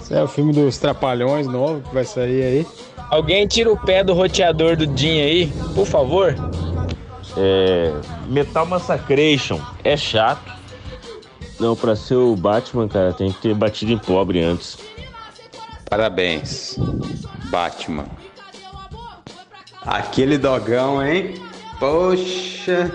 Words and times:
Esse 0.00 0.14
é 0.14 0.22
o 0.22 0.28
filme 0.28 0.52
dos 0.52 0.78
Trapalhões 0.78 1.46
novo 1.46 1.80
que 1.82 1.94
vai 1.94 2.04
sair 2.04 2.42
aí. 2.42 2.66
Alguém 3.10 3.46
tira 3.46 3.70
o 3.70 3.76
pé 3.76 4.02
do 4.02 4.14
roteador 4.14 4.76
do 4.76 4.84
Jim 4.96 5.20
aí, 5.20 5.52
por 5.74 5.86
favor. 5.86 6.34
É. 7.36 7.92
Metal 8.28 8.64
Massacration 8.64 9.60
é 9.84 9.96
chato. 9.96 10.52
Não, 11.60 11.76
pra 11.76 11.94
ser 11.94 12.14
o 12.14 12.34
Batman, 12.34 12.88
cara, 12.88 13.12
tem 13.12 13.30
que 13.30 13.40
ter 13.40 13.54
batido 13.54 13.92
em 13.92 13.98
pobre 13.98 14.42
antes. 14.42 14.78
Parabéns, 15.88 16.76
Batman. 17.50 18.06
Aquele 19.84 20.38
dogão, 20.38 21.04
hein? 21.04 21.34
Poxa. 21.78 22.90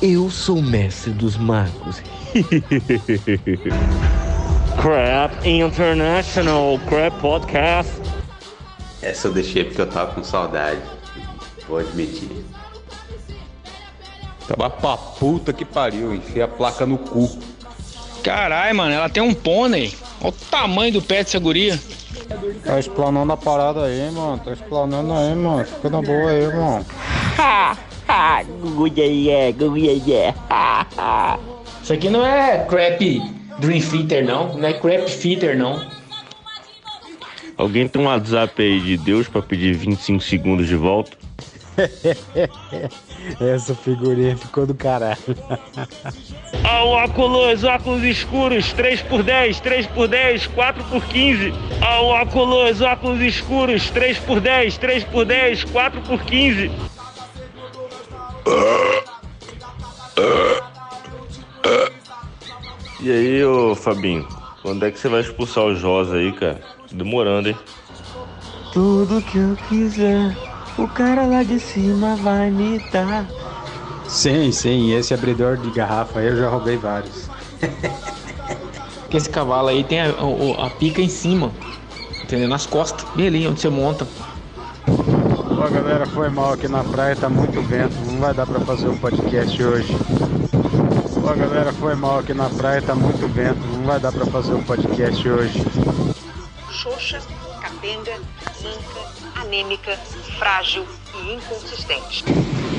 Eu 0.00 0.30
sou 0.30 0.58
o 0.58 0.62
mestre 0.62 1.12
dos 1.12 1.36
magos. 1.36 2.00
Crap 4.80 5.44
International 5.44 6.78
Crap 6.88 7.20
Podcast. 7.20 7.92
Essa 9.02 9.28
eu 9.28 9.32
deixei 9.32 9.64
porque 9.64 9.80
eu 9.80 9.86
tava 9.86 10.14
com 10.14 10.22
saudade. 10.22 10.80
Vou 11.68 11.78
admitir. 11.78 12.30
Tava 14.46 14.70
pra 14.70 14.96
puta 14.96 15.52
que 15.52 15.64
pariu, 15.64 16.14
enfia 16.14 16.44
a 16.44 16.48
placa 16.48 16.86
no 16.86 16.98
cu. 16.98 17.28
Caralho, 18.22 18.76
mano, 18.76 18.92
ela 18.92 19.08
tem 19.08 19.22
um 19.22 19.34
pônei. 19.34 19.94
Olha 20.20 20.28
o 20.28 20.32
tamanho 20.32 20.92
do 20.92 21.02
pé 21.02 21.24
dessa 21.24 21.38
guria. 21.38 21.80
Tá 22.64 22.78
explanando 22.78 23.32
a 23.32 23.36
parada 23.36 23.84
aí, 23.84 24.10
mano. 24.10 24.38
Tá 24.38 24.52
explanando 24.52 25.12
aí, 25.12 25.34
mano. 25.34 25.64
Fica 25.64 25.90
na 25.90 26.02
boa 26.02 26.30
aí, 26.30 26.46
mano. 26.46 26.86
Ha, 27.38 27.76
ha, 28.08 28.42
guia, 28.42 29.04
yeah, 29.04 29.50
guia, 29.50 29.92
yeah. 30.06 30.38
Ha, 30.48 30.86
ha. 30.96 31.38
Isso 31.90 31.96
aqui 31.96 32.08
não 32.08 32.24
é 32.24 32.64
crap 32.66 33.20
Dream 33.58 33.80
Fitter, 33.80 34.24
não. 34.24 34.56
Não 34.56 34.68
é 34.68 34.72
crap 34.72 35.10
fitter, 35.10 35.58
não. 35.58 35.84
Alguém 37.56 37.88
tem 37.88 38.00
um 38.00 38.04
WhatsApp 38.04 38.62
aí 38.62 38.80
de 38.80 38.96
Deus 38.96 39.26
pra 39.26 39.42
pedir 39.42 39.74
25 39.74 40.22
segundos 40.22 40.68
de 40.68 40.76
volta? 40.76 41.16
Essa 43.42 43.74
figurinha 43.74 44.36
ficou 44.36 44.66
do 44.66 44.74
caralho. 44.74 45.18
Ó, 46.64 47.04
óculos, 47.04 47.64
óculos 47.64 48.04
escuros, 48.04 48.72
3 48.72 49.02
por 49.02 49.24
10, 49.24 49.58
3 49.58 49.86
por 49.88 50.06
10, 50.06 50.46
4 50.46 50.84
por 50.84 51.04
15. 51.06 51.52
Ó, 51.82 52.22
óculos, 52.22 52.80
óculos 52.80 53.20
escuros, 53.20 53.90
3 53.90 54.16
por 54.18 54.40
10, 54.40 54.78
3 54.78 55.02
por 55.02 55.24
10, 55.24 55.64
4 55.64 56.00
por 56.02 56.22
15. 56.22 56.70
E 63.00 63.10
aí, 63.10 63.44
ô 63.44 63.74
Fabinho, 63.74 64.26
quando 64.62 64.84
é 64.84 64.90
que 64.90 64.98
você 64.98 65.08
vai 65.08 65.20
expulsar 65.20 65.64
o 65.64 65.74
Josa 65.74 66.16
aí, 66.16 66.32
cara? 66.32 66.60
Demorando, 66.92 67.48
hein? 67.48 67.56
Tudo 68.72 69.22
que 69.22 69.38
eu 69.38 69.56
quiser, 69.68 70.36
o 70.78 70.86
cara 70.86 71.26
lá 71.26 71.42
de 71.42 71.58
cima 71.58 72.16
vai 72.16 72.50
me 72.50 72.78
dar. 72.92 73.26
Sim, 74.06 74.52
sim. 74.52 74.92
Esse 74.92 75.14
abridor 75.14 75.56
de 75.56 75.70
garrafa 75.70 76.20
aí 76.20 76.26
eu 76.28 76.36
já 76.36 76.48
roubei 76.48 76.76
vários. 76.76 77.28
Porque 79.02 79.16
esse 79.16 79.30
cavalo 79.30 79.68
aí 79.68 79.82
tem 79.82 80.00
a, 80.00 80.06
a- 80.10 80.66
a 80.66 80.70
pica 80.70 81.00
em 81.00 81.08
cima. 81.08 81.52
Entendeu? 82.22 82.48
Nas 82.48 82.66
costas. 82.66 83.04
Bem 83.16 83.26
ali 83.28 83.46
onde 83.46 83.60
você 83.60 83.68
monta. 83.68 84.06
Ó, 84.88 85.68
galera, 85.68 86.06
foi 86.06 86.28
mal 86.30 86.52
aqui 86.52 86.68
na 86.68 86.84
praia, 86.84 87.16
tá 87.16 87.28
muito 87.28 87.60
vento. 87.62 87.94
Não 88.06 88.20
vai 88.20 88.32
dar 88.34 88.46
pra 88.46 88.60
fazer 88.60 88.88
o 88.88 88.96
podcast 88.96 89.62
hoje. 89.62 89.96
Ó, 91.30 91.34
galera, 91.34 91.72
foi 91.72 91.94
mal 91.94 92.18
aqui 92.18 92.34
na 92.34 92.50
praia, 92.50 92.82
tá 92.82 92.92
muito 92.92 93.28
vento. 93.28 93.60
Não 93.76 93.84
vai 93.84 94.00
dar 94.00 94.10
pra 94.10 94.26
fazer 94.26 94.52
o 94.52 94.62
podcast 94.64 95.28
hoje. 95.28 95.62
xoxa, 96.72 97.20
capenga, 97.62 98.16
manca, 98.64 99.40
anêmica, 99.40 99.96
frágil 100.40 100.84
e 101.22 101.34
inconsistente. 101.34 102.24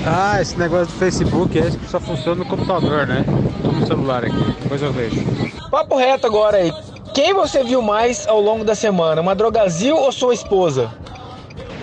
Ah, 0.05 0.41
esse 0.41 0.59
negócio 0.59 0.87
do 0.87 0.99
Facebook 0.99 1.57
é 1.57 1.67
esse 1.67 1.77
que 1.77 1.89
só 1.89 2.01
funciona 2.01 2.43
no 2.43 2.45
computador, 2.45 3.07
né? 3.07 3.23
Tô 3.63 3.71
no 3.71 3.87
celular 3.87 4.25
aqui, 4.25 4.55
depois 4.61 4.81
eu 4.81 4.91
vejo. 4.91 5.23
Papo 5.69 5.95
reto 5.95 6.27
agora 6.27 6.57
aí. 6.57 6.73
Quem 7.13 7.33
você 7.33 7.63
viu 7.63 7.81
mais 7.81 8.27
ao 8.27 8.41
longo 8.41 8.65
da 8.65 8.75
semana? 8.75 9.21
Uma 9.21 9.33
drogazil 9.33 9.95
ou 9.95 10.11
sua 10.11 10.33
esposa? 10.33 10.91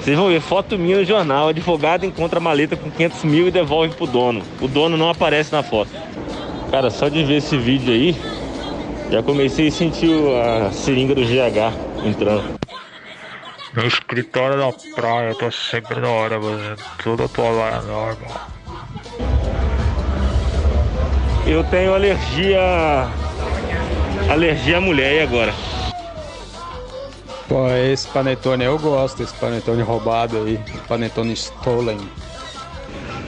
Vocês 0.02 0.18
vão 0.18 0.28
ver 0.28 0.40
foto 0.42 0.78
minha 0.78 0.98
no 0.98 1.04
jornal. 1.04 1.48
Advogado 1.48 2.04
encontra 2.04 2.38
a 2.38 2.42
maleta 2.42 2.76
com 2.76 2.90
500 2.90 3.24
mil 3.24 3.48
e 3.48 3.50
devolve 3.50 3.94
pro 3.94 4.06
dono. 4.06 4.42
O 4.60 4.68
dono 4.68 4.98
não 4.98 5.08
aparece 5.08 5.50
na 5.50 5.62
foto. 5.62 5.90
Cara, 6.70 6.90
só 6.90 7.08
de 7.08 7.24
ver 7.24 7.36
esse 7.36 7.56
vídeo 7.56 7.92
aí, 7.92 8.16
já 9.10 9.22
comecei 9.22 9.68
a 9.68 9.72
sentir 9.72 10.12
a 10.36 10.70
seringa 10.70 11.14
do 11.14 11.22
GH 11.22 12.04
entrando. 12.04 12.58
No 13.72 13.86
escritório 13.86 14.58
da 14.58 14.72
praia, 14.94 15.34
tô 15.34 15.50
sempre 15.50 16.00
na 16.00 16.08
hora, 16.08 16.38
mano. 16.38 16.76
Tudo 17.02 17.24
atualizado, 17.24 17.86
normal. 17.86 18.48
Eu 21.46 21.64
tenho 21.64 21.94
alergia. 21.94 22.60
Alergia 24.30 24.76
à 24.76 24.80
mulher 24.80 25.14
e 25.14 25.20
agora? 25.22 25.54
Pô, 27.48 27.66
esse 27.70 28.06
panetone 28.08 28.64
eu 28.64 28.78
gosto, 28.78 29.22
esse 29.22 29.32
panetone 29.34 29.80
roubado 29.82 30.36
aí. 30.36 30.60
Panetone 30.86 31.32
stolen. 31.32 31.98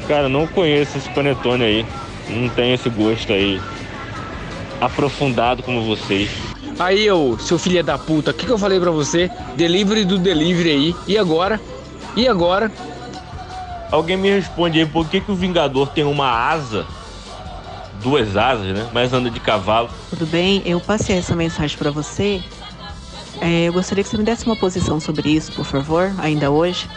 Cara, 0.07 0.29
não 0.29 0.47
conheço 0.47 0.99
esse 0.99 1.09
panetone 1.11 1.65
aí. 1.65 1.87
Não 2.31 2.49
tenho 2.49 2.75
esse 2.75 2.89
gosto 2.89 3.33
aí 3.33 3.61
aprofundado 4.81 5.63
como 5.63 5.83
vocês. 5.83 6.31
Aí, 6.79 7.11
ô, 7.11 7.39
seu 7.39 7.59
filho 7.59 7.85
da 7.85 7.99
puta, 7.99 8.31
o 8.31 8.35
que, 8.35 8.47
que 8.47 8.53
eu 8.53 8.59
falei 8.59 8.81
pra 8.81 8.91
você? 8.91 9.31
Delivery 9.55 10.05
do 10.05 10.19
delivery 10.19 10.71
aí. 10.71 10.97
E 11.07 11.19
agora? 11.19 11.61
E 12.17 12.27
agora? 12.27 12.73
Alguém 13.91 14.17
me 14.17 14.31
responde 14.31 14.79
aí 14.79 14.87
por 14.87 15.09
que, 15.09 15.21
que 15.21 15.31
o 15.31 15.35
Vingador 15.35 15.89
tem 15.89 16.05
uma 16.05 16.31
asa, 16.31 16.87
duas 18.03 18.37
asas, 18.37 18.67
né? 18.67 18.89
Mas 18.93 19.13
anda 19.13 19.29
de 19.31 19.41
cavalo. 19.41 19.91
Tudo 20.09 20.27
bem? 20.27 20.63
Eu 20.65 20.81
passei 20.81 21.19
essa 21.19 21.37
mensagem 21.37 21.77
para 21.77 21.91
você. 21.91 22.43
É, 23.41 23.65
eu 23.69 23.73
gostaria 23.73 24.03
que 24.03 24.11
você 24.11 24.17
me 24.17 24.25
desse 24.25 24.47
uma 24.47 24.57
posição 24.57 25.01
sobre 25.01 25.29
isso, 25.29 25.53
por 25.53 25.65
favor, 25.65 26.13
ainda 26.19 26.51
hoje. 26.51 26.89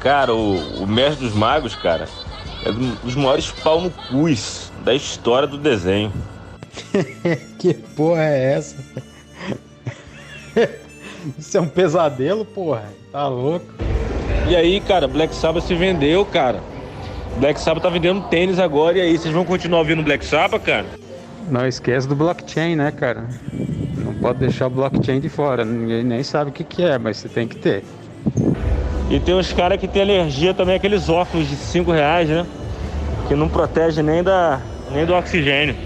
Cara, 0.00 0.34
o, 0.34 0.82
o 0.82 0.86
Mestre 0.86 1.26
dos 1.26 1.34
Magos, 1.34 1.74
cara, 1.74 2.08
é 2.66 2.70
um 2.70 2.94
dos 3.04 3.14
maiores 3.14 3.52
pau 3.52 3.80
no 3.80 3.90
cus 3.90 4.72
da 4.84 4.92
história 4.92 5.46
do 5.46 5.56
desenho. 5.56 6.12
que 7.58 7.72
porra 7.72 8.24
é 8.24 8.54
essa? 8.54 8.76
Isso 11.38 11.56
é 11.56 11.60
um 11.60 11.68
pesadelo, 11.68 12.44
porra. 12.44 12.84
Tá 13.12 13.28
louco? 13.28 13.66
E 14.48 14.56
aí, 14.56 14.80
cara, 14.80 15.06
Black 15.06 15.34
Sabbath 15.34 15.64
se 15.64 15.74
vendeu, 15.74 16.24
cara. 16.24 16.60
Black 17.38 17.60
Sabbath 17.60 17.82
tá 17.82 17.88
vendendo 17.88 18.22
tênis 18.28 18.58
agora, 18.58 18.98
e 18.98 19.00
aí, 19.00 19.18
vocês 19.18 19.32
vão 19.32 19.44
continuar 19.44 19.80
ouvindo 19.80 20.02
Black 20.02 20.24
Sabbath, 20.24 20.62
cara? 20.62 20.86
Não 21.48 21.66
esquece 21.66 22.08
do 22.08 22.16
blockchain, 22.16 22.74
né, 22.74 22.90
cara? 22.90 23.28
Não 23.96 24.14
pode 24.14 24.40
deixar 24.40 24.66
o 24.66 24.70
blockchain 24.70 25.20
de 25.20 25.28
fora. 25.28 25.64
Ninguém 25.64 26.02
nem 26.02 26.22
sabe 26.22 26.50
o 26.50 26.52
que, 26.52 26.64
que 26.64 26.82
é, 26.82 26.98
mas 26.98 27.18
você 27.18 27.28
tem 27.28 27.46
que 27.46 27.56
ter. 27.56 27.84
E 29.08 29.20
tem 29.20 29.34
uns 29.34 29.52
caras 29.52 29.78
que 29.78 29.86
tem 29.86 30.02
alergia 30.02 30.52
também 30.52 30.74
aqueles 30.74 31.08
óculos 31.08 31.48
de 31.48 31.54
5 31.54 31.92
reais, 31.92 32.28
né? 32.28 32.44
Que 33.28 33.34
não 33.34 33.48
protege 33.48 34.02
nem, 34.02 34.22
da, 34.22 34.60
nem 34.90 35.06
do 35.06 35.14
oxigênio. 35.14 35.76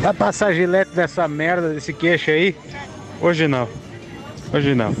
Vai 0.00 0.12
passar 0.12 0.52
gilete 0.52 0.90
dessa 0.92 1.28
merda, 1.28 1.72
desse 1.72 1.92
queixo 1.92 2.30
aí? 2.30 2.56
Hoje 3.20 3.46
não. 3.46 3.68
Hoje 4.52 4.74
não. 4.74 4.94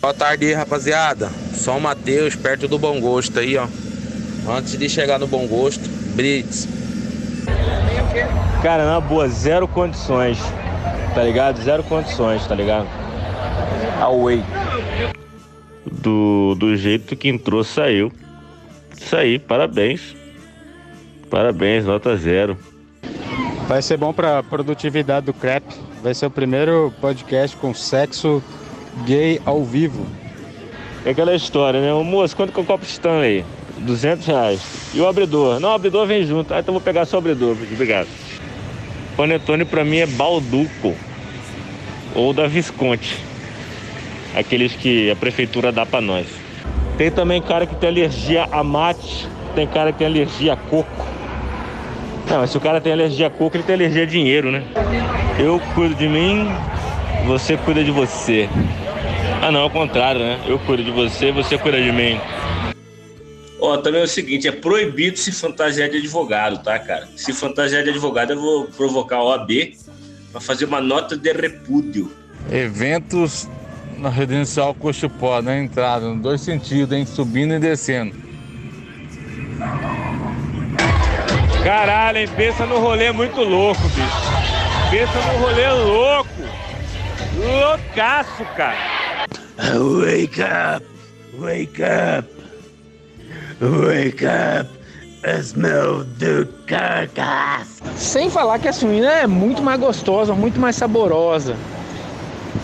Boa 0.00 0.12
tarde 0.12 0.46
aí, 0.46 0.52
rapaziada. 0.52 1.30
Só 1.54 1.76
o 1.76 1.80
Matheus, 1.80 2.36
perto 2.36 2.68
do 2.68 2.78
Bom 2.78 3.00
Gosto 3.00 3.38
aí, 3.38 3.56
ó. 3.56 3.66
Antes 4.50 4.78
de 4.78 4.88
chegar 4.88 5.18
no 5.18 5.26
Bom 5.26 5.46
Gosto, 5.46 5.88
Brits. 6.14 6.68
Cara, 8.62 8.84
na 8.84 9.00
boa, 9.00 9.28
zero 9.28 9.66
condições, 9.66 10.38
tá 11.14 11.22
ligado? 11.22 11.62
Zero 11.62 11.82
condições, 11.84 12.46
tá 12.46 12.54
ligado? 12.54 12.86
Away. 14.00 14.42
Do, 15.98 16.54
do 16.54 16.76
jeito 16.76 17.16
que 17.16 17.28
entrou, 17.28 17.62
saiu. 17.64 18.12
Isso 18.96 19.16
aí, 19.16 19.38
parabéns. 19.38 20.16
Parabéns, 21.30 21.84
nota 21.84 22.16
zero. 22.16 22.56
Vai 23.66 23.82
ser 23.82 23.96
bom 23.96 24.12
pra 24.12 24.42
produtividade 24.42 25.26
do 25.26 25.32
crap. 25.32 25.64
Vai 26.02 26.14
ser 26.14 26.26
o 26.26 26.30
primeiro 26.30 26.92
podcast 27.00 27.56
com 27.56 27.74
sexo 27.74 28.42
gay 29.04 29.40
ao 29.44 29.62
vivo. 29.64 30.06
É 31.04 31.10
aquela 31.10 31.34
história, 31.34 31.80
né? 31.80 31.92
Ô, 31.92 32.02
moço, 32.02 32.34
quanto 32.34 32.52
que 32.52 32.58
é 32.58 32.62
o 32.62 32.66
copo 32.66 32.84
Stanley? 32.84 33.44
200 33.78 34.26
reais. 34.26 34.90
E 34.94 35.00
o 35.00 35.06
abridor? 35.06 35.60
Não, 35.60 35.70
o 35.70 35.72
abridor 35.72 36.06
vem 36.06 36.24
junto. 36.24 36.52
Ah, 36.52 36.60
então 36.60 36.72
vou 36.72 36.80
pegar 36.80 37.04
só 37.04 37.16
o 37.16 37.20
abridor. 37.20 37.56
Obrigado. 37.72 38.08
Panetone 39.16 39.64
pra 39.64 39.84
mim 39.84 39.98
é 39.98 40.06
Balduco. 40.06 40.94
Ou 42.14 42.32
da 42.32 42.46
Visconti. 42.46 43.27
Aqueles 44.38 44.72
que 44.72 45.10
a 45.10 45.16
prefeitura 45.16 45.72
dá 45.72 45.84
pra 45.84 46.00
nós. 46.00 46.26
Tem 46.96 47.10
também 47.10 47.42
cara 47.42 47.66
que 47.66 47.74
tem 47.74 47.88
alergia 47.88 48.46
a 48.52 48.62
mate. 48.62 49.28
Tem 49.54 49.66
cara 49.66 49.92
que 49.92 49.98
tem 49.98 50.06
alergia 50.06 50.52
a 50.52 50.56
coco. 50.56 51.06
Não, 52.30 52.38
mas 52.38 52.50
se 52.50 52.56
o 52.56 52.60
cara 52.60 52.80
tem 52.80 52.92
alergia 52.92 53.26
a 53.26 53.30
coco, 53.30 53.56
ele 53.56 53.64
tem 53.64 53.74
alergia 53.74 54.02
a 54.02 54.06
dinheiro, 54.06 54.52
né? 54.52 54.62
Eu 55.38 55.58
cuido 55.74 55.94
de 55.94 56.08
mim, 56.08 56.46
você 57.26 57.56
cuida 57.56 57.82
de 57.82 57.90
você. 57.90 58.48
Ah 59.42 59.50
não, 59.50 59.62
ao 59.62 59.70
contrário, 59.70 60.20
né? 60.20 60.38
Eu 60.46 60.58
cuido 60.58 60.84
de 60.84 60.90
você, 60.90 61.32
você 61.32 61.56
cuida 61.56 61.80
de 61.82 61.90
mim. 61.90 62.20
Ó, 63.60 63.76
também 63.78 64.02
é 64.02 64.04
o 64.04 64.08
seguinte, 64.08 64.46
é 64.46 64.52
proibido 64.52 65.18
se 65.18 65.32
fantasiar 65.32 65.88
de 65.88 65.96
advogado, 65.96 66.62
tá, 66.62 66.78
cara? 66.78 67.08
Se 67.16 67.32
fantasiar 67.32 67.82
de 67.82 67.90
advogado, 67.90 68.34
eu 68.34 68.40
vou 68.40 68.64
provocar 68.66 69.16
a 69.16 69.24
OAB 69.24 69.72
para 70.30 70.40
fazer 70.40 70.66
uma 70.66 70.80
nota 70.80 71.16
de 71.16 71.32
repúdio. 71.32 72.12
Eventos 72.52 73.48
na 73.98 74.08
residencial 74.08 74.74
Cochipó, 74.74 75.42
na 75.42 75.58
entrada, 75.58 76.06
nos 76.06 76.22
dois 76.22 76.40
sentidos, 76.40 76.96
hein? 76.96 77.04
Subindo 77.04 77.54
e 77.54 77.58
descendo. 77.58 78.14
Caralho, 81.62 82.18
hein? 82.18 82.28
Pensa 82.36 82.64
no 82.64 82.78
rolê 82.78 83.12
muito 83.12 83.42
louco, 83.42 83.82
bicho. 83.88 84.90
Pensa 84.90 85.12
no 85.32 85.38
rolê 85.38 85.70
louco. 85.70 86.30
Loucaço, 87.36 88.44
cara. 88.56 89.26
Wake 89.58 90.40
up! 90.40 90.86
Wake 91.38 91.82
up! 91.82 92.28
Wake 93.60 94.24
up! 94.24 94.78
Smell 95.42 96.04
the 96.18 96.46
carcass! 96.66 97.82
Sem 97.96 98.30
falar 98.30 98.58
que 98.60 98.68
a 98.68 98.72
suína 98.72 99.10
é 99.10 99.26
muito 99.26 99.62
mais 99.62 99.78
gostosa, 99.78 100.34
muito 100.34 100.60
mais 100.60 100.76
saborosa. 100.76 101.56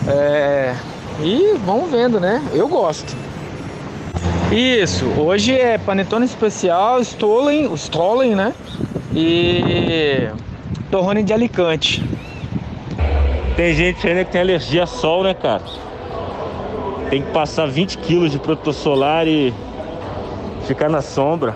É... 0.07 0.73
E 1.21 1.57
vamos 1.65 1.89
vendo, 1.89 2.19
né? 2.19 2.43
Eu 2.53 2.67
gosto. 2.67 3.15
Isso, 4.51 5.05
hoje 5.17 5.53
é 5.53 5.77
panetone 5.77 6.25
especial, 6.25 7.01
Stollen, 7.01 7.73
Stollen, 7.73 8.35
né? 8.35 8.53
E 9.13 10.29
torrone 10.91 11.23
de 11.23 11.33
Alicante. 11.33 12.03
Tem 13.55 13.73
gente 13.73 14.05
ainda 14.07 14.25
que 14.25 14.31
tem 14.31 14.41
alergia 14.41 14.83
a 14.83 14.87
sol, 14.87 15.23
né, 15.23 15.33
cara? 15.33 15.63
Tem 17.09 17.21
que 17.21 17.31
passar 17.31 17.65
20 17.65 17.97
quilos 17.99 18.31
de 18.31 18.37
protetor 18.37 18.73
solar 18.73 19.27
e 19.27 19.53
ficar 20.67 20.89
na 20.89 21.01
sombra. 21.01 21.55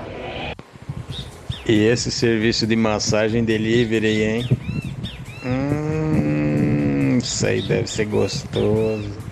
E 1.68 1.84
esse 1.86 2.10
serviço 2.10 2.66
de 2.66 2.76
massagem 2.76 3.44
delivery, 3.44 4.24
hein? 4.24 4.50
Hum, 5.46 7.18
isso 7.22 7.46
aí 7.46 7.62
deve 7.62 7.88
ser 7.88 8.06
gostoso. 8.06 9.29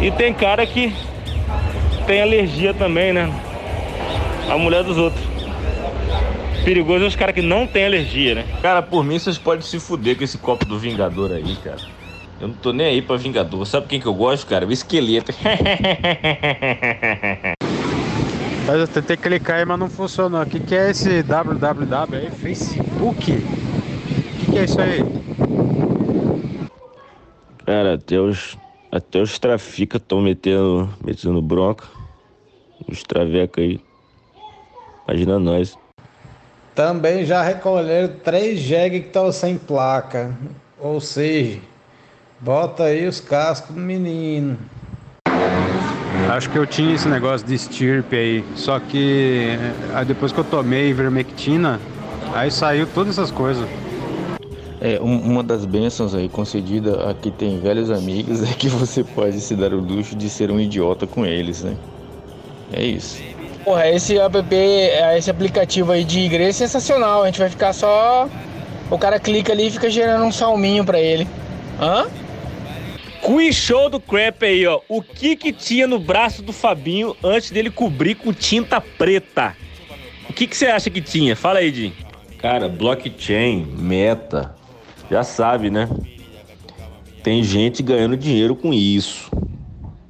E 0.00 0.10
tem 0.10 0.32
cara 0.32 0.66
que 0.66 0.92
tem 2.06 2.22
alergia 2.22 2.72
também, 2.74 3.12
né? 3.12 3.30
A 4.48 4.56
mulher 4.56 4.84
dos 4.84 4.98
outros. 4.98 5.24
Perigoso 6.64 7.04
é 7.04 7.08
os 7.08 7.16
caras 7.16 7.34
que 7.34 7.42
não 7.42 7.66
tem 7.66 7.86
alergia, 7.86 8.36
né? 8.36 8.44
Cara, 8.60 8.82
por 8.82 9.04
mim 9.04 9.18
vocês 9.18 9.38
podem 9.38 9.62
se 9.62 9.78
fuder 9.78 10.16
com 10.16 10.24
esse 10.24 10.38
copo 10.38 10.64
do 10.64 10.78
Vingador 10.78 11.32
aí, 11.32 11.56
cara. 11.62 11.78
Eu 12.40 12.48
não 12.48 12.54
tô 12.54 12.72
nem 12.72 12.86
aí 12.86 13.00
pra 13.00 13.16
Vingador. 13.16 13.64
Sabe 13.64 13.86
quem 13.86 14.00
que 14.00 14.06
eu 14.06 14.14
gosto, 14.14 14.46
cara? 14.46 14.66
O 14.66 14.72
esqueleto. 14.72 15.32
Mas 18.66 18.80
eu 18.80 18.88
tentei 18.88 19.16
clicar 19.16 19.58
aí, 19.58 19.64
mas 19.64 19.78
não 19.78 19.88
funcionou. 19.88 20.42
O 20.42 20.46
que, 20.46 20.58
que 20.58 20.74
é 20.74 20.90
esse 20.90 21.22
www 21.22 22.16
aí? 22.16 22.30
Facebook? 22.32 23.30
O 23.30 24.38
que, 24.40 24.50
que 24.50 24.58
é 24.58 24.64
isso 24.64 24.80
aí? 24.80 25.04
Cara, 27.64 27.94
até 27.94 28.18
os, 28.18 28.58
até 28.90 29.20
os 29.20 29.38
trafica 29.38 29.96
estão 29.96 30.20
metendo, 30.20 30.88
metendo 31.04 31.40
bronca. 31.42 31.86
Os 32.88 33.02
traveca 33.02 33.60
aí. 33.60 33.80
Imagina 35.06 35.38
nós. 35.38 35.78
Também 36.74 37.24
já 37.24 37.42
recolheram 37.42 38.14
três 38.22 38.60
jegue 38.60 39.00
que 39.00 39.06
estão 39.06 39.32
sem 39.32 39.56
placa. 39.56 40.36
Ou 40.78 41.00
seja, 41.00 41.58
bota 42.40 42.84
aí 42.84 43.06
os 43.06 43.20
cascos 43.20 43.74
do 43.74 43.80
menino. 43.80 44.58
Acho 46.30 46.50
que 46.50 46.58
eu 46.58 46.66
tinha 46.66 46.94
esse 46.94 47.08
negócio 47.08 47.46
de 47.46 47.54
estirpe 47.54 48.16
aí. 48.16 48.44
Só 48.54 48.78
que 48.78 49.56
aí 49.94 50.04
depois 50.04 50.32
que 50.32 50.38
eu 50.38 50.44
tomei 50.44 50.90
ivermectina, 50.90 51.80
aí 52.34 52.50
saiu 52.50 52.86
todas 52.86 53.18
essas 53.18 53.30
coisas. 53.30 53.66
É, 54.86 55.00
um- 55.02 55.18
uma 55.32 55.42
das 55.42 55.64
bênçãos 55.64 56.14
aí 56.14 56.28
concedida 56.28 57.10
a 57.10 57.12
quem 57.12 57.32
tem 57.32 57.58
velhos 57.58 57.90
amigos 57.90 58.40
é 58.48 58.54
que 58.54 58.68
você 58.68 59.02
pode 59.02 59.40
se 59.40 59.56
dar 59.56 59.72
o 59.72 59.80
luxo 59.80 60.14
de 60.14 60.30
ser 60.30 60.48
um 60.48 60.60
idiota 60.60 61.08
com 61.08 61.26
eles, 61.26 61.64
né? 61.64 61.76
É 62.72 62.84
isso. 62.84 63.20
Porra, 63.64 63.88
esse 63.90 64.16
app, 64.16 64.36
esse 65.18 65.28
aplicativo 65.28 65.90
aí 65.90 66.04
de 66.04 66.20
igreja 66.20 66.50
é 66.50 66.52
sensacional. 66.52 67.24
A 67.24 67.26
gente 67.26 67.40
vai 67.40 67.50
ficar 67.50 67.72
só. 67.72 68.28
O 68.88 68.96
cara 68.96 69.18
clica 69.18 69.52
ali 69.52 69.66
e 69.66 69.70
fica 69.72 69.90
gerando 69.90 70.24
um 70.24 70.30
salminho 70.30 70.84
pra 70.84 71.00
ele. 71.00 71.26
Hã? 71.80 72.06
Quiz 73.22 73.56
show 73.56 73.90
do 73.90 73.98
Crap 73.98 74.44
aí, 74.44 74.64
ó. 74.68 74.80
O 74.88 75.02
que 75.02 75.34
que 75.34 75.52
tinha 75.52 75.88
no 75.88 75.98
braço 75.98 76.42
do 76.42 76.52
Fabinho 76.52 77.16
antes 77.24 77.50
dele 77.50 77.70
cobrir 77.70 78.14
com 78.14 78.32
tinta 78.32 78.80
preta? 78.80 79.56
O 80.30 80.32
que 80.32 80.46
que 80.46 80.56
você 80.56 80.66
acha 80.66 80.88
que 80.90 81.00
tinha? 81.00 81.34
Fala 81.34 81.58
aí, 81.58 81.74
Jim. 81.74 81.92
Cara, 82.38 82.68
blockchain, 82.68 83.66
meta, 83.76 84.54
já 85.10 85.22
sabe, 85.22 85.70
né? 85.70 85.88
Tem 87.22 87.42
gente 87.42 87.82
ganhando 87.82 88.16
dinheiro 88.16 88.54
com 88.54 88.72
isso. 88.72 89.30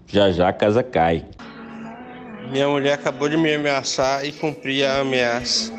Já 0.06 0.30
já 0.30 0.48
a 0.48 0.52
casa 0.52 0.82
cai. 0.82 1.24
Minha 2.50 2.68
mulher 2.68 2.94
acabou 2.94 3.28
de 3.28 3.36
me 3.36 3.54
ameaçar 3.54 4.24
e 4.24 4.32
cumprir 4.32 4.84
a 4.84 5.00
ameaça. 5.00 5.72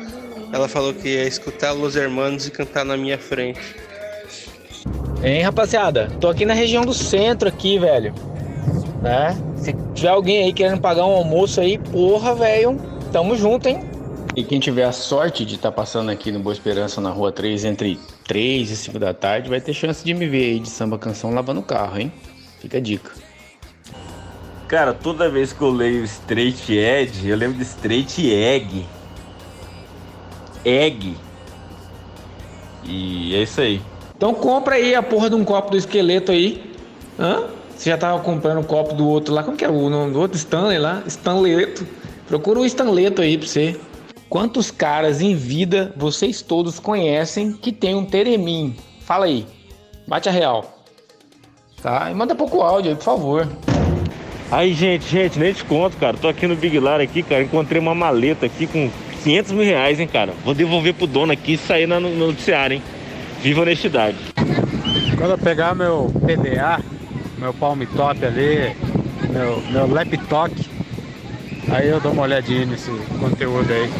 Ela 0.52 0.68
falou 0.68 0.92
que 0.94 1.08
ia 1.08 1.24
escutar 1.24 1.72
Los 1.72 1.96
Hermanos 1.96 2.46
e 2.46 2.50
cantar 2.50 2.84
na 2.84 2.96
minha 2.96 3.18
frente. 3.18 3.60
Hein, 5.22 5.42
rapaziada? 5.42 6.10
Tô 6.20 6.28
aqui 6.28 6.44
na 6.44 6.54
região 6.54 6.84
do 6.84 6.94
centro 6.94 7.48
aqui, 7.48 7.78
velho. 7.78 8.14
Né? 9.02 9.36
Se 9.56 9.74
tiver 9.94 10.08
alguém 10.08 10.44
aí 10.44 10.52
querendo 10.52 10.80
pagar 10.80 11.04
um 11.06 11.14
almoço 11.14 11.60
aí, 11.60 11.78
porra, 11.78 12.34
velho, 12.34 12.76
tamo 13.12 13.36
junto, 13.36 13.68
hein? 13.68 13.80
E 14.38 14.44
quem 14.44 14.60
tiver 14.60 14.84
a 14.84 14.92
sorte 14.92 15.44
de 15.44 15.56
estar 15.56 15.72
passando 15.72 16.12
aqui 16.12 16.30
no 16.30 16.38
Boa 16.38 16.52
Esperança 16.52 17.00
na 17.00 17.10
rua 17.10 17.32
3 17.32 17.64
entre 17.64 17.98
3 18.24 18.70
e 18.70 18.76
5 18.76 18.96
da 18.96 19.12
tarde, 19.12 19.50
vai 19.50 19.60
ter 19.60 19.74
chance 19.74 20.04
de 20.04 20.14
me 20.14 20.28
ver 20.28 20.52
aí 20.52 20.60
de 20.60 20.70
samba 20.70 20.96
canção 20.96 21.34
lavando 21.34 21.58
o 21.58 21.62
carro, 21.64 21.98
hein? 21.98 22.12
Fica 22.60 22.78
a 22.78 22.80
dica. 22.80 23.10
Cara, 24.68 24.94
toda 24.94 25.28
vez 25.28 25.52
que 25.52 25.60
eu 25.60 25.70
leio 25.70 26.04
Straight 26.04 26.72
Edge, 26.72 27.28
eu 27.28 27.36
lembro 27.36 27.58
de 27.58 27.64
Straight 27.64 28.32
Egg. 28.32 28.86
Egg. 30.64 31.16
E 32.84 33.34
é 33.34 33.42
isso 33.42 33.60
aí. 33.60 33.82
Então 34.16 34.32
compra 34.32 34.76
aí 34.76 34.94
a 34.94 35.02
porra 35.02 35.30
de 35.30 35.34
um 35.34 35.42
copo 35.42 35.72
do 35.72 35.76
esqueleto 35.76 36.30
aí. 36.30 36.62
Hã? 37.18 37.48
Você 37.76 37.90
já 37.90 37.98
tava 37.98 38.20
comprando 38.20 38.60
o 38.60 38.64
copo 38.64 38.94
do 38.94 39.04
outro 39.04 39.34
lá. 39.34 39.42
Como 39.42 39.56
que 39.56 39.64
é 39.64 39.68
o 39.68 39.90
nome 39.90 40.12
do 40.12 40.20
outro? 40.20 40.36
Stanley 40.36 40.78
lá? 40.78 41.02
Stanleto. 41.08 41.84
Procura 42.28 42.60
o 42.60 42.64
Stanleto 42.64 43.20
aí 43.20 43.36
pra 43.36 43.48
você. 43.48 43.76
Quantos 44.28 44.70
caras 44.70 45.22
em 45.22 45.34
vida 45.34 45.94
vocês 45.96 46.42
todos 46.42 46.78
conhecem 46.78 47.52
que 47.52 47.72
tem 47.72 47.94
um 47.94 48.04
Teremim? 48.04 48.76
Fala 49.00 49.24
aí. 49.24 49.46
Bate 50.06 50.28
a 50.28 50.32
real. 50.32 50.84
Tá? 51.80 52.10
E 52.10 52.14
manda 52.14 52.34
pouco 52.34 52.60
áudio 52.60 52.90
aí, 52.90 52.96
por 52.96 53.04
favor. 53.04 53.48
Aí, 54.50 54.74
gente, 54.74 55.08
gente, 55.08 55.38
nem 55.38 55.52
te 55.52 55.64
conto, 55.64 55.96
cara. 55.96 56.16
Tô 56.16 56.28
aqui 56.28 56.46
no 56.46 56.56
Big 56.56 56.78
Lar 56.78 57.00
aqui, 57.00 57.22
cara. 57.22 57.42
Encontrei 57.42 57.80
uma 57.80 57.94
maleta 57.94 58.44
aqui 58.44 58.66
com 58.66 58.90
500 59.24 59.52
mil 59.52 59.64
reais, 59.64 59.98
hein, 59.98 60.06
cara. 60.06 60.32
Vou 60.44 60.52
devolver 60.52 60.92
pro 60.92 61.06
dono 61.06 61.32
aqui 61.32 61.54
e 61.54 61.58
sair 61.58 61.86
no 61.86 62.00
noticiário, 62.00 62.76
hein. 62.76 62.82
Viva 63.40 63.60
a 63.60 63.62
honestidade. 63.62 64.16
Quando 65.16 65.30
eu 65.30 65.38
pegar 65.38 65.74
meu 65.74 66.12
PDA, 66.20 66.82
meu 67.38 67.54
palm 67.54 67.80
top 67.96 68.24
ali, 68.24 68.76
meu, 69.30 69.62
meu 69.70 69.86
laptop, 69.86 70.54
aí 71.70 71.88
eu 71.88 72.00
dou 72.00 72.12
uma 72.12 72.22
olhadinha 72.22 72.66
nesse 72.66 72.90
conteúdo 73.20 73.72
aí. 73.72 73.90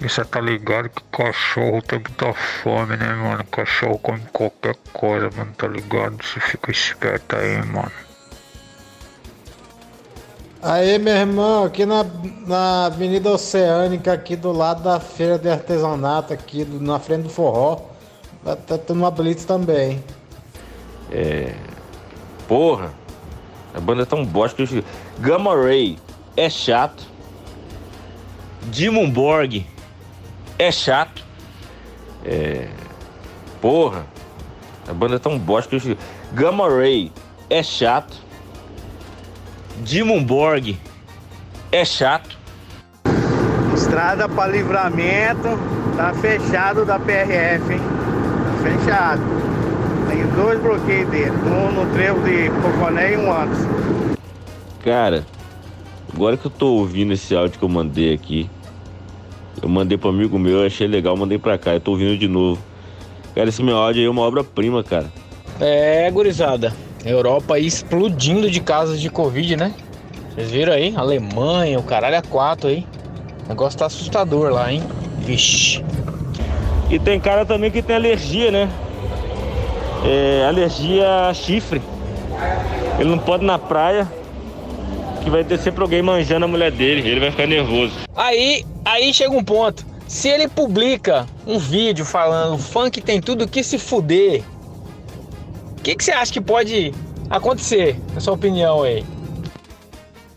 E 0.00 0.08
você 0.08 0.24
tá 0.24 0.40
ligado 0.40 0.88
que 0.90 1.02
cachorro 1.10 1.80
tem 1.80 1.98
muita 1.98 2.32
fome, 2.34 2.96
né, 2.96 3.14
mano? 3.14 3.44
Cachorro 3.44 3.98
come 3.98 4.20
qualquer 4.32 4.76
coisa, 4.92 5.30
mano, 5.36 5.52
tá 5.56 5.66
ligado? 5.66 6.16
Você 6.22 6.40
fica 6.40 6.70
esperto 6.70 7.36
aí, 7.36 7.64
mano. 7.64 7.90
Aí, 10.62 10.98
meu 10.98 11.14
irmão, 11.14 11.64
aqui 11.64 11.84
na, 11.84 12.04
na 12.46 12.86
Avenida 12.86 13.30
Oceânica, 13.30 14.12
aqui 14.14 14.34
do 14.34 14.50
lado 14.50 14.82
da 14.82 14.98
feira 14.98 15.38
de 15.38 15.48
artesanato, 15.48 16.32
aqui 16.32 16.64
do- 16.64 16.80
na 16.80 16.98
frente 16.98 17.24
do 17.24 17.28
forró, 17.28 17.80
tá 18.42 18.56
tá 18.56 18.78
tendo 18.78 18.98
uma 18.98 19.10
blitz 19.10 19.44
também. 19.44 20.02
É. 21.12 21.54
Porra. 22.48 22.92
A 23.74 23.80
banda 23.80 24.02
é 24.02 24.06
tão 24.06 24.24
bosta 24.24 24.64
que 24.66 24.76
eu. 24.78 24.84
Gamma 25.18 25.54
Ray 25.54 25.98
é 26.36 26.48
chato. 26.50 27.04
Dimon 28.64 29.10
Borg 29.10 29.66
é 30.58 30.72
chato. 30.72 31.24
É. 32.24 32.68
Porra. 33.60 34.06
A 34.88 34.92
banda 34.92 35.16
é 35.16 35.18
tão 35.18 35.38
bosta 35.38 35.78
que 35.78 35.90
eu. 35.90 35.96
Gamma 36.32 36.68
Ray 36.68 37.12
é 37.48 37.62
chato. 37.62 38.16
Dimon 39.78 40.22
Borg 40.22 40.78
é 41.72 41.84
chato. 41.84 42.36
Estrada 43.74 44.28
para 44.28 44.52
livramento 44.52 45.48
Tá 45.96 46.12
fechado 46.14 46.84
da 46.84 46.98
PRF, 46.98 47.72
hein? 47.72 47.80
Tá 47.80 48.68
fechado. 48.68 49.22
Tem 50.08 50.26
dois 50.34 50.60
bloqueios 50.60 51.08
dele, 51.08 51.30
um 51.30 51.70
no 51.70 51.86
trevo 51.92 52.20
de 52.24 52.50
Poconé 52.50 53.12
e 53.12 53.16
um 53.16 53.32
antes. 53.32 53.58
Cara, 54.82 55.24
agora 56.14 56.36
que 56.36 56.46
eu 56.46 56.50
tô 56.50 56.68
ouvindo 56.68 57.12
esse 57.12 57.34
áudio 57.34 57.58
que 57.58 57.64
eu 57.64 57.68
mandei 57.68 58.14
aqui, 58.14 58.48
eu 59.60 59.68
mandei 59.68 59.98
pro 59.98 60.10
amigo 60.10 60.38
meu, 60.38 60.60
eu 60.60 60.66
achei 60.66 60.86
legal, 60.86 61.16
mandei 61.16 61.38
pra 61.38 61.58
cá, 61.58 61.74
eu 61.74 61.80
tô 61.80 61.90
ouvindo 61.90 62.16
de 62.16 62.28
novo. 62.28 62.62
Cara, 63.34 63.48
esse 63.48 63.62
meu 63.64 63.76
áudio 63.76 64.00
aí 64.00 64.06
é 64.06 64.10
uma 64.10 64.22
obra-prima, 64.22 64.84
cara. 64.84 65.06
É, 65.60 66.08
gurizada. 66.12 66.72
Europa 67.04 67.54
aí 67.54 67.66
explodindo 67.66 68.48
de 68.48 68.60
casos 68.60 69.00
de 69.00 69.10
Covid, 69.10 69.56
né? 69.56 69.74
Vocês 70.30 70.50
viram 70.52 70.72
aí? 70.72 70.94
Alemanha, 70.96 71.80
o 71.80 71.82
caralho 71.82 72.14
é 72.14 72.22
quatro 72.22 72.68
aí. 72.68 72.86
O 73.44 73.48
negócio 73.48 73.78
tá 73.78 73.86
assustador 73.86 74.52
lá, 74.52 74.72
hein? 74.72 74.82
Vixe. 75.18 75.84
E 76.90 76.98
tem 76.98 77.18
cara 77.18 77.44
também 77.44 77.72
que 77.72 77.82
tem 77.82 77.96
alergia, 77.96 78.52
né? 78.52 78.70
É, 80.04 80.46
alergia 80.46 81.28
a 81.28 81.34
chifre. 81.34 81.82
Ele 83.00 83.10
não 83.10 83.18
pode 83.18 83.42
ir 83.42 83.46
na 83.46 83.58
praia, 83.58 84.08
que 85.24 85.30
vai 85.30 85.42
ter 85.42 85.58
sempre 85.58 85.82
alguém 85.82 86.02
manjando 86.02 86.44
a 86.44 86.48
mulher 86.48 86.70
dele. 86.70 87.08
Ele 87.08 87.20
vai 87.20 87.30
ficar 87.30 87.46
nervoso. 87.46 87.94
Aí, 88.14 88.64
aí 88.84 89.12
chega 89.12 89.32
um 89.34 89.42
ponto. 89.42 89.84
Se 90.06 90.28
ele 90.28 90.46
publica 90.46 91.26
um 91.46 91.58
vídeo 91.58 92.04
falando 92.04 92.58
funk 92.58 93.00
tem 93.00 93.20
tudo 93.20 93.48
que 93.48 93.64
se 93.64 93.78
fuder, 93.78 94.42
o 95.78 95.82
que, 95.82 95.96
que 95.96 96.04
você 96.04 96.12
acha 96.12 96.32
que 96.32 96.40
pode 96.40 96.92
acontecer, 97.30 97.98
na 98.14 98.20
sua 98.20 98.34
opinião 98.34 98.82
aí? 98.82 99.04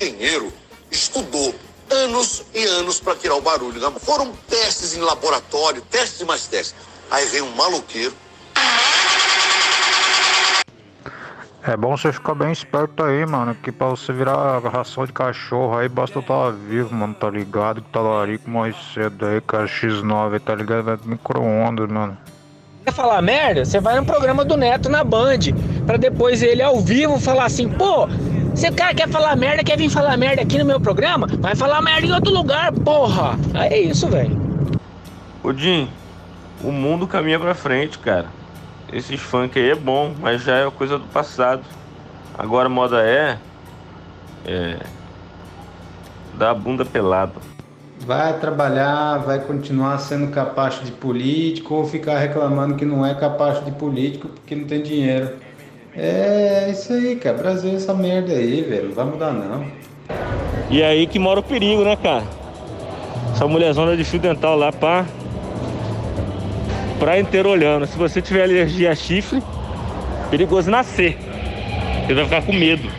engenheiro 0.02 0.54
estudou 0.92 1.54
anos 1.90 2.44
e 2.54 2.64
anos 2.64 3.00
para 3.00 3.16
tirar 3.16 3.36
o 3.36 3.42
barulho. 3.42 3.80
da- 3.80 3.92
Foram 3.92 4.32
testes 4.50 4.96
em 4.96 5.00
laboratório, 5.02 5.82
testes 5.90 6.22
e 6.22 6.26
mais 6.26 6.48
testes. 6.48 6.76
Aí 7.12 7.26
vem 7.28 7.42
um 7.42 7.56
maloqueiro. 7.56 8.14
É 11.68 11.76
bom 11.76 11.98
você 11.98 12.14
ficar 12.14 12.34
bem 12.34 12.50
esperto 12.50 13.04
aí, 13.04 13.26
mano. 13.26 13.54
Que 13.54 13.74
pra 13.74 13.88
você 13.88 14.14
virar 14.14 14.60
ração 14.60 15.06
de 15.06 15.12
cachorro 15.12 15.78
aí, 15.78 15.90
basta 15.90 16.20
estar 16.20 16.50
vivo, 16.52 16.96
mano. 16.96 17.14
Tá 17.14 17.30
ligado? 17.30 17.82
Que 17.82 17.90
talarico 17.90 18.50
mais 18.50 18.74
cedo 18.94 19.26
aí, 19.26 19.42
cara. 19.42 19.66
X9, 19.66 20.40
tá 20.40 20.56
ligado? 20.56 20.84
Vai 20.84 20.98
micro-ondas, 21.04 21.90
mano. 21.90 22.18
Quer 22.86 22.94
falar 22.94 23.22
merda? 23.22 23.66
Você 23.66 23.82
vai 23.82 24.00
no 24.00 24.06
programa 24.06 24.46
do 24.46 24.56
Neto 24.56 24.88
na 24.88 25.04
Band, 25.04 25.40
pra 25.86 25.98
depois 25.98 26.42
ele 26.42 26.64
ao 26.64 26.80
vivo 26.80 27.20
falar 27.20 27.44
assim, 27.44 27.68
pô, 27.68 28.08
se 28.56 28.70
o 28.70 28.74
cara 28.74 28.96
quer 28.96 29.10
falar 29.10 29.36
merda, 29.36 29.62
quer 29.62 29.78
vir 29.78 29.90
falar 29.90 30.16
merda 30.16 30.44
aqui 30.44 30.58
no 30.58 30.64
meu 30.64 30.80
programa, 30.80 31.28
vai 31.40 31.54
falar 31.54 31.82
merda 31.82 32.08
em 32.08 32.14
outro 32.14 32.34
lugar, 32.34 32.72
porra. 32.72 33.38
Aí 33.54 33.74
é 33.74 33.82
isso, 33.82 34.08
velho. 34.08 34.40
Ô 35.44 35.52
Jim, 35.52 35.90
o 36.64 36.72
mundo 36.72 37.06
caminha 37.06 37.38
pra 37.38 37.54
frente, 37.54 38.00
cara. 38.00 38.37
Esses 38.92 39.20
funk 39.20 39.60
aí 39.60 39.72
é 39.72 39.76
bom, 39.76 40.14
mas 40.20 40.44
já 40.44 40.58
é 40.58 40.72
coisa 40.72 40.98
do 40.98 41.06
passado. 41.06 41.64
Agora 42.38 42.68
a 42.68 42.70
moda 42.70 43.02
é. 43.02 43.38
É. 44.46 44.78
Dar 46.36 46.52
a 46.52 46.54
bunda 46.54 46.86
pelada. 46.86 47.34
Vai 48.00 48.40
trabalhar, 48.40 49.18
vai 49.18 49.40
continuar 49.40 49.98
sendo 49.98 50.32
capacho 50.32 50.84
de 50.86 50.92
político 50.92 51.76
ou 51.76 51.86
ficar 51.86 52.20
reclamando 52.20 52.76
que 52.76 52.86
não 52.86 53.06
é 53.06 53.14
capacho 53.16 53.66
de 53.66 53.72
político 53.72 54.28
porque 54.28 54.56
não 54.56 54.66
tem 54.66 54.82
dinheiro. 54.82 55.32
É 55.96 56.70
isso 56.70 56.94
aí, 56.94 57.16
cara. 57.16 57.38
Brasil 57.38 57.72
é 57.72 57.76
essa 57.76 57.94
merda 57.94 58.32
aí, 58.32 58.62
velho. 58.62 58.90
Não 58.90 58.96
vai 58.96 59.06
mudar 59.06 59.34
não. 59.34 59.66
E 60.70 60.82
é 60.82 60.88
aí 60.88 61.08
que 61.08 61.18
mora 61.18 61.40
o 61.40 61.44
perigo, 61.44 61.84
né, 61.84 61.96
cara? 61.96 62.24
Essa 63.34 63.48
mulherzona 63.48 63.98
de 63.98 64.04
fio 64.04 64.20
dental 64.20 64.56
lá 64.56 64.72
pra. 64.72 65.06
Pra 67.00 67.20
inteiro 67.20 67.50
olhando. 67.50 67.86
Se 67.86 67.98
você 67.98 68.22
tiver 68.22 68.44
alergia 68.44 68.92
a 68.92 68.96
chifre, 68.96 69.42
perigoso 70.30 70.70
nascer. 70.70 71.18
Você 72.06 72.14
vai 72.14 72.24
ficar 72.24 72.42
com 72.42 72.54
medo. 72.54 72.90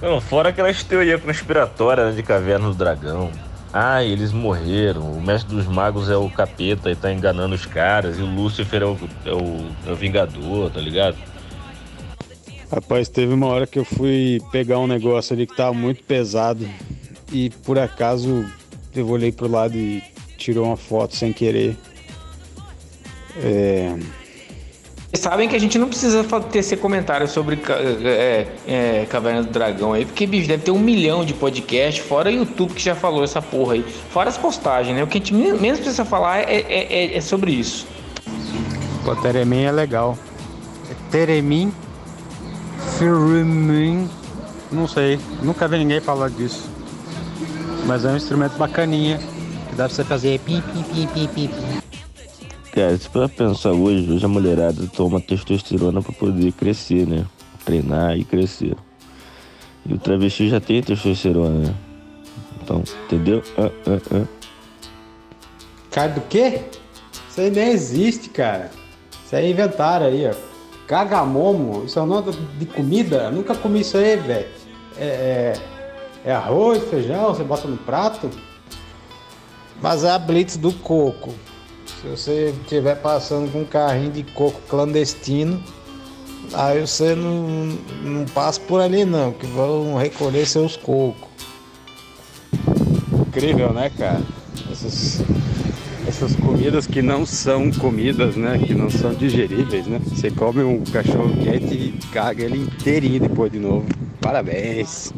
Não, 0.00 0.20
fora 0.20 0.50
aquelas 0.50 0.82
teorias 0.82 1.20
conspiratórias 1.20 2.14
de 2.14 2.22
caverna 2.22 2.68
do 2.68 2.74
dragão. 2.74 3.30
Ah, 3.72 4.02
eles 4.02 4.32
morreram. 4.32 5.10
O 5.10 5.20
mestre 5.20 5.54
dos 5.54 5.66
magos 5.66 6.08
é 6.08 6.16
o 6.16 6.28
capeta 6.28 6.90
e 6.90 6.96
tá 6.96 7.12
enganando 7.12 7.54
os 7.54 7.66
caras. 7.66 8.18
E 8.18 8.22
o 8.22 8.26
Lúcifer 8.26 8.82
é 8.82 8.86
o, 8.86 8.98
é 9.24 9.32
o, 9.32 9.66
é 9.86 9.92
o 9.92 9.96
vingador, 9.96 10.70
tá 10.70 10.80
ligado? 10.80 11.16
Rapaz, 12.70 13.08
teve 13.08 13.32
uma 13.32 13.46
hora 13.46 13.66
que 13.66 13.78
eu 13.78 13.84
fui 13.84 14.40
pegar 14.52 14.78
um 14.78 14.86
negócio 14.86 15.34
ali 15.34 15.46
que 15.46 15.56
tava 15.56 15.72
muito 15.72 16.02
pesado 16.04 16.68
e 17.32 17.48
por 17.64 17.78
acaso 17.78 18.44
eu 18.94 19.08
olhei 19.08 19.32
pro 19.32 19.50
lado 19.50 19.74
e 19.74 20.02
tirou 20.36 20.66
uma 20.66 20.76
foto 20.76 21.16
sem 21.16 21.32
querer. 21.32 21.76
É, 23.42 23.94
Vocês 25.10 25.20
sabem 25.22 25.48
que 25.48 25.54
a 25.56 25.58
gente 25.58 25.78
não 25.78 25.88
precisa 25.88 26.22
fa- 26.24 26.40
tecer 26.40 26.78
comentários 26.78 27.30
sobre 27.30 27.58
é, 28.04 28.46
é, 28.66 29.06
Caverna 29.08 29.42
do 29.42 29.50
Dragão 29.50 29.92
aí, 29.92 30.04
porque, 30.04 30.26
bicho, 30.26 30.48
deve 30.48 30.64
ter 30.64 30.70
um 30.70 30.78
milhão 30.78 31.24
de 31.24 31.32
podcasts, 31.34 32.04
fora 32.04 32.28
o 32.28 32.32
YouTube 32.32 32.74
que 32.74 32.82
já 32.82 32.94
falou 32.94 33.22
essa 33.24 33.40
porra 33.40 33.74
aí, 33.74 33.84
fora 34.10 34.28
as 34.28 34.36
postagens, 34.36 34.94
né? 34.94 35.02
O 35.02 35.06
que 35.06 35.18
a 35.18 35.20
gente 35.20 35.32
men- 35.34 35.54
menos 35.54 35.78
precisa 35.80 36.04
falar 36.04 36.40
é, 36.40 36.44
é- 36.68 36.86
é- 36.90 37.16
é 37.16 37.20
sobre 37.20 37.52
isso. 37.52 37.86
pô, 39.04 39.16
Teremin 39.16 39.62
é 39.62 39.72
legal. 39.72 40.18
É 40.90 40.94
Teremin, 41.10 41.72
Firemin, 42.98 44.08
não 44.70 44.86
sei, 44.88 45.18
nunca 45.42 45.66
vi 45.68 45.78
ninguém 45.78 46.00
falar 46.00 46.28
disso. 46.30 46.68
Mas 47.86 48.04
é 48.04 48.08
um 48.10 48.16
instrumento 48.16 48.58
bacaninha, 48.58 49.18
que 49.70 49.74
dá 49.76 49.84
pra 49.86 49.94
você 49.94 50.04
fazer 50.04 50.38
pi, 50.40 50.60
pi, 50.60 50.84
pi, 50.92 51.28
pi, 51.28 51.28
pi. 51.48 51.50
Cara, 52.78 52.96
se 52.96 53.10
pra 53.10 53.28
pensar 53.28 53.72
hoje, 53.72 54.08
hoje 54.08 54.24
a 54.24 54.28
mulherada 54.28 54.86
toma 54.94 55.20
testosterona 55.20 56.00
pra 56.00 56.12
poder 56.12 56.52
crescer, 56.52 57.08
né? 57.08 57.26
Treinar 57.64 58.16
e 58.16 58.22
crescer. 58.22 58.76
E 59.84 59.94
o 59.94 59.98
travesti 59.98 60.48
já 60.48 60.60
tem 60.60 60.80
testosterona, 60.80 61.58
né? 61.58 61.74
Então, 62.62 62.84
entendeu? 63.04 63.42
Ah, 63.58 63.72
ah, 63.84 64.16
ah. 64.16 64.26
Cara 65.90 66.12
do 66.12 66.20
quê? 66.28 66.60
Isso 67.28 67.40
aí 67.40 67.50
nem 67.50 67.70
existe, 67.70 68.28
cara. 68.28 68.70
Isso 69.26 69.34
aí 69.34 69.50
inventaram 69.50 70.06
aí, 70.06 70.30
ó. 70.30 70.34
Cagamomo, 70.86 71.84
isso 71.84 71.98
é 71.98 72.02
o 72.02 72.06
nome 72.06 72.30
de 72.60 72.66
comida? 72.66 73.24
Eu 73.24 73.32
nunca 73.32 73.56
comi 73.56 73.80
isso 73.80 73.96
aí, 73.96 74.16
velho. 74.18 74.46
É, 74.96 75.04
é, 75.04 75.54
é 76.26 76.32
arroz, 76.32 76.84
feijão, 76.84 77.34
você 77.34 77.42
bota 77.42 77.66
no 77.66 77.76
prato? 77.76 78.30
Mas 79.82 80.04
é 80.04 80.12
a 80.12 80.18
blitz 80.20 80.56
do 80.56 80.72
coco. 80.72 81.34
Se 82.00 82.06
você 82.06 82.54
estiver 82.62 82.94
passando 82.96 83.50
com 83.50 83.62
um 83.62 83.64
carrinho 83.64 84.12
de 84.12 84.22
coco 84.22 84.60
clandestino, 84.68 85.60
aí 86.54 86.80
você 86.80 87.12
não, 87.16 87.76
não 88.04 88.24
passa 88.26 88.60
por 88.60 88.80
ali 88.80 89.04
não, 89.04 89.32
que 89.32 89.46
vão 89.46 89.96
recolher 89.96 90.46
seus 90.46 90.76
cocos. 90.76 91.28
Incrível, 93.26 93.72
né, 93.72 93.90
cara? 93.98 94.22
Essas, 94.70 95.22
essas 96.06 96.36
comidas 96.36 96.86
que 96.86 97.02
não 97.02 97.26
são 97.26 97.68
comidas, 97.72 98.36
né? 98.36 98.58
Que 98.64 98.74
não 98.74 98.88
são 98.88 99.12
digeríveis, 99.12 99.88
né? 99.88 100.00
Você 100.06 100.30
come 100.30 100.62
um 100.62 100.84
cachorro 100.84 101.36
quente 101.42 101.74
e 101.74 101.98
caga 102.12 102.44
ele 102.44 102.58
inteirinho 102.58 103.20
depois 103.20 103.50
de 103.50 103.58
novo. 103.58 103.86
Parabéns. 104.20 105.12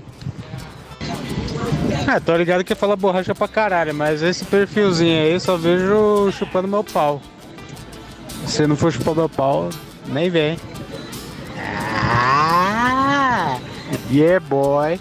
Ah, 2.07 2.21
tô 2.21 2.37
ligado 2.37 2.65
que 2.65 2.75
fala 2.75 2.97
borracha 2.97 3.35
pra 3.35 3.47
caralho, 3.47 3.95
mas 3.95 4.23
esse 4.23 4.45
perfilzinho 4.45 5.23
aí 5.23 5.33
eu 5.33 5.41
só 5.41 5.57
vejo 5.57 6.31
chupando 6.33 6.67
meu 6.67 6.83
pau. 6.83 7.23
Se 8.47 8.67
não 8.67 8.77
for 8.77 8.93
chupando 8.93 9.21
meu 9.21 9.29
pau, 9.29 9.71
nem 10.07 10.29
vem. 10.29 10.59
Ah, 12.03 13.59
yeah, 14.11 14.41
boy. 14.41 15.01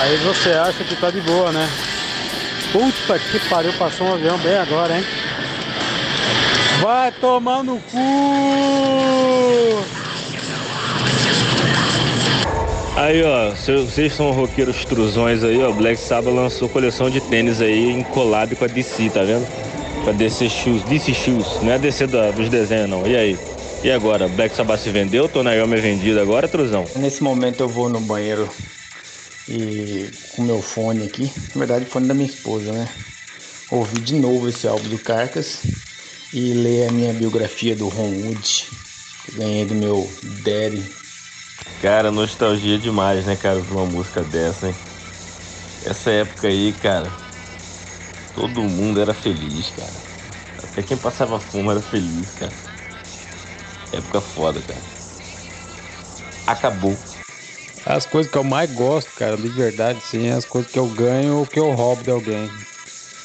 Aí 0.00 0.16
você 0.18 0.50
acha 0.50 0.82
que 0.84 0.96
tá 0.96 1.10
de 1.10 1.20
boa, 1.20 1.52
né? 1.52 1.68
Puta 2.72 3.18
que 3.18 3.38
pariu, 3.48 3.72
passou 3.74 4.08
um 4.08 4.14
avião 4.14 4.36
bem 4.38 4.56
agora, 4.56 4.98
hein? 4.98 5.04
Vai 6.82 7.12
tomar 7.12 7.62
no 7.62 7.78
cu! 7.78 8.04
Aí, 12.96 13.22
ó, 13.24 13.50
vocês 13.50 14.14
são 14.14 14.30
roqueiros 14.30 14.84
truzões 14.84 15.42
aí, 15.42 15.60
ó, 15.60 15.72
Black 15.72 15.98
Sabbath 15.98 16.32
lançou 16.32 16.68
coleção 16.68 17.10
de 17.10 17.20
tênis 17.20 17.60
aí 17.60 17.90
em 17.90 18.04
collab 18.04 18.54
com 18.54 18.64
a 18.64 18.68
DC, 18.68 19.10
tá 19.10 19.24
vendo? 19.24 19.46
Com 20.04 20.10
a 20.10 20.12
DC 20.12 20.48
Shoes, 20.48 20.82
DC 20.84 21.12
Shoes, 21.12 21.60
não 21.60 21.72
é 21.72 21.74
a 21.74 21.78
DC 21.78 22.06
da- 22.06 22.30
dos 22.30 22.48
desenhos 22.48 22.88
não. 22.88 23.04
E 23.04 23.16
aí? 23.16 23.38
E 23.82 23.90
agora? 23.90 24.28
Black 24.28 24.54
Sabbath 24.54 24.80
se 24.80 24.90
vendeu? 24.90 25.28
Tonayomi 25.28 25.76
é 25.76 25.80
vendido 25.80 26.20
agora, 26.20 26.46
truzão? 26.46 26.86
Nesse 26.94 27.20
momento 27.22 27.60
eu 27.64 27.68
vou 27.68 27.88
no 27.88 28.00
banheiro 28.00 28.48
e 29.48 30.08
com 30.36 30.42
meu 30.42 30.62
fone 30.62 31.04
aqui, 31.04 31.32
na 31.52 31.58
verdade 31.58 31.84
fone 31.86 32.06
da 32.06 32.14
minha 32.14 32.28
esposa, 32.28 32.72
né? 32.72 32.88
Ouvir 33.72 34.00
de 34.02 34.14
novo 34.14 34.48
esse 34.48 34.68
álbum 34.68 34.88
do 34.88 34.98
Carcas 34.98 35.62
e 36.32 36.52
ler 36.54 36.88
a 36.88 36.92
minha 36.92 37.12
biografia 37.12 37.74
do 37.74 37.88
Ron 37.88 38.12
Wood, 38.22 38.66
que 39.26 39.36
ganhei 39.36 39.64
do 39.64 39.74
meu 39.74 40.08
daddy. 40.22 41.03
Cara, 41.78 42.10
nostalgia 42.10 42.78
demais, 42.80 43.26
né, 43.26 43.36
cara, 43.36 43.62
de 43.62 43.70
uma 43.72 43.86
música 43.86 44.24
dessa, 44.24 44.68
hein? 44.70 44.80
Essa 45.80 46.10
época 46.10 46.48
aí, 46.48 46.74
cara, 46.76 47.22
Todo 48.32 48.62
mundo 48.64 49.00
era 49.00 49.14
feliz, 49.14 49.70
cara. 49.70 50.04
Até 50.56 50.82
quem 50.82 50.96
passava 50.98 51.40
fome 51.40 51.70
era 51.70 51.82
feliz, 51.82 52.30
cara. 52.32 52.60
Época 53.90 54.20
foda, 54.20 54.62
cara. 54.62 54.92
Acabou. 56.46 57.10
As 57.84 58.06
coisas 58.06 58.30
que 58.30 58.38
eu 58.38 58.44
mais 58.44 58.70
gosto, 58.72 59.14
cara, 59.14 59.36
de 59.38 59.48
verdade, 59.50 60.04
sim, 60.04 60.26
é 60.26 60.32
as 60.34 60.46
coisas 60.46 60.70
que 60.70 60.78
eu 60.78 60.88
ganho 60.90 61.36
ou 61.38 61.46
que 61.48 61.58
eu 61.60 61.70
roubo 61.72 62.04
de 62.04 62.12
alguém. 62.12 62.66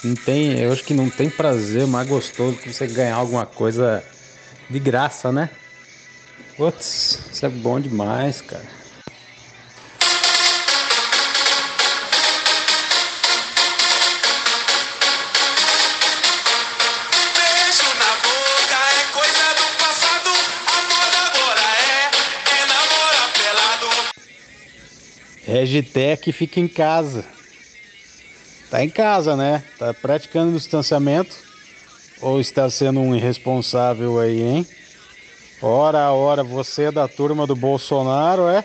Não 0.03 0.15
tem, 0.15 0.59
eu 0.61 0.71
acho 0.73 0.85
que 0.85 0.93
não 0.93 1.09
tem 1.11 1.29
prazer 1.29 1.87
mais 1.87 2.07
gostoso 2.07 2.59
que 2.59 2.67
você 2.71 2.87
ganhar 2.87 3.15
alguma 3.17 3.45
coisa 3.47 4.07
de 4.69 4.79
graça, 4.79 5.31
né? 5.31 5.58
Putz, 6.59 7.17
isso 7.31 7.45
é 7.45 7.47
bom 7.47 7.79
demais, 7.79 8.41
cara. 8.41 8.65
Beijo 17.33 17.87
na 17.97 18.11
boca 18.17 18.75
é 18.91 19.03
coisa 19.13 19.45
do 19.55 19.67
passado. 19.79 20.31
A 20.67 20.81
moda 20.81 21.19
agora 21.29 21.63
é, 21.79 22.11
é 22.51 22.65
namorar 22.65 23.31
pelado. 23.31 23.87
Regitec 25.45 26.29
fica 26.33 26.59
em 26.59 26.67
casa. 26.67 27.23
Tá 28.69 28.83
em 28.83 28.89
casa, 28.89 29.37
né? 29.37 29.63
Tá 29.77 29.93
praticando 29.93 30.57
distanciamento. 30.57 31.37
Ou 32.19 32.41
está 32.41 32.69
sendo 32.69 32.99
um 32.99 33.15
irresponsável 33.15 34.19
aí, 34.19 34.41
hein? 34.41 34.67
Ora, 35.61 36.13
ora, 36.13 36.41
você 36.41 36.83
é 36.83 36.91
da 36.91 37.05
turma 37.05 37.45
do 37.45 37.53
Bolsonaro, 37.53 38.47
é? 38.47 38.63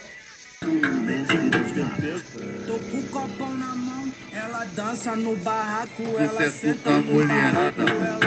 Ela 4.32 4.64
dança 4.76 5.16
no 5.16 5.34
barraco, 5.36 6.02
ela 6.16 6.50
senta 6.50 6.90
no 6.90 7.26
barraco, 7.26 7.80
ela 7.80 8.20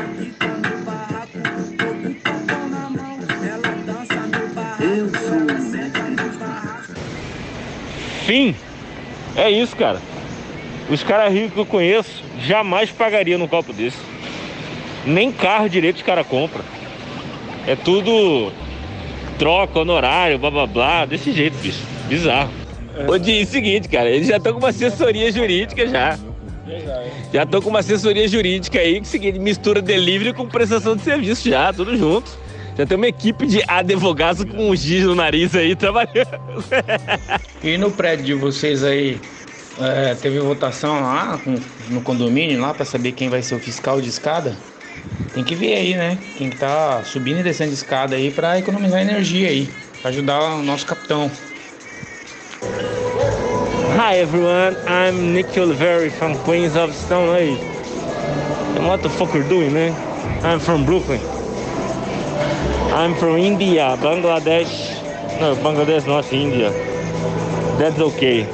no 0.57 0.85
barraco. 0.85 1.39
Tô 1.77 1.85
com 1.85 2.09
o 2.09 2.15
copão 2.15 2.69
na 2.69 2.89
mão, 2.89 3.19
ela 3.41 3.71
dança 3.85 4.19
no 4.19 4.47
barraco, 4.53 4.83
ela 4.83 5.61
senta 5.61 6.03
no 6.03 6.37
barraco. 6.37 6.93
Fim. 8.25 8.55
É 9.37 9.49
isso, 9.49 9.77
cara. 9.77 10.01
Os 10.89 11.03
caras 11.03 11.31
ricos 11.31 11.53
que 11.53 11.59
eu 11.59 11.65
conheço 11.65 12.21
jamais 12.39 12.91
pagariam 12.91 13.39
num 13.39 13.47
copo 13.47 13.71
desse. 13.71 13.97
Nem 15.05 15.31
carro 15.31 15.69
direito 15.69 15.97
os 15.97 16.01
caras 16.01 16.27
compram. 16.27 16.65
É 17.67 17.75
tudo 17.75 18.51
troca, 19.37 19.79
honorário, 19.79 20.39
blá 20.39 20.49
blá 20.49 20.65
blá, 20.65 21.05
desse 21.05 21.33
jeito, 21.33 21.57
bicho. 21.57 21.83
Bizarro. 22.07 22.49
É 22.95 23.05
o 23.05 23.45
seguinte, 23.45 23.89
cara, 23.89 24.09
eles 24.09 24.27
já 24.27 24.37
estão 24.37 24.53
com 24.53 24.59
uma 24.59 24.69
assessoria 24.69 25.31
jurídica 25.31 25.85
já. 25.85 26.17
Já 27.31 27.43
estão 27.43 27.61
com 27.61 27.69
uma 27.69 27.79
assessoria 27.79 28.27
jurídica 28.27 28.79
aí 28.79 28.93
que 28.93 29.01
é 29.01 29.03
seguinte, 29.03 29.37
mistura 29.37 29.81
delivery 29.81 30.33
com 30.33 30.47
prestação 30.47 30.95
de 30.95 31.03
serviço 31.03 31.49
já, 31.49 31.71
tudo 31.71 31.95
junto. 31.95 32.31
Já 32.77 32.85
tem 32.85 32.95
uma 32.95 33.07
equipe 33.07 33.45
de 33.45 33.61
advogados 33.67 34.43
com 34.43 34.69
um 34.69 34.75
giz 34.75 35.03
no 35.03 35.15
nariz 35.15 35.55
aí 35.55 35.75
trabalhando. 35.77 36.39
E 37.63 37.77
no 37.77 37.91
prédio 37.91 38.25
de 38.25 38.33
vocês 38.33 38.83
aí, 38.83 39.19
é, 39.79 40.15
teve 40.15 40.39
votação 40.39 41.01
lá 41.01 41.39
no 41.89 42.01
condomínio 42.01 42.61
lá 42.61 42.73
para 42.73 42.85
saber 42.85 43.11
quem 43.13 43.29
vai 43.29 43.41
ser 43.41 43.55
o 43.55 43.59
fiscal 43.59 43.99
de 43.99 44.09
escada? 44.09 44.55
Tem 45.33 45.43
que 45.43 45.55
ver 45.55 45.75
aí, 45.75 45.95
né? 45.95 46.17
Quem 46.37 46.49
que 46.49 46.57
tá 46.57 47.03
subindo 47.03 47.39
e 47.39 47.43
descendo 47.43 47.69
de 47.69 47.75
escada 47.75 48.15
aí 48.15 48.31
para 48.31 48.57
economizar 48.57 49.01
energia 49.01 49.49
aí, 49.49 49.69
pra 50.01 50.09
ajudar 50.09 50.55
o 50.55 50.63
nosso 50.63 50.85
capitão. 50.85 51.31
Hi 53.95 54.19
everyone, 54.19 54.75
I'm 54.87 55.33
Nick 55.33 55.59
Oliveri 55.59 56.09
from 56.09 56.35
Queens 56.43 56.75
of 56.75 56.93
Stone 56.93 57.29
Age. 57.35 57.59
And 58.77 58.87
what 58.87 59.01
the 59.01 59.09
fuck 59.09 59.33
you 59.35 59.43
doing, 59.43 59.71
man? 59.71 59.93
I'm 60.43 60.59
from 60.59 60.85
Brooklyn. 60.85 61.19
I'm 62.93 63.15
from 63.15 63.37
India, 63.37 63.97
Bangladesh. 63.97 65.01
No, 65.39 65.55
Bangladesh 65.57 66.07
not 66.07 66.31
India. 66.33 66.71
That's 67.77 67.99
okay. 67.99 68.47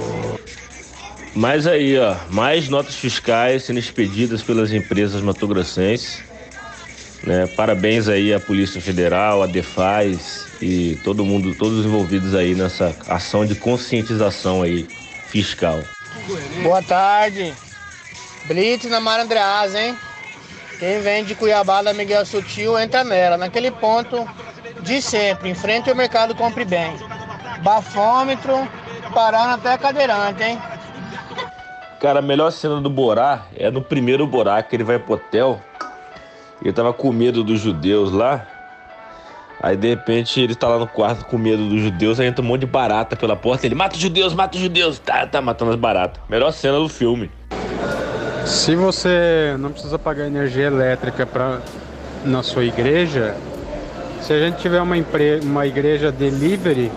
Mas 1.36 1.65
aí, 1.65 1.98
ó, 1.98 2.15
mais 2.30 2.70
notas 2.70 2.96
fiscais 2.96 3.63
sendo 3.63 3.80
expedidas 3.80 4.44
pelas 4.44 4.72
empresas 4.72 5.22
matogrossenses. 5.22 6.22
Né? 7.24 7.48
Parabéns 7.48 8.10
aí 8.10 8.34
à 8.34 8.40
Polícia 8.40 8.82
Federal, 8.82 9.42
à 9.42 9.48
Defaz 9.48 10.48
e 10.62 10.98
todo 11.04 11.24
mundo, 11.26 11.56
todos 11.56 11.80
os 11.80 11.86
envolvidos 11.86 12.36
aí 12.36 12.54
nessa 12.54 12.96
ação 13.08 13.46
de 13.46 13.56
conscientização 13.56 14.62
aí 14.62 14.88
fiscal. 15.28 15.80
Boa 16.62 16.82
tarde. 16.82 17.54
Blitz 18.46 18.90
na 18.90 19.00
Marandreasa, 19.00 19.82
hein? 19.82 19.98
Quem 20.80 21.00
vem 21.00 21.24
de 21.24 21.34
Cuiabá 21.34 21.82
da 21.82 21.94
Miguel 21.94 22.26
Sutil 22.26 22.78
entra 22.78 23.06
nela, 23.06 23.38
naquele 23.38 23.72
ponto 23.72 24.28
de 24.82 25.02
sempre, 25.02 25.50
em 25.50 25.56
frente 25.56 25.90
ao 25.90 25.96
mercado 25.96 26.36
Compre 26.36 26.66
Bem. 26.66 26.94
Bafômetro, 27.62 28.68
parando 29.14 29.54
até 29.54 29.78
cadeirante, 29.78 30.44
hein? 30.44 30.62
Cara, 32.02 32.20
a 32.20 32.22
melhor 32.22 32.52
cena 32.52 32.82
do 32.82 32.90
Borá 32.90 33.46
é 33.56 33.72
no 33.72 33.82
primeiro 33.82 34.28
Borá, 34.28 34.62
que 34.62 34.76
ele 34.76 34.84
vai 34.84 35.00
pro 35.00 35.14
hotel. 35.14 35.62
Ele 36.62 36.74
tava 36.74 36.94
com 36.94 37.12
medo 37.12 37.44
dos 37.44 37.60
judeus 37.60 38.12
lá. 38.12 38.46
Aí 39.62 39.78
de 39.78 39.88
repente 39.88 40.42
ele 40.42 40.56
tá 40.56 40.68
lá 40.68 40.78
no 40.78 40.88
quarto 40.88 41.26
com 41.26 41.38
medo 41.38 41.70
dos 41.70 41.82
judeus, 41.82 42.20
aí 42.20 42.28
entra 42.28 42.44
um 42.44 42.48
monte 42.48 42.62
de 42.62 42.66
barata 42.68 43.16
pela 43.16 43.36
porta. 43.36 43.66
Ele 43.66 43.76
mata 43.76 43.96
os 43.96 44.02
judeus, 44.02 44.34
mata 44.34 44.58
os 44.58 44.62
judeus. 44.62 45.00
Tá, 45.00 45.26
tá 45.26 45.42
matando 45.42 45.72
as 45.72 45.78
baratas. 45.78 46.22
Melhor 46.30 46.52
cena 46.52 46.78
do 46.78 46.89
filme. 46.89 47.32
Se 48.46 48.76
você 48.76 49.56
não 49.58 49.72
precisa 49.72 49.98
pagar 49.98 50.28
energia 50.28 50.68
elétrica 50.68 51.26
pra, 51.26 51.60
na 52.26 52.44
sua 52.44 52.66
igreja, 52.66 53.36
se 54.22 54.34
a 54.34 54.39
gente 54.39 54.58
tiver 54.58 54.82
uma, 54.82 54.98
empre, 54.98 55.39
uma 55.42 55.66
igreja 55.66 56.12
delivery, 56.12 56.92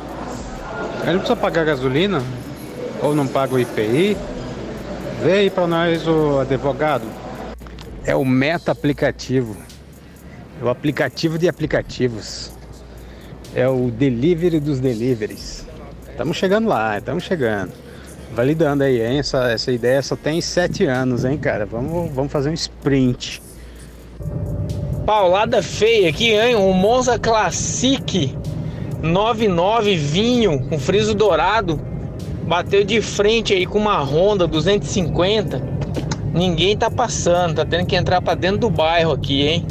a 1.02 1.06
não 1.06 1.18
precisa 1.18 1.36
pagar 1.36 1.64
gasolina, 1.64 2.20
ou 3.00 3.14
não 3.14 3.26
paga 3.26 3.54
o 3.54 3.60
IPI. 3.60 4.16
Vê 5.22 5.32
aí 5.32 5.50
pra 5.50 5.66
nós 5.66 6.06
o 6.06 6.40
advogado. 6.40 7.04
É 8.06 8.14
o 8.14 8.24
Meta 8.24 8.70
Aplicativo. 8.70 9.56
É 10.60 10.64
o 10.64 10.68
aplicativo 10.68 11.36
de 11.36 11.48
aplicativos. 11.48 12.52
É 13.52 13.68
o 13.68 13.90
delivery 13.90 14.60
dos 14.60 14.78
deliveries. 14.78 15.66
Estamos 16.08 16.36
chegando 16.36 16.68
lá, 16.68 16.98
estamos 16.98 17.24
chegando. 17.24 17.72
Validando 18.32 18.84
aí, 18.84 19.04
hein? 19.04 19.18
Essa, 19.18 19.50
essa 19.50 19.72
ideia 19.72 20.00
só 20.02 20.14
tem 20.14 20.40
sete 20.40 20.84
anos, 20.84 21.24
hein, 21.24 21.36
cara? 21.36 21.66
Vamos, 21.66 22.12
vamos 22.12 22.30
fazer 22.30 22.48
um 22.48 22.54
sprint. 22.54 23.42
Paulada 25.04 25.60
feia 25.60 26.08
aqui, 26.08 26.30
hein? 26.30 26.54
Um 26.54 26.72
Monza 26.72 27.18
Classic 27.18 28.36
99 29.02 29.96
vinho 29.96 30.60
com 30.68 30.78
friso 30.78 31.12
dourado. 31.12 31.80
Bateu 32.46 32.84
de 32.84 33.02
frente 33.02 33.52
aí 33.52 33.66
com 33.66 33.78
uma 33.78 33.98
Honda 34.00 34.46
250. 34.46 35.75
Ninguém 36.36 36.76
tá 36.76 36.90
passando, 36.90 37.54
tá 37.56 37.64
tendo 37.64 37.86
que 37.86 37.96
entrar 37.96 38.20
pra 38.20 38.34
dentro 38.34 38.58
do 38.58 38.70
bairro 38.70 39.12
aqui, 39.12 39.40
hein? 39.46 39.66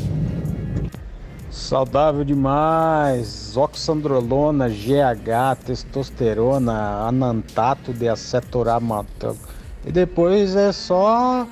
Saudável 1.51 2.23
demais. 2.25 3.55
Oxandrolona, 3.55 4.67
GH, 4.67 5.63
testosterona, 5.63 7.07
anantato 7.07 7.93
de 7.93 8.09
acetoramata. 8.09 9.35
E 9.85 9.91
depois 9.91 10.55
é 10.55 10.71
só 10.71 11.47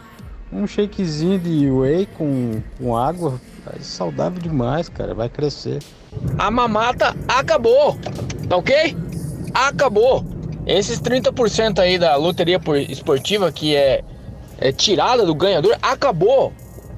um 0.51 0.65
shakezinho 0.65 1.37
de 1.39 1.69
whey 1.69 2.07
com, 2.17 2.61
com 2.79 2.97
água. 2.97 3.39
É 3.71 3.79
saudável 3.81 4.41
demais, 4.41 4.89
cara. 4.89 5.13
Vai 5.13 5.29
crescer. 5.29 5.79
A 6.39 6.49
mamata 6.49 7.15
acabou, 7.27 7.97
tá 8.49 8.57
ok? 8.57 8.97
Acabou. 9.53 10.25
Esses 10.65 10.99
30% 10.99 11.79
aí 11.79 11.99
da 11.99 12.15
loteria 12.15 12.59
por- 12.59 12.77
esportiva 12.77 13.51
que 13.51 13.75
é, 13.75 14.03
é 14.63 14.71
tirada 14.71 15.25
do 15.25 15.35
ganhador, 15.35 15.77
acabou. 15.81 16.53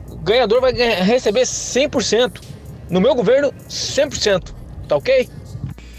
O 0.09 0.15
ganhador 0.17 0.61
vai 0.61 0.71
ganhar- 0.71 1.01
receber 1.03 1.45
100%. 1.45 2.41
No 2.89 3.01
meu 3.01 3.15
governo, 3.15 3.51
100%. 3.67 4.53
Tá 4.87 4.95
ok? 4.97 5.27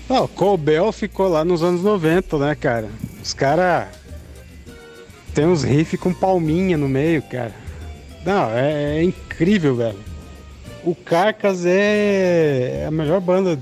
Não, 0.08 0.24
o 0.24 0.28
Colbel 0.28 0.92
ficou 0.92 1.26
lá 1.28 1.44
nos 1.44 1.64
anos 1.64 1.82
90, 1.82 2.38
né, 2.38 2.54
cara? 2.54 2.88
Os 3.20 3.34
caras 3.34 3.88
tem 5.34 5.44
uns 5.44 5.64
riffs 5.64 5.98
com 5.98 6.12
palminha 6.14 6.76
no 6.76 6.88
meio, 6.88 7.20
cara. 7.22 7.52
Não, 8.24 8.50
é, 8.52 8.98
é 8.98 9.02
incrível, 9.02 9.74
velho. 9.74 9.98
O 10.84 10.94
Carcas 10.94 11.64
é 11.66 12.84
a 12.86 12.90
melhor 12.92 13.20
banda 13.20 13.58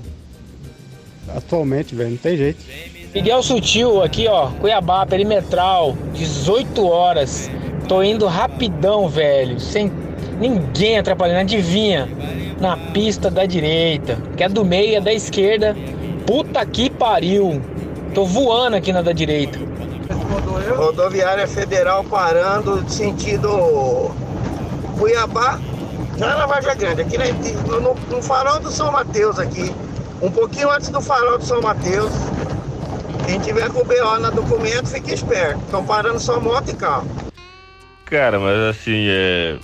atualmente, 1.35 1.95
velho. 1.95 2.11
Não 2.11 2.17
tem 2.17 2.37
jeito. 2.37 2.63
Miguel 3.13 3.41
Sutil 3.41 4.03
aqui, 4.03 4.27
ó, 4.27 4.51
Cuiabá, 4.51 5.05
perimetral, 5.05 5.97
18 6.13 6.85
horas. 6.85 7.49
Tô 7.87 8.01
indo 8.01 8.25
rapidão, 8.25 9.07
velho, 9.07 9.59
sem 9.59 9.91
ninguém 10.39 10.97
atrapalhando. 10.97 11.41
Adivinha? 11.41 12.09
Na 12.59 12.77
pista 12.77 13.29
da 13.29 13.45
direita, 13.45 14.17
que 14.37 14.43
é 14.43 14.49
do 14.49 14.63
meio 14.65 14.95
é 14.97 15.01
da 15.01 15.13
esquerda. 15.13 15.75
Puta 16.25 16.65
que 16.65 16.89
pariu. 16.89 17.61
Tô 18.13 18.25
voando 18.25 18.75
aqui 18.77 18.91
na 18.93 19.01
da 19.01 19.11
direita. 19.11 19.59
Rodoviária 20.75 21.47
Federal 21.47 22.03
parando 22.05 22.83
sentido 22.89 24.11
Cuiabá, 24.97 25.59
já 26.17 26.35
na 26.35 26.45
Varja 26.47 26.73
Grande, 26.73 27.01
aqui 27.01 27.17
no, 27.67 27.81
no- 27.81 27.95
no 28.09 28.21
farol 28.21 28.59
do 28.59 28.71
São 28.71 28.91
Mateus 28.91 29.37
aqui. 29.37 29.73
Um 30.21 30.31
pouquinho 30.31 30.71
antes 30.71 30.89
do 30.89 31.01
farol 31.01 31.37
do 31.37 31.45
São 31.45 31.61
Mateus. 31.61 32.11
Quem 33.27 33.39
tiver 33.39 33.69
com 33.69 33.81
o 33.81 33.85
BO 33.85 34.19
na 34.19 34.29
documento, 34.29 34.87
fique 34.87 35.13
esperto. 35.13 35.59
Estão 35.65 35.83
parando 35.83 36.19
só 36.19 36.39
moto 36.39 36.69
e 36.71 36.73
carro. 36.73 37.05
Cara, 38.05 38.39
mas 38.39 38.57
assim, 38.59 39.07
é. 39.09 39.57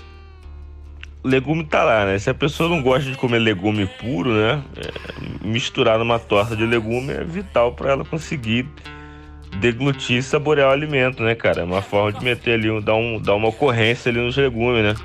Legume 1.23 1.63
tá 1.63 1.83
lá, 1.83 2.05
né? 2.05 2.17
Se 2.17 2.31
a 2.31 2.33
pessoa 2.33 2.67
não 2.67 2.81
gosta 2.81 3.09
de 3.09 3.15
comer 3.15 3.37
legume 3.37 3.85
puro, 3.85 4.33
né? 4.33 4.63
é, 4.75 5.47
misturar 5.47 5.99
numa 5.99 6.17
torta 6.17 6.55
de 6.55 6.65
legume 6.65 7.13
é 7.13 7.23
vital 7.23 7.73
pra 7.73 7.91
ela 7.91 8.03
conseguir 8.03 8.67
deglutir 9.59 10.17
e 10.17 10.23
saborear 10.23 10.69
o 10.69 10.71
alimento, 10.71 11.21
né, 11.21 11.35
cara? 11.35 11.61
É 11.61 11.63
uma 11.63 11.83
forma 11.83 12.11
de 12.11 12.23
meter 12.25 12.53
ali, 12.53 12.81
dar, 12.81 12.95
um, 12.95 13.21
dar 13.21 13.35
uma 13.35 13.49
ocorrência 13.49 14.09
ali 14.09 14.19
nos 14.19 14.35
legumes, 14.35 14.83
né? 14.83 14.95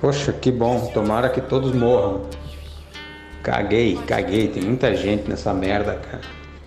Poxa, 0.00 0.32
que 0.32 0.50
bom. 0.50 0.90
Tomara 0.92 1.28
que 1.28 1.40
todos 1.40 1.72
morram. 1.72 2.22
Caguei, 3.44 3.96
caguei. 4.06 4.48
Tem 4.48 4.64
muita 4.64 4.96
gente 4.96 5.28
nessa 5.28 5.54
merda, 5.54 5.94
cara. 5.94 6.22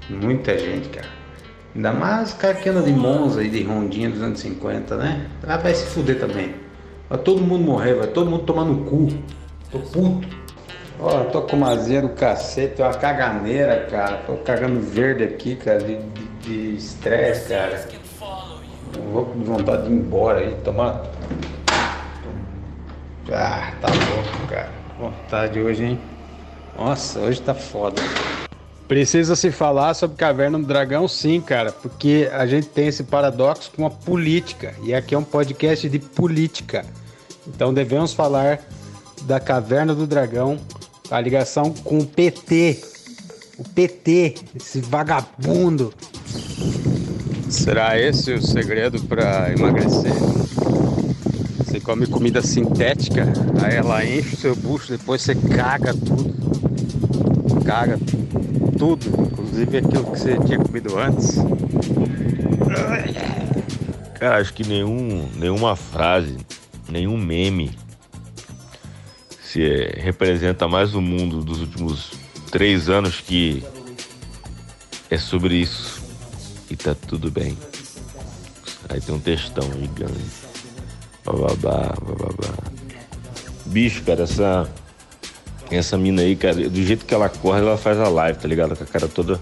Muita 0.09 0.57
gente, 0.57 0.87
cara. 0.87 1.14
Ainda 1.75 1.91
mais 1.91 2.31
o 2.31 2.83
de 2.83 2.93
Monza 2.93 3.43
e 3.43 3.49
de 3.49 3.61
Rondinha 3.63 4.09
250, 4.09 4.95
né? 4.95 5.29
Ah, 5.45 5.57
vai 5.57 5.73
se 5.73 5.85
fuder 5.87 6.17
também. 6.17 6.55
Vai 7.09 7.19
todo 7.19 7.41
mundo 7.41 7.65
morrer, 7.65 7.95
vai 7.95 8.07
todo 8.07 8.31
mundo 8.31 8.43
tomar 8.43 8.63
no 8.63 8.85
cu. 8.85 9.09
Tô 9.69 9.79
puto. 9.79 10.25
Ó, 10.97 11.25
tô 11.25 11.41
com 11.41 11.57
uma 11.57 11.71
azia 11.71 12.01
do 12.01 12.09
cacete, 12.09 12.81
uma 12.81 12.93
caganeira, 12.93 13.87
cara. 13.91 14.17
Tô 14.25 14.37
cagando 14.37 14.79
verde 14.79 15.25
aqui, 15.25 15.57
cara, 15.57 15.81
de 16.41 16.75
estresse, 16.75 17.49
cara. 17.49 17.85
Eu 18.95 19.03
vou 19.11 19.25
com 19.25 19.43
vontade 19.43 19.83
de 19.83 19.89
ir 19.91 19.97
embora 19.97 20.39
aí, 20.39 20.55
tomar. 20.63 21.01
Ah, 23.29 23.73
tá 23.81 23.87
louco, 23.89 24.47
cara. 24.47 24.69
Vontade 24.97 25.59
hoje, 25.59 25.83
hein? 25.83 25.99
Nossa, 26.77 27.19
hoje 27.19 27.41
tá 27.41 27.53
foda. 27.53 28.01
Precisa 28.87 29.35
se 29.35 29.49
falar 29.49 29.95
sobre 29.95 30.15
Caverna 30.15 30.59
do 30.59 30.65
Dragão, 30.65 31.07
sim, 31.07 31.41
cara, 31.41 31.71
porque 31.71 32.29
a 32.31 32.45
gente 32.45 32.67
tem 32.67 32.87
esse 32.87 33.03
paradoxo 33.03 33.71
com 33.75 33.85
a 33.85 33.89
política, 33.89 34.75
e 34.83 34.93
aqui 34.93 35.15
é 35.15 35.17
um 35.17 35.23
podcast 35.23 35.89
de 35.89 35.97
política. 35.97 36.85
Então 37.47 37.73
devemos 37.73 38.13
falar 38.13 38.59
da 39.23 39.39
Caverna 39.39 39.95
do 39.95 40.05
Dragão, 40.05 40.59
a 41.09 41.19
ligação 41.19 41.73
com 41.83 41.99
o 41.99 42.05
PT. 42.05 42.79
O 43.57 43.63
PT, 43.63 44.35
esse 44.55 44.81
vagabundo. 44.81 45.93
Será 47.49 47.97
esse 47.97 48.33
o 48.33 48.41
segredo 48.41 49.01
para 49.03 49.51
emagrecer? 49.53 50.11
Você 51.57 51.79
come 51.79 52.05
comida 52.05 52.41
sintética, 52.41 53.25
aí 53.63 53.75
ela 53.75 54.05
enche 54.05 54.35
o 54.35 54.37
seu 54.37 54.55
bucho, 54.55 54.91
depois 54.91 55.21
você 55.21 55.33
caga 55.35 55.93
tudo. 55.93 56.35
Caga 57.63 57.97
tudo, 57.97 58.24
inclusive 58.93 59.77
aquilo 59.77 60.03
que 60.11 60.19
você 60.19 60.37
tinha 60.45 60.59
comido 60.59 60.97
antes. 60.97 61.37
Cara, 64.19 64.39
acho 64.39 64.53
que 64.53 64.65
nenhum, 64.65 65.27
nenhuma 65.35 65.75
frase, 65.75 66.37
nenhum 66.89 67.17
meme 67.17 67.71
se 69.41 69.63
é, 69.63 69.99
representa 70.01 70.67
mais 70.67 70.93
o 70.93 71.01
mundo 71.01 71.41
dos 71.41 71.61
últimos 71.61 72.11
três 72.51 72.89
anos 72.89 73.21
que 73.21 73.63
é 75.09 75.17
sobre 75.17 75.55
isso. 75.55 76.03
E 76.69 76.75
tá 76.75 76.95
tudo 76.95 77.29
bem. 77.31 77.57
Aí 78.89 78.99
tem 78.99 79.15
um 79.15 79.19
textão 79.19 79.63
gigante. 79.73 80.13
Bababá, 81.23 81.93
bababá. 82.01 82.53
Bicho, 83.65 84.03
cara, 84.03 84.23
essa. 84.23 84.69
Essa 85.71 85.97
mina 85.97 86.21
aí, 86.21 86.35
cara, 86.35 86.69
do 86.69 86.83
jeito 86.83 87.05
que 87.05 87.13
ela 87.13 87.27
corre, 87.27 87.59
ela 87.59 87.77
faz 87.77 87.99
a 87.99 88.07
live, 88.07 88.37
tá 88.39 88.47
ligado? 88.47 88.75
Com 88.75 88.83
a 88.83 88.87
cara 88.87 89.07
toda 89.07 89.39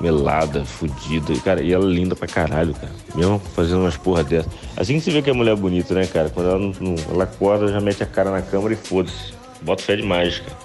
melada, 0.00 0.64
fudida. 0.64 1.34
Cara, 1.44 1.62
e 1.62 1.72
ela 1.72 1.84
é 1.84 1.88
linda 1.88 2.16
pra 2.16 2.26
caralho, 2.26 2.74
cara. 2.74 2.92
Mesmo 3.14 3.38
fazendo 3.54 3.80
umas 3.80 3.96
porra 3.96 4.24
dessas. 4.24 4.50
Assim 4.76 4.94
que 4.94 5.00
se 5.02 5.10
vê 5.10 5.20
que 5.20 5.30
a 5.30 5.34
mulher 5.34 5.52
é 5.52 5.56
bonita, 5.56 5.94
né, 5.94 6.06
cara? 6.06 6.30
Quando 6.30 6.48
ela 6.48 6.58
não, 6.58 6.94
ela 7.10 7.24
acorda, 7.24 7.68
já 7.68 7.80
mete 7.80 8.02
a 8.02 8.06
cara 8.06 8.30
na 8.30 8.42
câmera 8.42 8.74
e 8.74 8.76
foda-se. 8.76 9.34
Bota 9.62 9.82
fé 9.82 9.96
demais, 9.96 10.40
cara. 10.40 10.56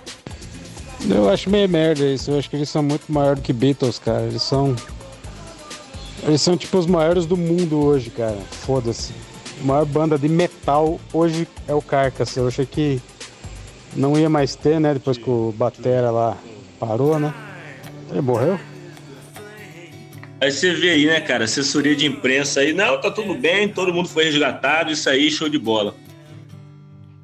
Eu 1.10 1.30
acho 1.30 1.50
meio 1.50 1.68
merda 1.68 2.06
isso. 2.06 2.32
Eu 2.32 2.40
acho 2.40 2.50
que 2.50 2.56
eles 2.56 2.70
são 2.70 2.82
muito 2.82 3.12
maiores 3.12 3.42
do 3.42 3.46
que 3.46 3.54
Beatles, 3.54 4.00
cara. 4.00 4.24
Eles 4.24 4.42
são. 4.42 4.76
Eles 6.24 6.42
são 6.42 6.56
tipo 6.56 6.78
os 6.78 6.88
maiores 6.88 7.26
do 7.26 7.36
mundo 7.36 7.80
hoje, 7.80 8.10
cara. 8.10 8.38
Foda-se. 8.50 9.14
A 9.62 9.66
maior 9.66 9.86
banda 9.86 10.18
de 10.18 10.30
metal 10.30 11.00
hoje 11.14 11.48
é 11.68 11.74
o 11.74 11.82
Carcass. 11.82 12.36
Eu 12.38 12.48
achei 12.48 12.66
que 12.66 13.02
não 13.96 14.18
ia 14.18 14.30
mais 14.30 14.56
ter, 14.56 14.80
né? 14.80 14.94
Depois 14.94 15.18
que 15.18 15.30
o 15.30 15.54
Batera 15.58 16.12
lá 16.12 16.38
parou, 16.80 17.20
né? 17.20 17.34
Ele 18.12 18.22
morreu? 18.22 18.60
Aí 20.40 20.52
você 20.52 20.74
vê 20.74 20.90
aí, 20.90 21.06
né, 21.06 21.22
cara, 21.22 21.46
assessoria 21.46 21.96
de 21.96 22.06
imprensa 22.06 22.60
aí, 22.60 22.74
não, 22.74 23.00
tá 23.00 23.10
tudo 23.10 23.34
bem, 23.34 23.70
todo 23.70 23.94
mundo 23.94 24.10
foi 24.10 24.26
resgatado, 24.26 24.92
isso 24.92 25.10
aí, 25.10 25.32
show 25.32 25.48
de 25.48 25.58
bola. 25.58 25.96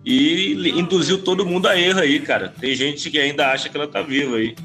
E 0.03 0.53
induziu 0.79 1.21
todo 1.21 1.45
mundo 1.45 1.67
a 1.67 1.79
erro 1.79 1.99
aí, 1.99 2.19
cara. 2.19 2.53
Tem 2.59 2.73
gente 2.73 3.11
que 3.11 3.19
ainda 3.19 3.51
acha 3.51 3.69
que 3.69 3.77
ela 3.77 3.87
tá 3.87 4.01
viva 4.01 4.37
aí. 4.37 4.55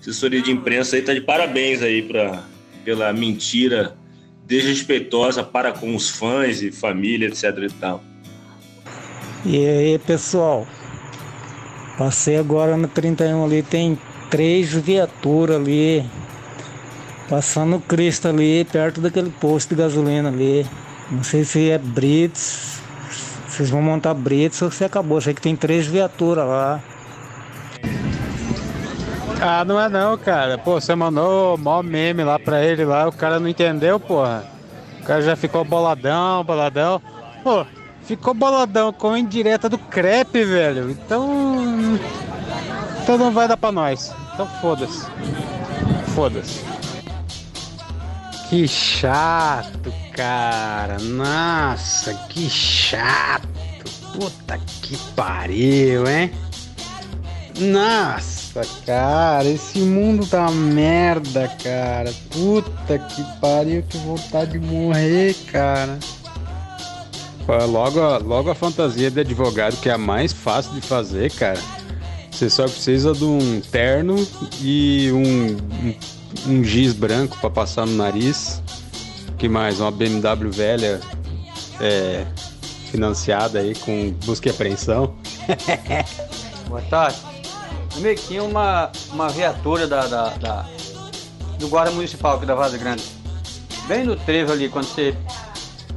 Assessoria 0.00 0.42
de 0.42 0.50
imprensa 0.50 0.96
aí 0.96 1.02
tá 1.02 1.14
de 1.14 1.20
parabéns 1.20 1.82
aí 1.82 2.02
pra, 2.02 2.42
pela 2.84 3.12
mentira 3.12 3.96
desrespeitosa 4.46 5.44
para 5.44 5.70
com 5.70 5.94
os 5.94 6.08
fãs 6.08 6.60
e 6.62 6.72
família, 6.72 7.28
etc 7.28 7.56
e 7.58 7.72
tal. 7.74 8.02
E 9.44 9.64
aí, 9.64 9.98
pessoal? 10.00 10.66
Passei 11.98 12.38
agora 12.38 12.76
no 12.76 12.88
31 12.88 13.44
ali, 13.44 13.62
tem 13.62 13.98
três 14.30 14.72
viaturas 14.72 15.56
ali. 15.56 16.04
Passando 17.28 17.76
o 17.76 17.80
Cristo 17.80 18.28
ali, 18.28 18.64
perto 18.70 19.00
daquele 19.00 19.30
posto 19.30 19.70
de 19.70 19.76
gasolina 19.76 20.28
ali. 20.28 20.66
Não 21.10 21.22
sei 21.22 21.44
se 21.44 21.70
é 21.70 21.78
Brits, 21.78 22.80
vocês 23.46 23.68
vão 23.68 23.82
montar 23.82 24.14
Brits 24.14 24.60
ou 24.62 24.70
se 24.70 24.84
acabou. 24.84 25.20
Sei 25.20 25.34
que 25.34 25.40
tem 25.42 25.54
três 25.54 25.86
viaturas 25.86 26.46
lá. 26.46 26.80
Ah, 29.40 29.64
não 29.64 29.78
é 29.78 29.88
não, 29.88 30.16
cara. 30.16 30.56
Pô, 30.56 30.80
você 30.80 30.94
mandou 30.94 31.58
mó 31.58 31.82
meme 31.82 32.22
lá 32.22 32.38
pra 32.38 32.64
ele 32.64 32.84
lá, 32.84 33.08
o 33.08 33.12
cara 33.12 33.40
não 33.40 33.48
entendeu, 33.48 33.98
porra. 33.98 34.44
O 35.00 35.04
cara 35.04 35.20
já 35.20 35.34
ficou 35.34 35.64
boladão, 35.64 36.44
boladão. 36.44 37.02
Pô, 37.42 37.66
ficou 38.04 38.34
boladão 38.34 38.92
com 38.92 39.10
a 39.10 39.18
indireta 39.18 39.68
do 39.68 39.78
crepe, 39.78 40.44
velho. 40.44 40.90
Então. 40.90 41.98
Então 43.02 43.18
não 43.18 43.32
vai 43.32 43.48
dar 43.48 43.56
pra 43.56 43.72
nós. 43.72 44.14
Então 44.34 44.46
foda-se. 44.60 45.06
Foda-se. 46.14 46.60
Que 48.48 48.68
chato, 48.68 49.92
cara. 50.14 50.98
Nossa, 51.00 52.14
que 52.28 52.48
chato. 52.50 53.48
Puta 54.12 54.58
que 54.58 54.96
pariu, 55.14 56.06
hein? 56.06 56.30
Nossa, 57.58 58.62
cara, 58.84 59.44
esse 59.44 59.78
mundo 59.78 60.26
tá 60.26 60.50
merda, 60.50 61.48
cara. 61.62 62.12
Puta 62.30 62.98
que 62.98 63.22
pariu, 63.40 63.82
que 63.82 63.96
vontade 63.98 64.52
de 64.52 64.58
morrer, 64.58 65.34
cara. 65.50 65.98
Logo, 67.68 68.00
logo 68.24 68.50
a 68.50 68.54
fantasia 68.54 69.10
de 69.10 69.20
advogado, 69.20 69.76
que 69.80 69.88
é 69.88 69.92
a 69.92 69.98
mais 69.98 70.32
fácil 70.32 70.72
de 70.74 70.80
fazer, 70.80 71.30
cara. 71.32 71.58
Você 72.30 72.48
só 72.48 72.64
precisa 72.64 73.12
de 73.12 73.24
um 73.24 73.60
terno 73.60 74.16
e 74.60 75.10
um, 75.12 75.56
um, 75.86 75.94
um 76.60 76.64
giz 76.64 76.92
branco 76.94 77.36
pra 77.40 77.50
passar 77.50 77.86
no 77.86 77.94
nariz. 77.96 78.62
que 79.38 79.48
mais? 79.48 79.80
Uma 79.80 79.90
BMW 79.90 80.50
velha 80.50 81.00
é, 81.80 82.24
financiada 82.90 83.58
aí 83.58 83.74
com 83.74 84.12
busca 84.24 84.48
e 84.48 84.50
apreensão. 84.50 85.14
Boa 86.68 86.82
tarde. 86.82 87.18
Amigo, 87.96 88.20
tinha 88.26 88.42
uma, 88.42 88.90
uma 89.12 89.28
viatura 89.28 89.86
da, 89.86 90.06
da, 90.06 90.28
da- 90.30 90.66
do 91.58 91.68
Guarda 91.68 91.90
Municipal 91.90 92.36
aqui 92.36 92.46
da 92.46 92.54
Vaza 92.54 92.78
Grande. 92.78 93.02
Bem 93.86 94.04
no 94.04 94.16
trevo 94.16 94.52
ali, 94.52 94.68
quando 94.70 94.86
você, 94.86 95.14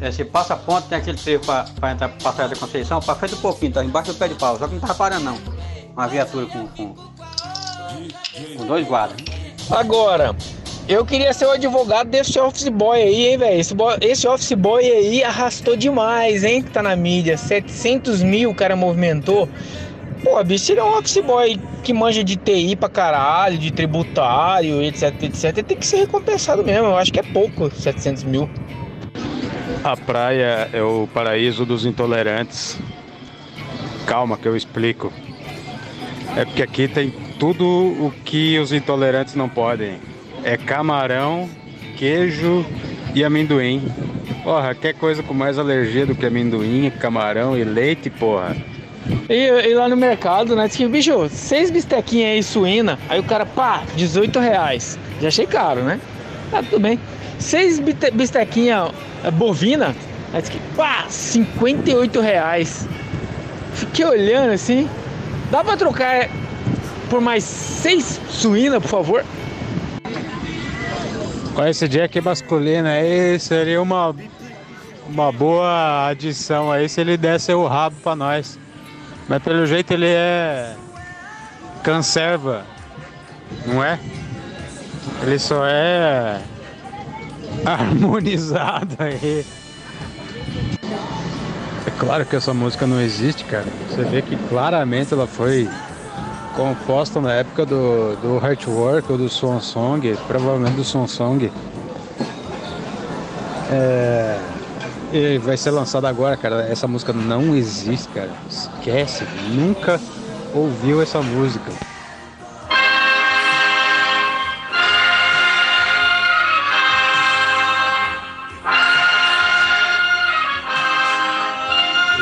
é, 0.01 0.11
você 0.11 0.25
passa 0.25 0.53
a 0.53 0.57
ponte, 0.57 0.87
tem 0.87 0.97
aquele 0.97 1.17
trevo 1.17 1.45
para 1.45 1.91
entrar 1.91 2.09
pra 2.09 2.33
Praia 2.33 2.49
da 2.49 2.55
Conceição, 2.55 2.99
para 2.99 3.15
frente 3.15 3.35
um 3.35 3.41
pouquinho, 3.41 3.71
tá 3.71 3.83
embaixo 3.83 4.11
do 4.11 4.17
pé 4.17 4.27
de 4.27 4.35
pau. 4.35 4.57
Só 4.57 4.67
que 4.67 4.73
não 4.73 4.81
tava 4.81 4.95
parando 4.95 5.25
não. 5.25 5.37
Uma 5.93 6.07
viatura 6.07 6.45
com, 6.47 6.67
com, 6.67 6.95
com 8.57 8.65
dois 8.67 8.85
guardas. 8.85 9.17
Agora, 9.71 10.35
eu 10.87 11.03
queria 11.05 11.33
ser 11.33 11.45
o 11.45 11.51
advogado 11.51 12.09
desse 12.09 12.37
office 12.37 12.67
boy 12.67 13.01
aí, 13.01 13.27
hein, 13.27 13.37
velho? 13.37 13.59
Esse, 13.59 13.73
esse 14.01 14.27
office 14.27 14.53
boy 14.53 14.83
aí 14.83 15.23
arrastou 15.23 15.75
demais, 15.75 16.43
hein? 16.43 16.61
Que 16.61 16.69
tá 16.69 16.83
na 16.83 16.95
mídia. 16.95 17.37
700 17.37 18.21
mil 18.21 18.51
o 18.51 18.55
cara 18.55 18.75
movimentou. 18.75 19.49
Pô, 20.23 20.43
bicho, 20.43 20.71
ele 20.71 20.81
é 20.81 20.83
um 20.83 20.97
office 20.97 21.23
boy 21.23 21.59
que 21.83 21.93
manja 21.93 22.23
de 22.23 22.35
TI 22.35 22.75
pra 22.75 22.89
caralho, 22.89 23.57
de 23.57 23.71
tributário, 23.71 24.81
etc, 24.83 25.23
etc. 25.23 25.43
Ele 25.45 25.63
tem 25.63 25.77
que 25.77 25.87
ser 25.87 25.97
recompensado 25.97 26.63
mesmo. 26.63 26.87
Eu 26.87 26.97
acho 26.97 27.11
que 27.11 27.19
é 27.19 27.23
pouco, 27.23 27.71
700 27.73 28.23
mil. 28.23 28.49
A 29.85 29.95
praia 29.95 30.67
é 30.73 30.81
o 30.81 31.07
paraíso 31.13 31.63
dos 31.63 31.85
intolerantes. 31.85 32.75
Calma 34.07 34.35
que 34.35 34.47
eu 34.47 34.57
explico. 34.57 35.13
É 36.35 36.43
porque 36.43 36.63
aqui 36.63 36.87
tem 36.87 37.11
tudo 37.37 37.63
o 37.67 38.11
que 38.25 38.57
os 38.57 38.71
intolerantes 38.73 39.35
não 39.35 39.47
podem. 39.47 39.99
É 40.43 40.57
camarão, 40.57 41.47
queijo 41.97 42.65
e 43.13 43.23
amendoim. 43.23 43.79
Porra, 44.43 44.73
quer 44.73 44.95
coisa 44.95 45.21
com 45.21 45.35
mais 45.35 45.59
alergia 45.59 46.03
do 46.03 46.15
que 46.15 46.25
amendoim, 46.25 46.89
camarão 46.99 47.55
e 47.55 47.63
leite, 47.63 48.09
porra. 48.09 48.57
E, 49.29 49.69
e 49.69 49.73
lá 49.75 49.87
no 49.87 49.95
mercado, 49.95 50.55
né? 50.55 50.67
Diz 50.67 50.89
bicho, 50.89 51.29
seis 51.29 51.69
bistequinhas 51.69 52.31
aí 52.31 52.41
suína. 52.41 52.97
Aí 53.07 53.19
o 53.19 53.23
cara, 53.23 53.45
pá, 53.45 53.83
18 53.95 54.39
reais. 54.39 54.97
Já 55.21 55.27
achei 55.27 55.45
caro, 55.45 55.83
né? 55.83 55.99
Tá 56.49 56.63
tudo 56.63 56.79
bem. 56.79 56.99
Seis 57.37 57.79
biste- 57.79 58.09
bistequinha 58.09 58.77
é, 58.77 58.91
bovina. 59.31 59.95
Aí 60.33 60.41
diz 60.41 60.49
que, 60.49 60.59
pá, 60.75 61.05
58 61.09 62.19
reais. 62.19 62.87
Fiquei 63.73 64.05
olhando 64.05 64.51
assim. 64.51 64.89
Dá 65.51 65.63
pra 65.63 65.77
trocar 65.77 66.29
por 67.09 67.21
mais 67.21 67.43
seis 67.43 68.19
suína, 68.29 68.81
por 68.81 68.89
favor? 68.89 69.25
Com 71.53 71.65
esse 71.65 71.87
Jack 71.87 72.19
masculino 72.19 72.87
aí, 72.87 73.39
seria 73.39 73.81
uma, 73.81 74.13
uma 75.07 75.31
boa 75.31 76.07
adição 76.07 76.71
aí 76.71 76.89
se 76.89 76.99
ele 76.99 77.15
desse 77.15 77.53
o 77.53 77.65
rabo 77.65 77.95
pra 78.03 78.15
nós. 78.15 78.59
Mas 79.27 79.41
pelo 79.41 79.65
jeito 79.65 79.91
ele 79.93 80.07
é 80.07 80.75
conserva, 81.83 82.65
não 83.65 83.83
é? 83.83 83.99
Ele 85.21 85.39
só 85.39 85.65
é 85.65 86.41
harmonizado 87.65 88.95
aí. 88.99 89.45
É 91.85 91.91
claro 91.99 92.25
que 92.25 92.35
essa 92.35 92.53
música 92.53 92.87
não 92.87 92.99
existe, 92.99 93.43
cara. 93.45 93.65
Você 93.89 94.03
vê 94.03 94.21
que 94.21 94.35
claramente 94.49 95.13
ela 95.13 95.27
foi 95.27 95.69
composta 96.55 97.21
na 97.21 97.33
época 97.33 97.65
do, 97.65 98.15
do 98.17 98.45
Heartwork 98.45 99.11
ou 99.11 99.17
do 99.17 99.29
Swan 99.29 99.59
Song, 99.59 100.17
provavelmente 100.27 100.75
do 100.75 100.83
Swan 100.83 101.07
Song. 101.07 101.51
É, 103.71 104.39
e 105.11 105.37
vai 105.37 105.57
ser 105.57 105.71
lançada 105.71 106.09
agora, 106.09 106.35
cara. 106.37 106.67
Essa 106.67 106.87
música 106.87 107.13
não 107.13 107.55
existe, 107.55 108.07
cara. 108.09 108.31
Esquece, 108.49 109.25
nunca 109.53 109.99
ouviu 110.53 111.01
essa 111.01 111.21
música. 111.21 111.71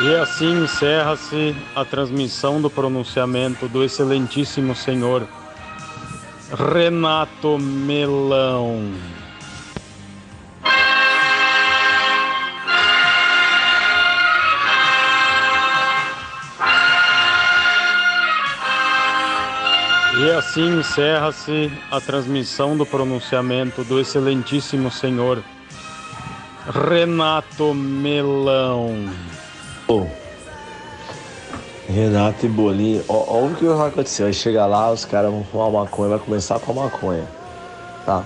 E 0.06 0.14
assim 0.16 0.64
encerra-se 0.64 1.56
a 1.74 1.82
transmissão 1.82 2.60
do 2.60 2.68
pronunciamento 2.68 3.66
do 3.66 3.82
excelentíssimo 3.82 4.74
senhor 4.74 5.26
Renato 6.52 7.56
Melão. 7.58 8.92
E 20.18 20.30
assim 20.32 20.80
encerra-se 20.80 21.72
a 21.90 21.98
transmissão 21.98 22.76
do 22.76 22.84
pronunciamento 22.84 23.82
do 23.84 23.98
excelentíssimo 23.98 24.90
senhor 24.90 25.42
Renato 26.68 27.72
Melão. 27.72 29.08
Renato 31.88 32.46
e 32.46 32.48
Bolinho, 32.48 33.04
ó, 33.08 33.24
ó 33.28 33.46
o 33.46 33.54
que 33.54 33.64
vai 33.64 33.88
acontecer. 33.88 34.24
Vai 34.24 34.32
chegar 34.32 34.66
lá, 34.66 34.90
os 34.90 35.04
caras 35.04 35.30
vão 35.30 35.44
fumar 35.44 35.70
maconha, 35.70 36.10
vai 36.10 36.18
começar 36.18 36.58
com 36.58 36.72
a 36.72 36.84
maconha. 36.84 37.26
Tá? 38.06 38.24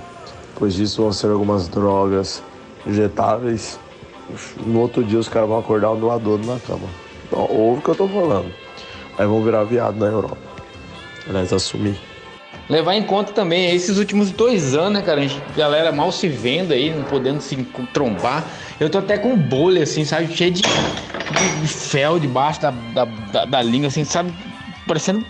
Depois 0.54 0.74
disso 0.74 1.02
vão 1.02 1.12
ser 1.12 1.30
algumas 1.30 1.68
drogas 1.68 2.42
injetáveis. 2.86 3.78
No 4.64 4.80
outro 4.80 5.04
dia 5.04 5.18
os 5.18 5.28
caras 5.28 5.48
vão 5.48 5.58
acordar 5.58 5.90
um 5.90 6.00
doador 6.00 6.38
na 6.44 6.58
cama. 6.60 6.88
Então, 7.26 7.46
ouve 7.50 7.80
o 7.80 7.82
que 7.82 7.90
eu 7.90 7.94
tô 7.94 8.08
falando. 8.08 8.52
Aí 9.18 9.26
vão 9.26 9.42
virar 9.42 9.64
viado 9.64 9.96
na 9.96 10.06
Europa. 10.06 10.38
Aliás, 11.28 11.52
assumir. 11.52 12.07
Levar 12.68 12.94
em 12.96 13.02
conta 13.02 13.32
também 13.32 13.74
esses 13.74 13.96
últimos 13.96 14.30
dois 14.30 14.74
anos, 14.74 14.92
né, 14.92 15.02
cara? 15.02 15.20
A 15.20 15.22
gente- 15.26 15.42
galera 15.56 15.90
mal 15.90 16.12
se 16.12 16.28
vendo 16.28 16.72
aí, 16.72 16.90
não 16.90 17.02
podendo 17.04 17.40
se 17.40 17.56
trombar. 17.94 18.44
Eu 18.78 18.90
tô 18.90 18.98
até 18.98 19.16
com 19.16 19.34
bolha, 19.36 19.82
assim, 19.84 20.04
sabe? 20.04 20.34
Cheio 20.36 20.50
de, 20.50 20.62
de- 20.62 21.60
de 21.62 21.68
fel 21.68 22.18
debaixo 22.18 22.60
da, 22.60 22.70
da, 22.70 23.04
da, 23.06 23.44
da 23.46 23.62
língua, 23.62 23.88
assim, 23.88 24.04
sabe? 24.04 24.32
Parecendo 24.86 25.24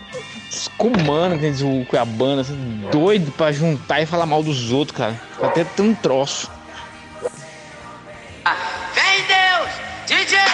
escumando, 0.51 1.39
que 1.39 1.49
diz 1.51 1.63
o 1.63 1.85
Cuiabano, 1.89 2.41
assim, 2.41 2.57
doido 2.91 3.31
pra 3.33 3.53
juntar 3.53 4.01
e 4.01 4.07
falar 4.07 4.27
mal 4.27 4.43
dos 4.43 4.73
outros, 4.73 4.97
cara. 4.97 5.15
Até 5.41 5.63
tão 5.63 5.95
troço. 5.95 6.51
Vem 8.95 9.27
Deus, 9.27 9.71
DJ! 10.07 10.48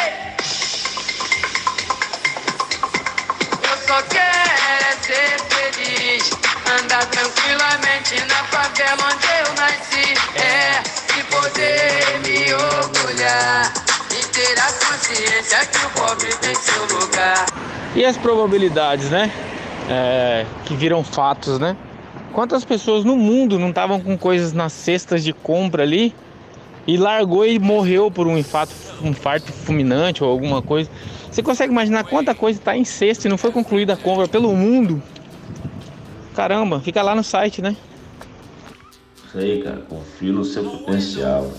Andar 6.84 7.06
tranquilamente 7.06 8.14
na 8.28 8.44
favela 8.44 9.08
onde 9.12 9.26
eu 9.26 9.54
nasci. 9.54 10.14
É, 10.36 10.82
e 11.18 11.22
poder 11.24 12.20
me 12.26 12.52
orgulhar 12.52 13.72
e 14.10 14.24
ter 14.32 14.58
a 14.58 14.72
consciência 14.72 15.66
que 15.66 15.86
o 15.86 15.90
pobre 15.90 16.34
tem 16.36 16.54
seu 16.54 16.98
lugar. 16.98 17.46
E 17.94 18.04
as 18.04 18.16
probabilidades, 18.16 19.10
né? 19.10 19.30
É, 19.88 20.46
que 20.64 20.74
viram 20.74 21.02
fatos, 21.02 21.58
né? 21.58 21.76
Quantas 22.32 22.64
pessoas 22.64 23.04
no 23.04 23.16
mundo 23.16 23.58
não 23.58 23.68
estavam 23.68 24.00
com 24.00 24.18
coisas 24.18 24.52
nas 24.52 24.72
cestas 24.72 25.22
de 25.22 25.32
compra 25.32 25.84
ali 25.84 26.14
e 26.86 26.96
largou 26.96 27.46
e 27.46 27.58
morreu 27.58 28.10
por 28.10 28.26
um 28.26 28.36
infarto, 28.36 28.74
um 29.02 29.10
infarto 29.10 29.52
fulminante 29.52 30.22
ou 30.22 30.30
alguma 30.30 30.60
coisa? 30.60 30.90
Você 31.30 31.42
consegue 31.42 31.72
imaginar 31.72 32.04
quanta 32.04 32.34
coisa 32.34 32.58
está 32.58 32.76
em 32.76 32.84
cesta 32.84 33.26
e 33.26 33.30
não 33.30 33.38
foi 33.38 33.52
concluída 33.52 33.94
a 33.94 33.96
compra 33.96 34.26
pelo 34.26 34.52
mundo? 34.54 35.02
Caramba, 36.34 36.80
fica 36.80 37.00
lá 37.02 37.14
no 37.14 37.22
site, 37.22 37.62
né? 37.62 37.76
Isso 39.26 39.38
aí, 39.38 39.62
cara, 39.62 39.80
confia 39.88 40.32
no 40.32 40.44
seu 40.44 40.64
potencial. 40.64 41.50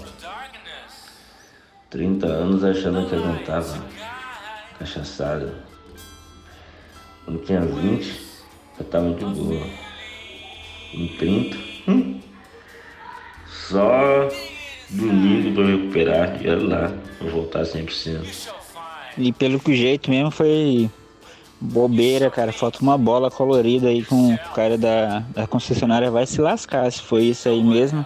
30 1.89 2.27
anos 2.27 2.63
achando 2.63 3.07
que 3.07 3.15
aguentava 3.15 3.85
cachaçada. 4.77 5.53
Quando 7.23 7.43
tinha 7.45 7.61
20, 7.61 8.21
eu 8.79 8.85
tava 8.85 9.13
de 9.13 9.25
boa. 9.25 9.65
Com 10.91 11.07
30, 11.17 11.57
hum, 11.87 12.21
só 13.47 14.29
domingo 14.89 15.53
pra 15.53 15.63
eu 15.63 15.77
recuperar 15.77 16.41
e 16.43 16.49
olha 16.49 16.67
lá, 16.67 16.91
pra 17.17 17.29
voltar 17.29 17.63
100%. 17.63 18.49
E 19.17 19.31
pelo 19.31 19.59
que 19.59 19.71
o 19.71 19.75
jeito 19.75 20.09
mesmo 20.09 20.31
foi 20.31 20.89
bobeira, 21.59 22.29
cara. 22.29 22.51
Falta 22.51 22.79
uma 22.81 22.97
bola 22.97 23.29
colorida 23.31 23.87
aí 23.89 24.03
com 24.03 24.33
o 24.33 24.37
cara 24.53 24.77
da, 24.77 25.19
da 25.33 25.47
concessionária. 25.47 26.11
Vai 26.11 26.25
se 26.25 26.41
lascar 26.41 26.91
se 26.91 27.01
foi 27.01 27.23
isso 27.25 27.47
aí 27.49 27.63
mesmo. 27.63 28.05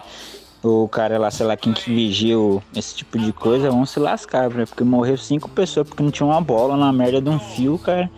O 0.62 0.86
cara 0.88 1.18
lá, 1.18 1.30
sei 1.30 1.46
lá, 1.46 1.56
quem 1.56 1.72
que 1.72 1.88
vigia 1.90 2.38
o- 2.38 2.62
esse 2.76 2.94
tipo 2.94 3.18
de 3.18 3.32
coisa, 3.32 3.70
vão 3.70 3.86
se 3.86 3.98
lascar, 3.98 4.50
né? 4.50 4.66
porque 4.66 4.84
morreu 4.84 5.16
cinco 5.16 5.48
pessoas 5.48 5.88
porque 5.88 6.02
não 6.02 6.10
tinha 6.10 6.26
uma 6.26 6.40
bola 6.40 6.76
na 6.76 6.92
merda 6.92 7.20
de 7.20 7.30
um 7.30 7.38
fio, 7.38 7.78
cara. 7.78 8.10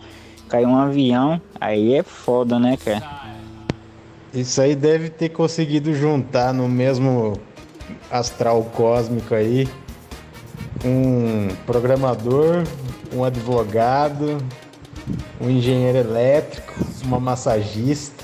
Caiu 0.49 0.67
um 0.67 0.75
avião, 0.75 1.41
aí 1.59 1.93
é 1.93 2.03
foda, 2.03 2.59
né, 2.59 2.75
cara? 2.77 3.01
Isso 4.33 4.61
aí 4.61 4.75
deve 4.75 5.09
ter 5.09 5.29
conseguido 5.29 5.93
juntar 5.93 6.53
no 6.53 6.67
mesmo 6.67 7.33
astral 8.11 8.61
cósmico 8.75 9.33
aí 9.33 9.67
um 10.83 11.47
programador, 11.65 12.63
um 13.13 13.23
advogado, 13.23 14.37
um 15.39 15.49
engenheiro 15.49 15.97
elétrico, 15.97 16.73
uma 17.03 17.19
massagista. 17.19 18.23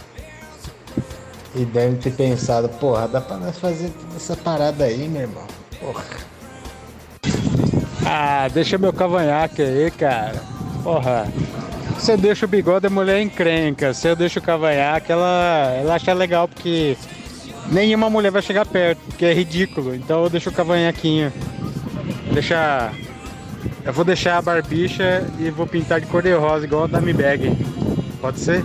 E 1.55 1.65
deve 1.65 1.97
ter 1.97 2.11
pensado, 2.11 2.69
porra, 2.69 3.07
dá 3.07 3.19
pra 3.19 3.37
nós 3.37 3.57
fazer 3.57 3.89
toda 3.89 4.15
essa 4.15 4.35
parada 4.35 4.83
aí, 4.83 5.07
meu 5.07 5.21
irmão. 5.21 5.47
Porra. 5.79 6.05
Ah, 8.05 8.47
deixa 8.53 8.77
meu 8.77 8.93
cavanhaque 8.93 9.61
aí, 9.61 9.91
cara. 9.91 10.41
Porra. 10.83 11.27
Você 11.97 12.15
deixa 12.15 12.45
o 12.45 12.49
bigode, 12.49 12.87
a 12.87 12.89
mulher 12.89 13.21
encrenca. 13.21 13.93
Se 13.93 14.07
eu 14.07 14.15
deixo 14.15 14.39
o 14.39 14.41
cavanhaque, 14.41 15.11
ela, 15.11 15.73
ela 15.77 15.95
acha 15.95 16.13
legal 16.13 16.47
porque 16.47 16.95
nenhuma 17.71 18.09
mulher 18.09 18.31
vai 18.31 18.41
chegar 18.41 18.65
perto, 18.65 18.99
porque 19.07 19.25
é 19.25 19.33
ridículo. 19.33 19.93
Então 19.93 20.23
eu 20.23 20.29
deixo 20.29 20.49
o 20.49 20.53
cavanhaquinho. 20.53 21.31
Deixa. 22.33 22.91
Eu 23.83 23.93
vou 23.93 24.05
deixar 24.05 24.37
a 24.37 24.41
barbicha 24.41 25.25
e 25.39 25.49
vou 25.49 25.65
pintar 25.65 25.99
de 25.99 26.07
cor 26.07 26.21
de 26.21 26.33
rosa, 26.33 26.65
igual 26.65 26.83
a 26.83 26.87
Dami 26.87 27.13
Bag. 27.13 27.57
Pode 28.21 28.39
ser? 28.39 28.63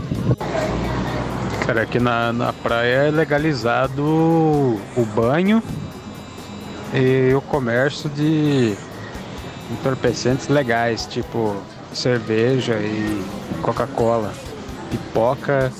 Cara, 1.66 1.82
aqui 1.82 1.98
na, 1.98 2.32
na 2.32 2.52
praia 2.52 3.06
é 3.06 3.10
legalizado 3.10 4.02
o 4.02 5.06
banho 5.14 5.62
e 6.92 7.32
o 7.34 7.40
comércio 7.40 8.10
de 8.10 8.74
entorpecentes 9.70 10.48
legais, 10.48 11.06
tipo 11.06 11.56
cerveja 11.92 12.74
e 12.74 13.24
Coca-Cola, 13.62 14.32
pipoca 14.90 15.72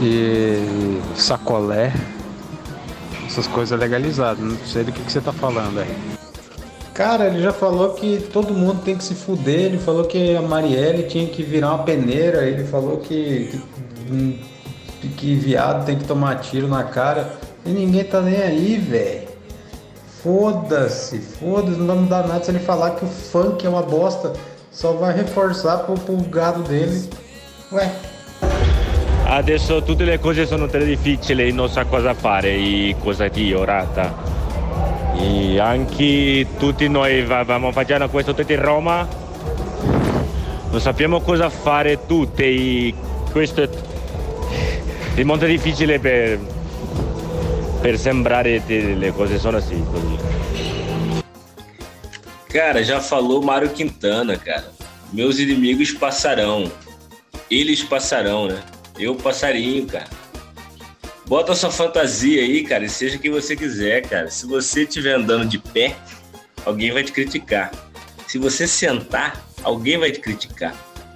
e 0.00 1.00
sacolé, 1.16 1.92
essas 3.26 3.46
coisas 3.46 3.78
legalizadas. 3.78 4.38
Não 4.38 4.56
sei 4.64 4.84
do 4.84 4.92
que, 4.92 5.02
que 5.02 5.10
você 5.10 5.20
tá 5.20 5.32
falando 5.32 5.80
aí. 5.80 6.19
Cara, 7.00 7.28
ele 7.28 7.40
já 7.40 7.50
falou 7.50 7.94
que 7.94 8.28
todo 8.30 8.52
mundo 8.52 8.82
tem 8.84 8.94
que 8.94 9.02
se 9.02 9.14
fuder. 9.14 9.58
Ele 9.58 9.78
falou 9.78 10.04
que 10.04 10.36
a 10.36 10.42
Marielle 10.42 11.04
tinha 11.04 11.26
que 11.26 11.42
virar 11.42 11.68
uma 11.68 11.82
peneira. 11.82 12.44
Ele 12.44 12.62
falou 12.64 12.98
que, 12.98 13.58
que, 15.00 15.08
que 15.08 15.34
viado 15.34 15.86
tem 15.86 15.96
que 15.96 16.04
tomar 16.04 16.40
tiro 16.40 16.68
na 16.68 16.84
cara. 16.84 17.32
E 17.64 17.70
ninguém 17.70 18.04
tá 18.04 18.20
nem 18.20 18.42
aí, 18.42 18.76
velho. 18.76 19.28
Foda-se, 20.22 21.20
foda-se, 21.20 21.78
não 21.78 21.86
vai 21.86 21.96
mudar 21.96 22.28
nada 22.28 22.44
se 22.44 22.50
ele 22.50 22.58
falar 22.58 22.90
que 22.90 23.06
o 23.06 23.08
funk 23.08 23.64
é 23.64 23.70
uma 23.70 23.82
bosta. 23.82 24.34
Só 24.70 24.92
vai 24.92 25.16
reforçar 25.16 25.78
pro, 25.78 25.94
pro 25.94 26.16
gado 26.16 26.62
dele. 26.64 27.08
Ué, 27.72 27.90
Adesso 29.26 29.80
tutte 29.80 30.04
le 30.04 30.18
cose 30.18 30.44
sono 30.44 30.66
tre 30.66 30.84
difficili, 30.84 31.50
non 31.50 31.70
sa 31.70 31.86
cosa 31.86 32.12
fare 32.12 32.50
e 32.50 32.94
cosa 33.00 33.28
dire 33.28 33.54
orata. 33.54 34.29
E 35.16 35.58
anche 35.58 36.46
tutti 36.58 36.88
noi 36.88 37.24
va- 37.24 37.42
stiamo 37.42 37.72
facendo 37.72 38.08
questo 38.08 38.34
tutto 38.34 38.52
in 38.52 38.62
Roma, 38.62 39.06
non 40.70 40.80
sappiamo 40.80 41.20
cosa 41.20 41.50
fare 41.50 42.06
tutti 42.06 42.94
questo 43.30 43.68
è, 45.14 45.22
molto 45.22 45.46
difficile 45.46 45.98
per, 45.98 46.38
per 47.80 47.98
sembrare 47.98 48.62
le 48.66 49.12
cose 49.12 49.38
sono 49.38 49.58
assim. 49.58 49.84
Cara, 52.48 52.82
já 52.82 53.00
falou 53.00 53.40
Mário 53.40 53.70
Quintana, 53.70 54.36
cara. 54.36 54.72
Meus 55.12 55.38
inimigos 55.38 55.92
passarão. 55.92 56.70
Eles 57.48 57.82
passarão, 57.84 58.48
né? 58.48 58.60
Eu 58.98 59.14
passarinho, 59.14 59.86
cara. 59.86 60.08
Bota 61.30 61.54
sua 61.54 61.70
fantasia 61.70 62.42
aí, 62.42 62.64
cara, 62.64 62.84
e 62.84 62.88
seja 62.88 63.16
quem 63.16 63.30
você 63.30 63.54
quiser, 63.54 64.02
cara. 64.02 64.28
Se 64.28 64.44
você 64.46 64.82
estiver 64.82 65.14
andando 65.14 65.46
de 65.46 65.60
pé, 65.60 65.96
alguém 66.66 66.90
vai 66.90 67.04
te 67.04 67.12
criticar. 67.12 67.70
Se 68.26 68.36
você 68.36 68.66
sentar, 68.66 69.40
alguém 69.62 69.96
vai 69.96 70.10
te 70.10 70.18
criticar. 70.18 70.74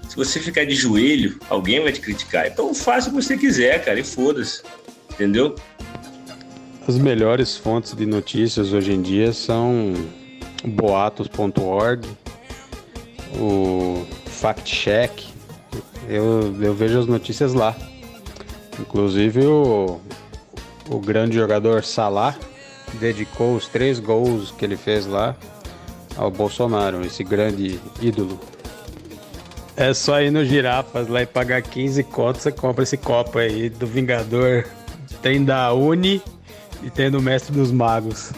Se 0.08 0.14
você 0.14 0.38
ficar 0.38 0.64
de 0.66 0.74
joelho, 0.76 1.40
alguém 1.50 1.82
vai 1.82 1.90
te 1.90 2.00
criticar. 2.00 2.46
Então 2.46 2.72
faça 2.72 3.08
o 3.08 3.10
que 3.12 3.20
você 3.24 3.36
quiser, 3.36 3.84
cara, 3.84 3.98
e 3.98 4.04
foda-se. 4.04 4.62
Entendeu? 5.10 5.56
As 6.86 6.96
melhores 6.96 7.56
fontes 7.56 7.92
de 7.92 8.06
notícias 8.06 8.72
hoje 8.72 8.92
em 8.92 9.02
dia 9.02 9.32
são 9.32 9.94
boatos.org, 10.64 12.06
o 13.36 14.06
Fact 14.26 14.72
Check. 14.72 15.10
Eu, 16.08 16.56
eu 16.62 16.72
vejo 16.72 17.00
as 17.00 17.08
notícias 17.08 17.52
lá. 17.52 17.76
Inclusive 18.78 19.46
o, 19.46 20.00
o 20.90 20.98
grande 20.98 21.36
jogador 21.36 21.84
Salah 21.84 22.36
dedicou 22.94 23.56
os 23.56 23.66
três 23.66 23.98
gols 23.98 24.50
que 24.52 24.64
ele 24.64 24.76
fez 24.76 25.06
lá 25.06 25.36
ao 26.16 26.30
Bolsonaro, 26.30 27.04
esse 27.04 27.24
grande 27.24 27.80
ídolo. 28.00 28.38
É 29.76 29.92
só 29.92 30.20
ir 30.20 30.30
no 30.30 30.44
Girafas 30.44 31.08
lá 31.08 31.22
e 31.22 31.26
pagar 31.26 31.60
15 31.60 32.04
contos, 32.04 32.42
você 32.42 32.52
compra 32.52 32.84
esse 32.84 32.96
copo 32.96 33.38
aí 33.38 33.68
do 33.68 33.86
Vingador. 33.86 34.64
Tem 35.20 35.44
da 35.44 35.72
Uni 35.72 36.22
e 36.82 36.90
tem 36.90 37.10
do 37.10 37.20
Mestre 37.20 37.52
dos 37.52 37.72
Magos. 37.72 38.30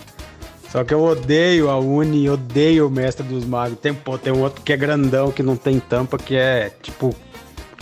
Só 0.71 0.83
que 0.85 0.95
eu 0.95 1.03
odeio 1.03 1.69
a 1.69 1.79
Uni 1.79 2.29
odeio 2.31 2.87
o 2.87 2.91
Mestre 2.91 3.27
dos 3.27 3.45
Magos. 3.45 3.79
Tem, 3.79 3.93
pô, 3.93 4.17
tem 4.17 4.33
outro 4.33 4.63
que 4.63 4.73
é 4.73 4.77
grandão, 4.77 5.31
que 5.31 5.43
não 5.43 5.57
tem 5.57 5.79
tampa, 5.79 6.17
que 6.17 6.37
é 6.37 6.71
tipo 6.83 7.15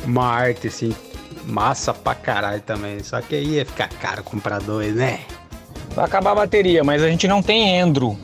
uma 0.05 0.27
arte 0.27 0.67
assim, 0.67 0.95
massa 1.47 1.93
pra 1.93 2.15
caralho 2.15 2.61
também. 2.61 3.03
Só 3.03 3.21
que 3.21 3.35
aí 3.35 3.57
ia 3.57 3.67
ficar 3.67 3.89
caro 3.89 4.23
comprar 4.23 4.61
dois, 4.61 4.95
né? 4.95 5.21
Vai 5.95 6.05
acabar 6.05 6.33
a 6.33 6.35
bateria, 6.35 6.83
mas 6.83 7.03
a 7.03 7.09
gente 7.09 7.29
não 7.29 7.43
tem 7.43 7.77
endro. 7.79 8.19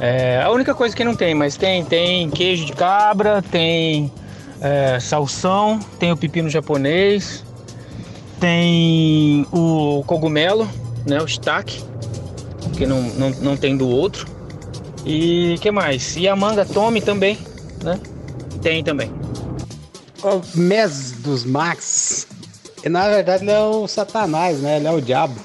É 0.00 0.42
a 0.42 0.50
única 0.50 0.74
coisa 0.74 0.94
que 0.94 1.04
não 1.04 1.14
tem, 1.14 1.34
mas 1.34 1.56
tem 1.56 1.84
tem 1.84 2.30
queijo 2.30 2.64
de 2.64 2.72
cabra, 2.72 3.42
tem 3.42 4.12
é, 4.60 4.98
salsão, 5.00 5.78
tem 5.98 6.12
o 6.12 6.16
pepino 6.16 6.48
japonês, 6.48 7.44
tem 8.38 9.46
o 9.52 10.04
cogumelo, 10.06 10.68
né, 11.06 11.20
o 11.20 11.26
shiitake, 11.26 11.82
que 12.76 12.86
não, 12.86 13.02
não, 13.02 13.30
não 13.30 13.56
tem 13.56 13.76
do 13.76 13.88
outro. 13.88 14.26
E 15.04 15.56
que 15.60 15.70
mais? 15.70 16.16
E 16.16 16.28
a 16.28 16.36
manga 16.36 16.64
tome 16.64 17.00
também, 17.00 17.38
né? 17.82 17.98
Tem 18.62 18.82
também. 18.84 19.10
O 20.22 20.58
Mes 20.58 21.12
dos 21.12 21.44
Max, 21.44 22.26
e 22.84 22.88
na 22.88 23.08
verdade 23.08 23.44
ele 23.44 23.50
é 23.50 23.60
o 23.60 23.86
Satanás, 23.86 24.60
né? 24.60 24.76
Ele 24.76 24.86
é 24.86 24.92
o 24.92 25.00
diabo. 25.00 25.40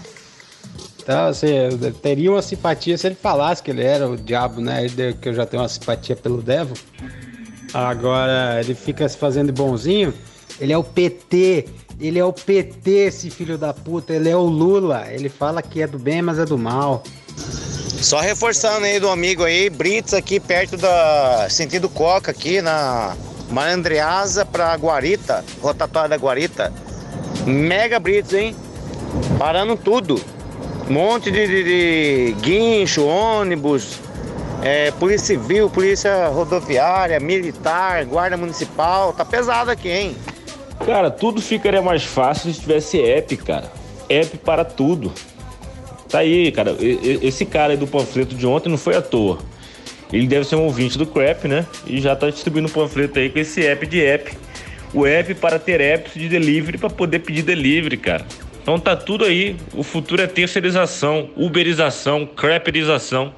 Então, 1.04 1.28
assim, 1.28 1.48
eu 1.48 1.94
teria 1.94 2.32
uma 2.32 2.42
simpatia 2.42 2.98
se 2.98 3.08
ele 3.08 3.16
falasse 3.16 3.62
que 3.62 3.72
ele 3.72 3.84
era 3.84 4.08
o 4.08 4.16
diabo, 4.16 4.62
né? 4.62 4.88
Que 5.22 5.30
eu 5.30 5.34
já 5.34 5.46
tenho 5.46 5.62
uma 5.62 5.68
simpatia 5.68 6.16
pelo 6.16 6.42
Devil. 6.42 6.78
Agora, 7.74 8.62
ele 8.62 8.74
fica 8.74 9.08
se 9.10 9.18
fazendo 9.18 9.52
bonzinho. 9.52 10.14
Ele 10.62 10.72
é 10.72 10.78
o 10.78 10.84
PT. 10.84 11.68
Ele 12.00 12.20
é 12.20 12.24
o 12.24 12.32
PT, 12.32 12.90
esse 12.90 13.30
filho 13.30 13.58
da 13.58 13.74
puta. 13.74 14.14
Ele 14.14 14.30
é 14.30 14.36
o 14.36 14.44
Lula. 14.44 15.06
Ele 15.10 15.28
fala 15.28 15.62
que 15.62 15.82
é 15.82 15.88
do 15.88 16.00
bem, 16.00 16.22
mas 16.22 16.40
é 16.40 16.46
do 16.46 16.58
mal. 16.58 17.04
Só 18.02 18.20
reforçando 18.20 18.86
aí 18.86 19.00
do 19.00 19.10
amigo 19.10 19.44
aí, 19.44 19.70
Brits 19.70 20.14
aqui 20.14 20.40
perto 20.40 20.78
da 20.78 21.48
sentido 21.50 21.88
Coca 21.90 22.32
aqui 22.32 22.62
na 22.62 23.16
Malandreasa 23.50 24.46
pra 24.46 24.76
Guarita, 24.76 25.44
rotatória 25.62 26.10
da 26.10 26.18
Guarita. 26.18 26.72
Mega 27.46 28.00
Brits, 28.00 28.34
hein? 28.34 28.56
Parando 29.38 29.76
tudo. 29.76 30.20
Monte 30.90 31.32
de, 31.32 31.48
de- 31.48 31.64
de 31.64 32.36
guincho, 32.42 33.06
ônibus, 33.06 34.00
é, 34.62 34.92
polícia 34.92 35.28
civil, 35.38 35.70
polícia 35.70 36.28
rodoviária, 36.28 37.20
militar, 37.20 38.04
guarda 38.06 38.36
municipal. 38.38 39.14
Tá 39.14 39.24
pesado 39.24 39.72
aqui, 39.72 39.90
hein? 39.90 40.16
Cara, 40.86 41.10
tudo 41.10 41.42
ficaria 41.42 41.82
mais 41.82 42.04
fácil 42.04 42.54
se 42.54 42.60
tivesse 42.60 43.00
app, 43.02 43.38
cara. 43.38 43.72
App 44.10 44.38
para 44.40 44.66
tudo. 44.66 45.12
Tá 46.10 46.20
aí, 46.20 46.52
cara. 46.52 46.76
Esse 46.80 47.46
cara 47.46 47.74
aí 47.74 47.78
do 47.78 47.88
panfleto 47.88 48.36
de 48.36 48.46
ontem 48.46 48.70
não 48.70 48.78
foi 48.78 48.96
à 48.96 49.02
toa. 49.02 49.40
Ele 50.12 50.28
deve 50.28 50.46
ser 50.46 50.58
um 50.58 50.64
ouvinte 50.66 50.98
do 50.98 51.08
Crap, 51.08 51.48
né? 51.48 51.66
E 51.88 52.00
já 52.00 52.16
tá 52.16 52.30
distribuindo 52.30 52.68
um 52.68 52.72
panfleto 52.72 53.18
aí 53.18 53.30
com 53.30 53.40
esse 53.40 53.66
app 53.66 53.86
de 53.88 54.04
app. 54.06 54.38
App 54.94 55.34
para 55.36 55.58
ter 55.58 55.82
apps 55.82 56.14
de 56.14 56.30
delivery 56.30 56.78
para 56.78 56.90
poder 56.90 57.20
pedir 57.20 57.42
delivery, 57.42 57.98
cara. 57.98 58.26
Então 58.62 58.80
tá 58.80 58.96
tudo 58.96 59.26
aí. 59.26 59.58
O 59.74 59.84
futuro 59.84 60.22
é 60.22 60.28
terceirização, 60.28 61.30
uberização, 61.36 62.26
craperização. 62.26 63.34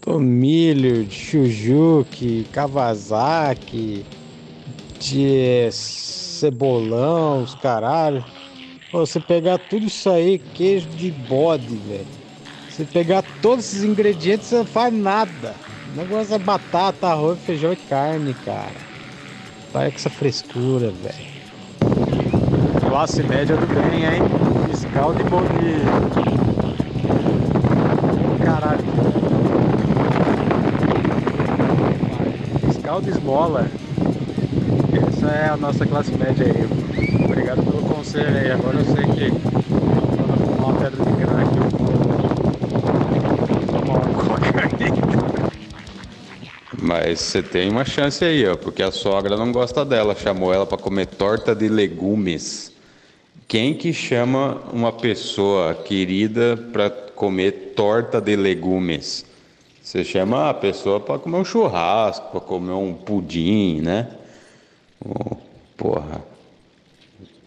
Tomilho, 0.00 1.10
Chujuque, 1.10 2.46
Kawasaki, 2.52 4.06
de 5.00 5.68
cebolão, 5.72 7.42
os 7.42 7.54
caralho. 7.54 8.24
Pô, 8.90 9.04
Você 9.04 9.20
pegar 9.20 9.58
tudo 9.58 9.86
isso 9.86 10.08
aí, 10.08 10.38
queijo 10.54 10.88
de 10.90 11.10
bode, 11.10 11.76
velho. 11.76 12.06
Você 12.70 12.84
pegar 12.84 13.24
todos 13.42 13.66
esses 13.66 13.82
ingredientes, 13.82 14.46
você 14.46 14.56
não 14.56 14.64
faz 14.64 14.94
nada. 14.94 15.54
O 15.92 15.96
negócio 15.96 16.34
é 16.34 16.38
batata, 16.38 17.08
arroz, 17.08 17.38
feijão 17.44 17.72
e 17.72 17.76
carne, 17.76 18.34
cara. 18.44 18.87
Para 19.72 19.90
com 19.90 19.96
essa 19.96 20.08
frescura, 20.08 20.90
velho. 20.90 21.38
Classe 22.88 23.22
média 23.22 23.54
do 23.54 23.66
bem, 23.66 24.04
hein? 24.04 24.22
Fiscal 24.70 25.12
de 25.12 25.22
dia. 25.22 25.84
Caralho. 28.44 28.84
Fiscal 32.66 33.02
de 33.02 33.10
esmola. 33.10 33.66
Essa 35.08 35.26
é 35.26 35.48
a 35.50 35.56
nossa 35.56 35.86
classe 35.86 36.12
média 36.12 36.46
aí. 36.46 36.64
Obrigado 37.24 37.62
pelo 37.62 37.82
conselho 37.82 38.36
aí. 38.38 38.50
Agora 38.50 38.78
eu 38.78 38.84
sei 38.86 39.04
que 39.04 39.30
quando 39.30 40.38
fumar 40.56 40.70
uma 40.70 40.80
pedra 40.80 41.04
de 41.04 41.12
crack, 41.12 41.56
eu 41.56 41.62
vou 43.66 43.80
tomar 43.80 43.98
uma 43.98 44.14
coca 44.24 44.52
Mas 46.88 47.20
você 47.20 47.42
tem 47.42 47.68
uma 47.68 47.84
chance 47.84 48.24
aí, 48.24 48.48
ó, 48.48 48.56
porque 48.56 48.82
a 48.82 48.90
sogra 48.90 49.36
não 49.36 49.52
gosta 49.52 49.84
dela, 49.84 50.16
chamou 50.16 50.54
ela 50.54 50.64
para 50.64 50.78
comer 50.78 51.04
torta 51.04 51.54
de 51.54 51.68
legumes. 51.68 52.72
Quem 53.46 53.74
que 53.74 53.92
chama 53.92 54.62
uma 54.72 54.90
pessoa 54.90 55.74
querida 55.74 56.56
para 56.72 56.88
comer 56.88 57.74
torta 57.76 58.22
de 58.22 58.34
legumes? 58.34 59.26
Você 59.82 60.02
chama 60.02 60.48
a 60.48 60.54
pessoa 60.54 60.98
para 60.98 61.18
comer 61.18 61.36
um 61.36 61.44
churrasco, 61.44 62.30
para 62.30 62.40
comer 62.40 62.72
um 62.72 62.94
pudim, 62.94 63.82
né? 63.82 64.08
Ô, 65.04 65.36
porra. 65.76 66.24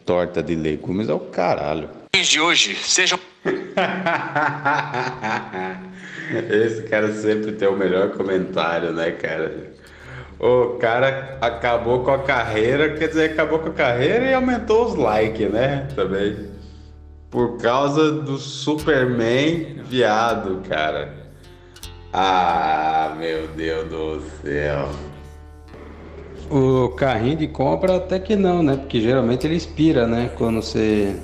Torta 0.05 0.43
de 0.43 0.53
legumes 0.53 1.09
é 1.09 1.13
o 1.13 1.19
caralho. 1.19 1.89
de 2.13 2.39
hoje 2.39 2.75
sejam 2.75 3.19
Esse 6.49 6.83
cara 6.83 7.11
sempre 7.13 7.51
tem 7.53 7.67
o 7.67 7.75
melhor 7.75 8.11
comentário, 8.11 8.91
né, 8.91 9.11
cara? 9.11 9.71
O 10.39 10.77
cara 10.79 11.37
acabou 11.39 12.03
com 12.03 12.11
a 12.11 12.19
carreira, 12.19 12.95
quer 12.95 13.09
dizer, 13.09 13.31
acabou 13.31 13.59
com 13.59 13.69
a 13.69 13.73
carreira 13.73 14.25
e 14.25 14.33
aumentou 14.33 14.85
os 14.85 14.95
likes, 14.95 15.51
né? 15.51 15.87
Também. 15.95 16.49
Por 17.29 17.57
causa 17.59 18.11
do 18.11 18.37
Superman 18.37 19.81
viado, 19.85 20.61
cara. 20.67 21.13
Ah, 22.11 23.15
meu 23.19 23.47
Deus 23.49 23.87
do 23.87 24.21
céu. 24.41 24.89
O 26.49 26.89
carrinho 26.89 27.37
de 27.37 27.47
compra 27.47 27.97
até 27.97 28.19
que 28.19 28.35
não, 28.35 28.61
né? 28.61 28.75
Porque 28.75 28.99
geralmente 28.99 29.47
ele 29.47 29.55
expira, 29.55 30.07
né? 30.07 30.31
Quando 30.37 30.61
você 30.61 31.15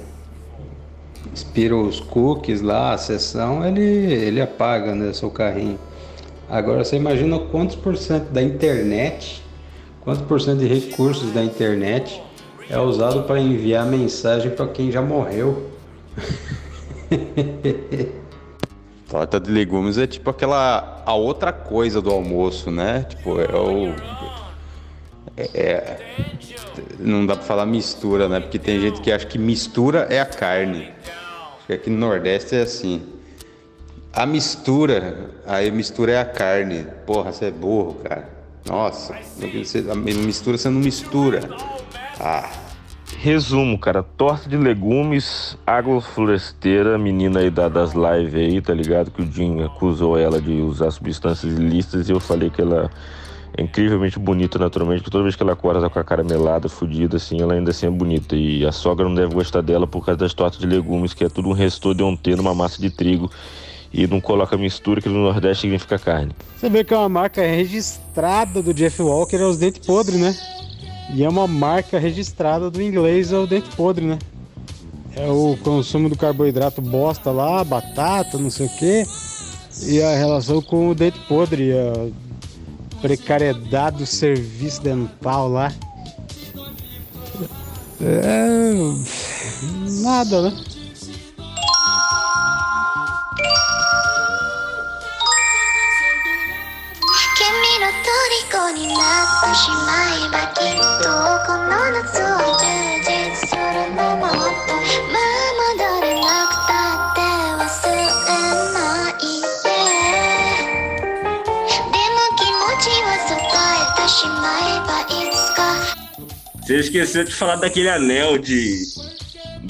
expira 1.33 1.75
os 1.75 1.99
cookies 1.99 2.61
lá, 2.61 2.93
a 2.93 2.97
sessão, 2.97 3.65
ele, 3.65 3.81
ele 3.81 4.41
apaga, 4.41 4.95
né? 4.95 5.13
Seu 5.13 5.29
carrinho. 5.29 5.79
Agora 6.49 6.83
você 6.83 6.95
imagina 6.95 7.37
quantos 7.39 7.75
por 7.75 7.97
cento 7.97 8.29
da 8.31 8.41
internet, 8.41 9.43
quantos 10.01 10.23
por 10.23 10.39
cento 10.39 10.59
de 10.59 10.67
recursos 10.67 11.31
da 11.33 11.43
internet 11.43 12.21
é 12.69 12.79
usado 12.79 13.23
para 13.23 13.39
enviar 13.39 13.85
mensagem 13.85 14.51
para 14.51 14.67
quem 14.67 14.91
já 14.91 15.01
morreu. 15.01 15.69
Torta 19.09 19.39
de 19.39 19.49
legumes 19.49 19.97
é 19.97 20.05
tipo 20.05 20.29
aquela 20.29 21.01
a 21.05 21.13
outra 21.13 21.53
coisa 21.53 22.01
do 22.01 22.09
almoço, 22.11 22.69
né? 22.69 23.05
Tipo, 23.07 23.39
é 23.39 23.55
o 23.55 23.93
é, 25.37 25.49
é- 25.53 25.99
não 26.99 27.25
dá 27.25 27.35
pra 27.35 27.45
falar 27.45 27.65
mistura, 27.65 28.27
né? 28.27 28.39
Porque 28.39 28.57
tem 28.59 28.79
gente 28.81 29.01
que 29.01 29.11
acha 29.11 29.25
que 29.25 29.37
mistura 29.37 30.07
é 30.09 30.19
a 30.19 30.25
carne. 30.25 30.89
Acho 31.57 31.67
que 31.67 31.73
aqui 31.73 31.89
no 31.89 31.97
Nordeste 31.97 32.55
é 32.55 32.61
assim. 32.61 33.01
A 34.13 34.25
mistura, 34.25 35.29
aí 35.45 35.69
mistura 35.71 36.11
é 36.13 36.19
a 36.19 36.25
carne. 36.25 36.87
Porra, 37.05 37.31
você 37.31 37.45
é 37.45 37.51
burro, 37.51 37.95
cara. 38.03 38.27
Nossa, 38.67 39.15
você, 39.39 39.85
a 39.89 39.95
mistura 39.95 40.57
você 40.57 40.69
não 40.69 40.79
mistura. 40.81 41.41
Ah. 42.19 42.49
Resumo, 43.19 43.79
cara, 43.79 44.03
torta 44.03 44.47
de 44.49 44.57
legumes, 44.57 45.57
agrofloresteira, 45.65 46.97
menina 46.97 47.39
aí 47.39 47.49
da- 47.49 47.69
das 47.69 47.93
lives 47.93 48.35
aí, 48.35 48.61
tá 48.61 48.73
ligado? 48.73 49.09
Que 49.11 49.21
o 49.21 49.31
Jim 49.31 49.63
acusou 49.63 50.17
ela 50.19 50.41
de 50.41 50.51
usar 50.61 50.91
substâncias 50.91 51.53
ilícitas 51.57 52.09
e 52.09 52.11
eu 52.11 52.19
falei 52.19 52.49
que 52.49 52.61
ela 52.61 52.91
é 53.57 53.63
incrivelmente 53.63 54.19
bonita 54.19 54.59
naturalmente, 54.59 54.99
porque 54.99 55.11
toda 55.11 55.23
vez 55.23 55.35
que 55.35 55.41
ela 55.41 55.53
acorda 55.53 55.81
tá 55.81 55.89
com 55.89 55.97
a 55.97 56.03
cara 56.03 56.23
melada, 56.23 56.69
fodida, 56.69 57.17
assim, 57.17 57.41
ela 57.41 57.55
ainda 57.55 57.71
assim 57.71 57.87
é 57.87 57.89
bonita. 57.89 58.35
E 58.35 58.63
a 58.63 58.71
sogra 58.71 59.07
não 59.07 59.15
deve 59.15 59.33
gostar 59.33 59.61
dela 59.61 59.87
por 59.87 60.05
causa 60.05 60.19
das 60.19 60.33
tortas 60.33 60.59
de 60.59 60.67
legumes, 60.67 61.13
que 61.13 61.23
é 61.23 61.29
tudo 61.29 61.49
um 61.49 61.53
restor 61.53 61.95
de 61.95 62.03
ontem 62.03 62.35
numa 62.35 62.53
massa 62.53 62.79
de 62.79 62.91
trigo 62.91 63.31
e 63.91 64.05
não 64.05 64.21
coloca 64.21 64.55
mistura, 64.57 65.01
que 65.01 65.09
no 65.09 65.23
Nordeste 65.23 65.61
significa 65.61 65.97
carne. 65.97 66.33
Você 66.55 66.69
vê 66.69 66.83
que 66.83 66.93
é 66.93 66.97
uma 66.97 67.09
marca 67.09 67.41
registrada 67.41 68.61
do 68.61 68.73
Jeff 68.73 69.01
Walker, 69.01 69.37
é 69.37 69.45
os 69.45 69.57
dentes 69.57 69.83
podres, 69.85 70.19
né? 70.19 70.35
E 71.13 71.23
é 71.23 71.29
uma 71.29 71.47
marca 71.47 71.97
registrada 71.97 72.69
do 72.69 72.79
inglês, 72.79 73.31
é 73.31 73.37
o 73.37 73.47
dente 73.47 73.69
podre, 73.75 74.05
né? 74.05 74.19
É 75.15 75.27
o 75.31 75.57
consumo 75.63 76.09
do 76.09 76.17
carboidrato 76.17 76.79
bosta 76.79 77.31
lá, 77.31 77.63
batata, 77.63 78.37
não 78.37 78.51
sei 78.51 78.67
o 78.67 78.77
quê. 78.77 79.03
E 79.87 80.01
a 80.03 80.15
relação 80.15 80.61
com 80.61 80.89
o 80.89 80.95
dente 80.95 81.17
podre, 81.27 81.71
a 81.71 82.26
precariedade 83.01 83.97
do 83.97 84.05
serviço 84.05 84.81
dental 84.81 85.49
lá. 85.49 85.71
É. 88.01 88.73
Nada, 90.03 90.41
né? 90.43 90.53
Você 116.67 116.79
esqueceu 116.79 117.23
de 117.23 117.33
falar 117.33 117.55
daquele 117.55 117.87
anel 117.87 118.37
de, 118.37 118.83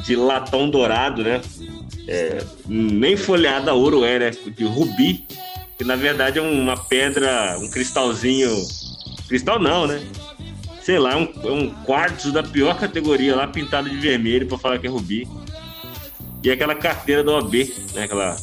de 0.04 0.16
latão 0.16 0.68
dourado, 0.68 1.24
né? 1.24 1.40
É, 2.08 2.44
nem 2.68 3.16
folhada 3.16 3.70
a 3.70 3.76
ouro 3.76 4.04
é, 4.04 4.18
né? 4.18 4.32
De 4.32 4.64
rubi. 4.64 5.24
Que 5.78 5.84
na 5.84 5.96
verdade 5.96 6.40
é 6.40 6.42
uma 6.42 6.76
pedra, 6.76 7.56
um 7.60 7.70
cristalzinho. 7.70 8.50
Cristal 9.28 9.60
não, 9.60 9.86
né? 9.86 10.02
Sei 10.82 10.98
lá, 10.98 11.14
é 11.14 11.16
um, 11.18 11.30
é 11.44 11.52
um 11.52 11.70
quartzo 11.84 12.32
da 12.32 12.42
pior 12.42 12.76
categoria 12.80 13.36
lá, 13.36 13.46
pintado 13.46 13.88
de 13.88 13.98
vermelho 13.98 14.48
pra 14.48 14.58
falar 14.58 14.80
que 14.80 14.88
é 14.88 14.90
rubi. 14.90 15.28
E 16.42 16.50
aquela 16.50 16.74
carteira 16.74 17.24
da 17.24 17.34
OAB, 17.34 17.54
né? 17.94 18.06
Aquela. 18.06 18.36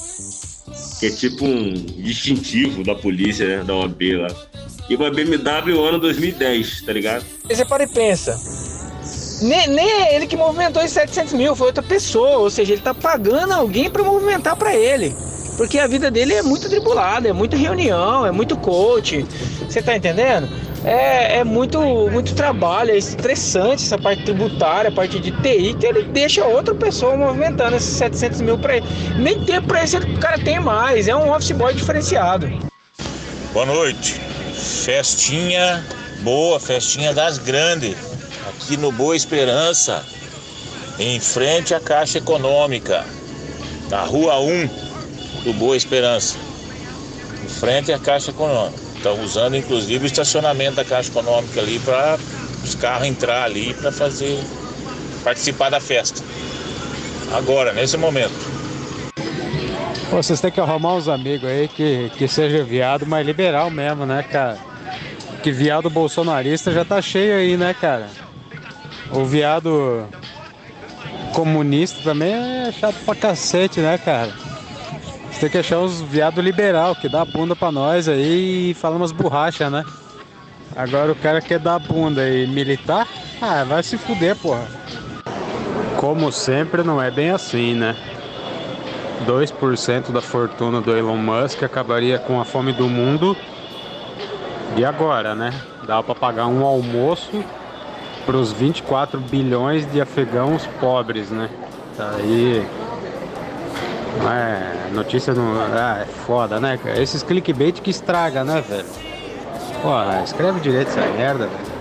Que 1.00 1.06
é 1.06 1.10
tipo 1.10 1.44
um 1.44 1.74
distintivo 1.74 2.84
da 2.84 2.94
polícia, 2.94 3.48
né? 3.48 3.64
Da 3.64 3.74
OAB 3.74 4.00
lá. 4.12 4.28
E 4.88 4.96
uma 4.96 5.10
BMW 5.10 5.82
ano 5.82 5.98
2010, 5.98 6.82
tá 6.82 6.92
ligado? 6.92 7.24
Você 7.48 7.64
para 7.64 7.84
e 7.84 7.86
pensa. 7.86 8.38
Nem, 9.42 9.68
nem 9.68 9.90
é 9.90 10.14
ele 10.14 10.26
que 10.26 10.36
movimentou 10.36 10.82
esses 10.82 10.94
700 10.94 11.32
mil, 11.32 11.56
foi 11.56 11.68
outra 11.68 11.82
pessoa. 11.82 12.38
Ou 12.38 12.50
seja, 12.50 12.72
ele 12.74 12.82
tá 12.82 12.94
pagando 12.94 13.52
alguém 13.52 13.90
para 13.90 14.02
movimentar 14.02 14.56
para 14.56 14.74
ele. 14.74 15.14
Porque 15.56 15.78
a 15.78 15.86
vida 15.86 16.10
dele 16.10 16.34
é 16.34 16.42
muito 16.42 16.68
tribulada, 16.68 17.28
é 17.28 17.32
muita 17.32 17.56
reunião, 17.56 18.26
é 18.26 18.32
muito 18.32 18.56
coach. 18.56 19.24
Você 19.68 19.80
tá 19.80 19.96
entendendo? 19.96 20.48
É, 20.84 21.38
é 21.38 21.44
muito, 21.44 21.80
muito 22.10 22.34
trabalho, 22.34 22.90
é 22.90 22.98
estressante 22.98 23.82
essa 23.84 23.96
parte 23.96 24.24
tributária, 24.24 24.90
a 24.90 24.92
parte 24.92 25.18
de 25.18 25.30
TI, 25.30 25.74
que 25.80 25.86
ele 25.86 26.02
deixa 26.02 26.44
outra 26.44 26.74
pessoa 26.74 27.16
movimentando 27.16 27.76
esses 27.76 27.96
700 27.96 28.40
mil 28.42 28.58
para 28.58 28.76
ele. 28.76 28.86
Nem 29.16 29.42
tempo 29.44 29.68
para 29.68 29.82
esse 29.82 29.96
o 29.96 30.18
cara 30.18 30.38
tem 30.38 30.60
mais, 30.60 31.08
é 31.08 31.16
um 31.16 31.32
office 31.32 31.52
boy 31.52 31.72
diferenciado. 31.72 32.50
Boa 33.52 33.64
noite. 33.64 34.20
Festinha 34.64 35.84
boa, 36.20 36.58
festinha 36.58 37.12
das 37.12 37.36
grandes. 37.36 37.94
Aqui 38.48 38.76
no 38.78 38.90
Boa 38.90 39.14
Esperança, 39.14 40.04
em 40.98 41.20
frente 41.20 41.74
à 41.74 41.80
Caixa 41.80 42.18
Econômica, 42.18 43.04
na 43.90 44.02
rua 44.04 44.40
1 44.40 44.66
do 45.44 45.52
Boa 45.52 45.76
Esperança, 45.76 46.36
em 47.44 47.48
frente 47.48 47.92
à 47.92 47.98
Caixa 47.98 48.30
Econômica. 48.30 48.82
Estão 48.96 49.22
usando 49.22 49.54
inclusive 49.54 50.04
o 50.04 50.06
estacionamento 50.06 50.76
da 50.76 50.84
Caixa 50.84 51.10
Econômica 51.10 51.60
ali 51.60 51.78
para 51.80 52.18
os 52.62 52.74
carros 52.74 53.06
entrar 53.06 53.44
ali 53.44 53.74
para 53.74 53.92
fazer 53.92 54.42
participar 55.22 55.68
da 55.68 55.80
festa. 55.80 56.22
Agora, 57.32 57.72
nesse 57.72 57.98
momento. 57.98 58.53
Vocês 60.10 60.40
têm 60.40 60.50
que 60.50 60.60
arrumar 60.60 60.94
uns 60.94 61.08
amigos 61.08 61.48
aí 61.48 61.68
que, 61.68 62.10
que 62.16 62.28
seja 62.28 62.62
viado, 62.62 63.06
mas 63.06 63.26
liberal 63.26 63.70
mesmo, 63.70 64.06
né, 64.06 64.22
cara? 64.22 64.58
Que 65.42 65.50
viado 65.50 65.90
bolsonarista 65.90 66.70
já 66.70 66.84
tá 66.84 67.02
cheio 67.02 67.36
aí, 67.36 67.56
né, 67.56 67.74
cara? 67.74 68.08
O 69.10 69.24
viado 69.24 70.06
comunista 71.32 72.00
também 72.02 72.32
é 72.32 72.72
chato 72.72 72.96
pra 73.04 73.14
cacete, 73.14 73.80
né, 73.80 73.98
cara? 73.98 74.32
Você 75.30 75.40
tem 75.40 75.50
que 75.50 75.58
achar 75.58 75.80
uns 75.80 76.00
viado 76.00 76.40
liberal 76.40 76.94
que 76.94 77.08
dá 77.08 77.24
bunda 77.24 77.56
pra 77.56 77.72
nós 77.72 78.08
aí 78.08 78.70
e 78.70 78.74
fala 78.74 78.96
umas 78.96 79.10
borrachas, 79.10 79.70
né? 79.70 79.84
Agora 80.76 81.12
o 81.12 81.16
cara 81.16 81.40
quer 81.40 81.58
dar 81.58 81.78
bunda 81.78 82.28
e 82.28 82.46
militar? 82.46 83.06
Ah, 83.40 83.64
vai 83.64 83.82
se 83.82 83.98
fuder, 83.98 84.36
porra. 84.36 84.66
Como 85.96 86.30
sempre, 86.30 86.82
não 86.82 87.02
é 87.02 87.10
bem 87.10 87.30
assim, 87.30 87.74
né? 87.74 87.96
2% 89.24 90.12
da 90.12 90.20
fortuna 90.20 90.80
do 90.80 90.96
Elon 90.96 91.16
Musk 91.16 91.62
acabaria 91.62 92.18
com 92.18 92.40
a 92.40 92.44
fome 92.44 92.72
do 92.72 92.88
mundo. 92.88 93.36
E 94.76 94.84
agora, 94.84 95.34
né? 95.34 95.52
Dá 95.86 96.02
para 96.02 96.14
pagar 96.14 96.46
um 96.46 96.64
almoço 96.64 97.44
para 98.26 98.36
os 98.36 98.52
24 98.52 99.20
bilhões 99.20 99.90
de 99.90 100.00
afegãos 100.00 100.66
pobres, 100.80 101.30
né? 101.30 101.48
Tá 101.96 102.10
aí. 102.16 102.66
É. 104.22 104.90
Notícia 104.92 105.34
não. 105.34 105.60
Ah, 105.60 106.00
é 106.02 106.04
foda, 106.04 106.60
né? 106.60 106.78
Esses 106.96 107.22
clickbait 107.22 107.80
que 107.80 107.90
estraga, 107.90 108.44
né, 108.44 108.60
velho? 108.60 108.86
Porra, 109.82 110.22
escreve 110.24 110.60
direito 110.60 110.88
essa 110.88 111.06
merda, 111.12 111.46
velho. 111.46 111.74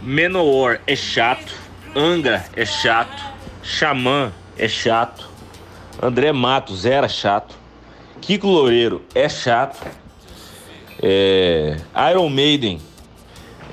Menor 0.00 0.80
é 0.86 0.96
chato, 0.96 1.52
Angra 1.94 2.44
é 2.56 2.64
chato, 2.64 3.22
Xamã 3.62 4.32
é 4.56 4.66
chato, 4.66 5.28
André 6.02 6.32
Matos 6.32 6.84
era 6.84 7.08
chato, 7.08 7.54
Kiko 8.20 8.48
Loureiro 8.48 9.02
é 9.14 9.28
chato, 9.28 9.80
é, 11.00 11.76
Iron 12.10 12.28
Maiden, 12.28 12.80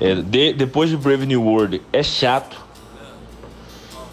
é, 0.00 0.14
de- 0.14 0.52
depois 0.52 0.88
de 0.90 0.96
Brave 0.96 1.26
New 1.26 1.42
World, 1.42 1.82
é 1.92 2.02
chato, 2.02 2.56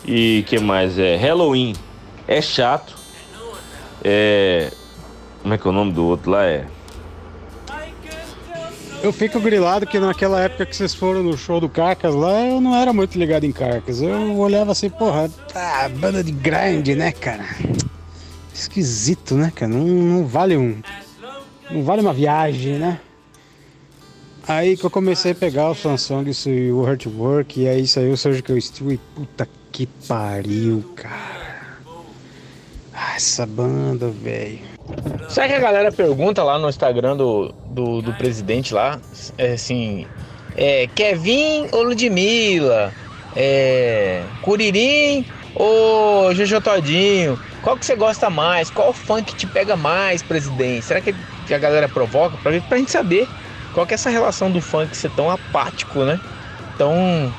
e 0.05 0.43
que 0.47 0.57
mais? 0.59 0.97
É, 0.97 1.15
Halloween 1.15 1.75
é 2.27 2.41
chato, 2.41 2.95
é, 4.03 4.71
como 5.41 5.53
é 5.53 5.57
que 5.57 5.67
é 5.67 5.69
o 5.69 5.73
nome 5.73 5.91
do 5.93 6.05
outro 6.05 6.31
lá? 6.31 6.43
É 6.45 6.65
eu 9.03 9.13
fico 9.13 9.39
grilado 9.39 9.85
que 9.85 9.99
naquela 9.99 10.41
época 10.41 10.65
que 10.65 10.75
vocês 10.75 10.93
foram 10.93 11.21
no 11.21 11.37
show 11.37 11.59
do 11.61 11.69
Carcas 11.69 12.15
lá, 12.15 12.41
eu 12.45 12.59
não 12.59 12.75
era 12.75 12.91
muito 12.91 13.17
ligado 13.17 13.43
em 13.45 13.51
Carcas. 13.51 14.01
Eu 14.01 14.35
olhava 14.37 14.71
assim, 14.71 14.89
porra, 14.89 15.29
tá, 15.53 15.87
banda 15.87 16.23
de 16.23 16.31
grind, 16.31 16.87
né, 16.89 17.11
cara? 17.11 17.45
Esquisito, 18.57 19.35
né, 19.35 19.51
cara? 19.53 19.71
Não, 19.71 19.85
não 19.85 20.25
vale 20.25 20.57
um. 20.57 20.81
Não 21.69 21.83
vale 21.83 22.01
uma 22.01 22.13
viagem, 22.13 22.79
né? 22.79 22.99
Aí 24.47 24.75
que 24.75 24.83
eu 24.83 24.89
comecei 24.89 25.33
a 25.33 25.35
pegar 25.35 25.69
o 25.69 25.75
Samsung 25.75 26.31
e 26.47 26.71
o 26.71 26.81
Hurt 26.81 27.05
Work, 27.05 27.61
e 27.61 27.67
aí 27.67 27.85
saiu 27.85 28.13
o 28.13 28.17
Surgical 28.17 28.59
Steel 28.59 28.93
e 28.93 28.97
puta 28.97 29.47
que 29.71 29.85
pariu, 30.07 30.83
cara. 30.95 31.77
Ah, 32.93 33.15
essa 33.15 33.45
banda, 33.45 34.09
velho. 34.09 34.59
Sabe 35.29 35.49
que 35.49 35.53
a 35.53 35.59
galera 35.59 35.91
pergunta 35.91 36.41
lá 36.43 36.57
no 36.57 36.67
Instagram 36.67 37.15
do, 37.15 37.53
do, 37.69 38.01
do 38.01 38.13
presidente 38.13 38.73
lá? 38.73 38.99
É 39.37 39.53
assim. 39.53 40.07
É 40.55 40.87
Kevin 40.95 41.67
ou 41.73 41.83
Ludmilla? 41.83 42.91
É. 43.35 44.23
Curirim 44.41 45.23
ou 45.57 46.33
Jojo 46.33 46.61
Todinho? 46.61 47.39
Qual 47.61 47.77
que 47.77 47.85
você 47.85 47.95
gosta 47.95 48.29
mais? 48.29 48.69
Qual 48.69 48.93
funk 48.93 49.35
te 49.35 49.47
pega 49.47 49.75
mais, 49.75 50.21
presidente? 50.21 50.85
Será 50.85 51.01
que 51.01 51.13
que 51.47 51.53
a 51.53 51.57
galera 51.57 51.87
provoca? 51.87 52.37
Pra, 52.37 52.51
pra 52.61 52.77
gente 52.77 52.91
saber 52.91 53.27
qual 53.73 53.85
que 53.87 53.93
é 53.93 53.95
essa 53.95 54.09
relação 54.09 54.51
do 54.51 54.59
funk 54.61 54.95
ser 54.95 55.09
tão 55.11 55.29
apático, 55.29 56.03
né? 56.03 56.19
Tão 56.77 57.33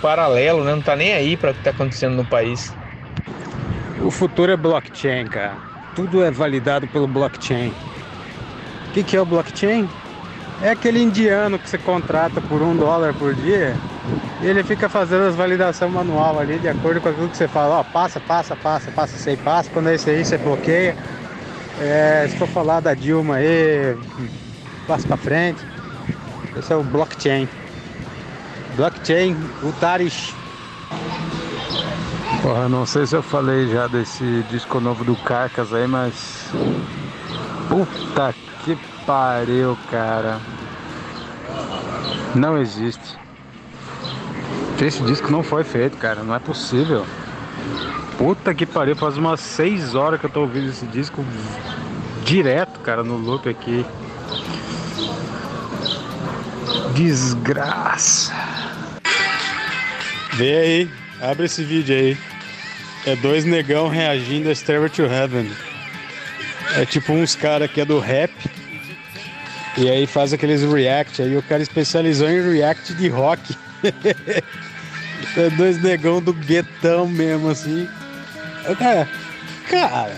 paralelo, 0.00 0.64
né? 0.64 0.74
Não 0.74 0.82
tá 0.82 0.96
nem 0.96 1.12
aí 1.12 1.36
para 1.36 1.50
o 1.50 1.54
que 1.54 1.62
tá 1.62 1.70
acontecendo 1.70 2.16
no 2.16 2.24
país. 2.24 2.74
O 4.02 4.10
futuro 4.10 4.50
é 4.50 4.56
blockchain, 4.56 5.26
cara. 5.26 5.58
Tudo 5.94 6.24
é 6.24 6.30
validado 6.30 6.88
pelo 6.88 7.06
blockchain. 7.06 7.72
O 8.88 8.92
que, 8.92 9.04
que 9.04 9.16
é 9.16 9.20
o 9.20 9.26
blockchain? 9.26 9.88
É 10.62 10.70
aquele 10.70 11.02
indiano 11.02 11.58
que 11.58 11.68
você 11.68 11.78
contrata 11.78 12.40
por 12.40 12.62
um 12.62 12.76
dólar 12.76 13.14
por 13.14 13.34
dia 13.34 13.76
e 14.42 14.46
ele 14.46 14.64
fica 14.64 14.88
fazendo 14.88 15.24
as 15.24 15.34
validações 15.34 15.92
manual 15.92 16.38
ali 16.38 16.58
de 16.58 16.68
acordo 16.68 17.00
com 17.00 17.08
aquilo 17.08 17.28
que 17.28 17.36
você 17.36 17.46
fala, 17.46 17.80
ó, 17.80 17.84
passa, 17.84 18.18
passa, 18.20 18.56
passa, 18.56 18.90
passa, 18.90 19.18
sei, 19.18 19.36
passa, 19.36 19.70
quando 19.70 19.88
é 19.88 19.94
isso 19.94 20.08
aí 20.08 20.24
você 20.24 20.38
bloqueia. 20.38 20.96
É, 21.78 22.26
se 22.28 22.36
for 22.36 22.48
falar 22.48 22.80
da 22.80 22.94
Dilma 22.94 23.36
aí, 23.36 23.96
passa 24.86 25.06
pra 25.06 25.16
frente. 25.16 25.64
Esse 26.56 26.72
é 26.72 26.76
o 26.76 26.82
blockchain. 26.82 27.48
Blockchain, 28.76 29.36
o 29.62 29.72
Tarish. 29.72 30.34
Porra, 32.42 32.68
não 32.68 32.86
sei 32.86 33.06
se 33.06 33.14
eu 33.14 33.22
falei 33.22 33.68
já 33.68 33.86
desse 33.86 34.42
disco 34.50 34.80
novo 34.80 35.04
do 35.04 35.14
Carcas 35.16 35.72
aí, 35.74 35.86
mas. 35.86 36.50
Puta 37.68 38.34
que 38.64 38.76
pariu, 39.06 39.76
cara. 39.90 40.40
Não 42.34 42.58
existe. 42.58 43.19
Esse 44.80 45.02
disco 45.02 45.30
não 45.30 45.42
foi 45.42 45.62
feito, 45.62 45.96
cara. 45.98 46.22
Não 46.22 46.34
é 46.34 46.38
possível. 46.38 47.04
Puta 48.16 48.54
que 48.54 48.64
pariu, 48.64 48.96
faz 48.96 49.16
umas 49.16 49.40
6 49.40 49.94
horas 49.94 50.20
que 50.20 50.26
eu 50.26 50.30
tô 50.30 50.40
ouvindo 50.40 50.70
esse 50.70 50.86
disco 50.86 51.24
direto, 52.24 52.80
cara, 52.80 53.02
no 53.02 53.16
loop 53.16 53.48
aqui. 53.48 53.84
Desgraça. 56.94 58.32
Vê 60.34 60.56
aí, 60.56 60.90
abre 61.20 61.46
esse 61.46 61.64
vídeo 61.64 61.94
aí. 61.96 62.18
É 63.06 63.16
dois 63.16 63.44
negão 63.44 63.88
reagindo 63.88 64.50
a 64.50 64.54
Stairway 64.54 64.90
to 64.90 65.02
Heaven. 65.02 65.50
É 66.76 66.84
tipo 66.84 67.12
uns 67.12 67.34
cara 67.34 67.66
que 67.66 67.80
é 67.80 67.84
do 67.84 67.98
rap. 67.98 68.32
E 69.76 69.88
aí 69.90 70.06
faz 70.06 70.32
aqueles 70.32 70.62
react. 70.62 71.22
Aí 71.22 71.36
o 71.36 71.42
cara 71.42 71.62
especializou 71.62 72.28
em 72.28 72.52
react 72.52 72.94
de 72.94 73.08
rock. 73.08 73.56
é 75.36 75.50
dois 75.50 75.82
negão 75.82 76.20
do 76.20 76.32
guetão 76.32 77.06
mesmo, 77.06 77.50
assim. 77.50 77.88
Cara, 78.78 79.08
cara, 79.68 80.16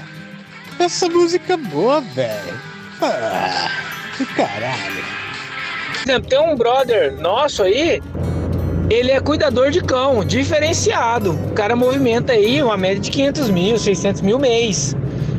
essa 0.78 1.08
música 1.08 1.54
é 1.54 1.56
boa, 1.56 2.00
velho. 2.00 2.54
Ah, 3.00 3.70
que 4.16 4.26
caralho. 4.26 5.22
Tem 6.28 6.38
um 6.38 6.56
brother 6.56 7.12
nosso 7.20 7.62
aí, 7.62 8.00
ele 8.90 9.10
é 9.10 9.20
cuidador 9.20 9.70
de 9.70 9.80
cão, 9.80 10.24
diferenciado. 10.24 11.32
O 11.32 11.52
cara 11.52 11.76
movimenta 11.76 12.32
aí 12.32 12.62
uma 12.62 12.76
média 12.76 13.00
de 13.00 13.10
500 13.10 13.50
mil, 13.50 13.78
600 13.78 14.20
mil 14.20 14.38
mês. 14.38 14.96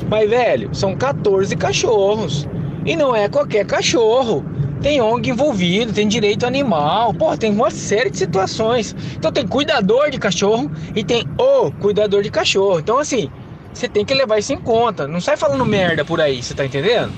Mas, 0.10 0.30
velho, 0.30 0.74
são 0.74 0.96
14 0.96 1.56
cachorros. 1.56 2.48
E 2.86 2.96
não 2.96 3.16
é 3.16 3.30
qualquer 3.30 3.66
cachorro. 3.66 4.46
Tem 4.84 5.02
ONG 5.02 5.30
envolvido, 5.30 5.94
tem 5.94 6.10
direito 6.10 6.46
animal, 6.46 7.14
pô, 7.14 7.38
tem 7.38 7.50
uma 7.50 7.72
série 7.72 8.10
de 8.10 8.18
situações. 8.18 8.94
Então 9.16 9.32
tem 9.32 9.48
cuidador 9.48 10.10
de 10.12 10.20
cachorro 10.20 10.70
e 10.94 11.06
tem 11.06 11.26
o 11.38 11.72
cuidador 11.72 12.22
de 12.22 12.30
cachorro. 12.30 12.82
Então, 12.82 13.00
assim, 13.00 13.32
você 13.74 13.88
tem 13.88 14.04
que 14.04 14.14
levar 14.14 14.40
isso 14.40 14.52
em 14.52 14.60
conta. 14.60 15.08
Não 15.08 15.22
sai 15.22 15.38
falando 15.38 15.66
merda 15.66 16.04
por 16.04 16.20
aí, 16.20 16.44
você 16.44 16.54
tá 16.54 16.66
entendendo? 16.66 17.14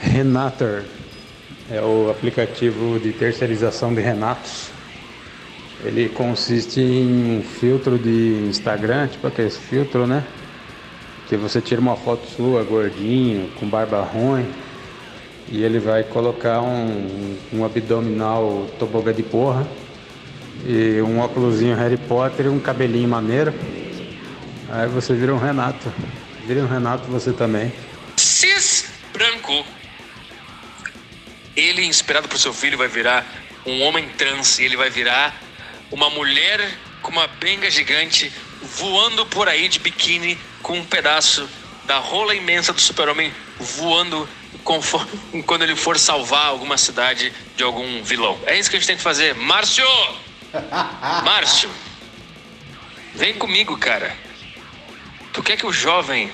Renator 0.00 0.84
é 1.68 1.80
o 1.80 2.10
aplicativo 2.10 3.00
de 3.00 3.12
terceirização 3.12 3.92
de 3.92 4.00
Renatos. 4.00 4.70
Ele 5.84 6.08
consiste 6.08 6.80
em 6.80 7.38
um 7.38 7.42
filtro 7.42 7.98
de 7.98 8.46
Instagram, 8.48 9.08
tipo 9.08 9.26
aquele 9.26 9.50
filtro, 9.50 10.06
né? 10.06 10.22
Que 11.28 11.36
você 11.36 11.60
tira 11.60 11.80
uma 11.80 11.96
foto 11.96 12.24
sua 12.28 12.62
gordinho, 12.62 13.50
com 13.58 13.66
barba 13.66 14.00
ruim, 14.00 14.46
e 15.48 15.62
ele 15.62 15.78
vai 15.78 16.02
colocar 16.02 16.60
um, 16.60 17.38
um 17.52 17.64
abdominal 17.64 18.68
tobogã 18.78 19.12
de 19.12 19.22
porra, 19.22 19.66
e 20.64 21.00
um 21.02 21.20
óculosinho 21.20 21.76
Harry 21.76 21.96
Potter 21.96 22.46
e 22.46 22.48
um 22.48 22.58
cabelinho 22.58 23.08
maneiro. 23.08 23.54
Aí 24.68 24.88
você 24.88 25.14
vira 25.14 25.32
um 25.32 25.38
Renato. 25.38 25.92
Vira 26.44 26.60
um 26.60 26.66
Renato 26.66 27.04
você 27.08 27.32
também. 27.32 27.72
Cis 28.16 28.86
branco. 29.12 29.64
Ele, 31.54 31.84
inspirado 31.86 32.28
por 32.28 32.38
seu 32.38 32.52
filho, 32.52 32.76
vai 32.76 32.88
virar 32.88 33.24
um 33.64 33.82
homem 33.82 34.08
trans. 34.18 34.58
Ele 34.58 34.76
vai 34.76 34.90
virar 34.90 35.34
uma 35.90 36.10
mulher 36.10 36.60
com 37.00 37.12
uma 37.12 37.26
benga 37.26 37.70
gigante 37.70 38.32
voando 38.62 39.24
por 39.26 39.48
aí 39.48 39.68
de 39.68 39.78
biquíni 39.78 40.38
com 40.62 40.78
um 40.78 40.84
pedaço 40.84 41.48
da 41.84 41.98
rola 41.98 42.34
imensa 42.34 42.72
do 42.72 42.80
super-homem 42.80 43.32
voando 43.60 44.28
conforme, 44.64 45.42
quando 45.44 45.62
ele 45.62 45.76
for 45.76 45.98
salvar 45.98 46.46
alguma 46.46 46.76
cidade 46.76 47.32
de 47.56 47.62
algum 47.62 48.02
vilão. 48.02 48.38
É 48.46 48.58
isso 48.58 48.68
que 48.68 48.76
a 48.76 48.78
gente 48.78 48.88
tem 48.88 48.96
que 48.96 49.02
fazer. 49.02 49.34
Márcio! 49.34 49.86
Márcio! 51.24 51.70
Vem 53.14 53.34
comigo, 53.34 53.78
cara. 53.78 54.14
Tu 55.32 55.42
quer 55.42 55.56
que 55.56 55.66
o 55.66 55.72
jovem. 55.72 56.30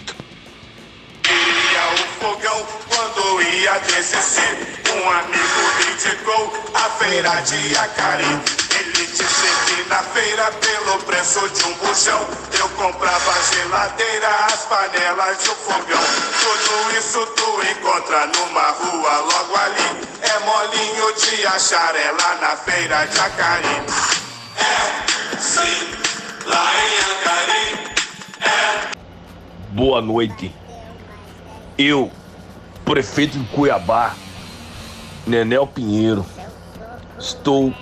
O 1.24 2.20
fogão 2.20 2.66
quando 2.88 3.42
ia 3.42 3.78
descer. 3.78 4.82
Um 4.92 5.10
amigo 5.10 5.62
me 5.78 5.92
indicou 5.92 6.70
a 6.74 6.90
feira 6.90 7.40
de 7.40 7.76
Acari. 7.76 8.71
Te 9.14 9.24
servia 9.24 9.84
na 9.90 10.02
feira 10.04 10.50
pelo 10.52 10.98
preço 11.00 11.46
de 11.50 11.64
um 11.66 11.74
buchão. 11.74 12.26
Eu 12.58 12.66
comprava 12.70 13.32
geladeira, 13.52 14.28
as 14.46 14.64
panelas 14.64 15.44
e 15.44 15.50
o 15.50 15.54
fogão. 15.54 16.00
Tudo 16.40 16.96
isso 16.96 17.26
tu 17.36 17.62
encontra 17.70 18.26
numa 18.28 18.70
rua 18.70 19.18
logo 19.18 19.54
ali. 19.54 20.00
É 20.22 20.38
molinho 20.46 21.14
de 21.14 21.46
achar 21.46 21.94
ela 21.94 22.36
na 22.40 22.56
feira 22.56 23.04
de 23.04 23.20
Acari. 23.20 23.82
É, 24.56 25.36
sim, 25.38 25.94
lá 26.46 26.72
em 26.74 26.98
Acari. 27.12 27.92
Boa 29.72 30.00
noite. 30.00 30.54
Eu, 31.76 32.10
prefeito 32.82 33.38
de 33.38 33.44
Cuiabá, 33.54 34.14
Nenel 35.26 35.66
Pinheiro, 35.66 36.24
estou 37.18 37.74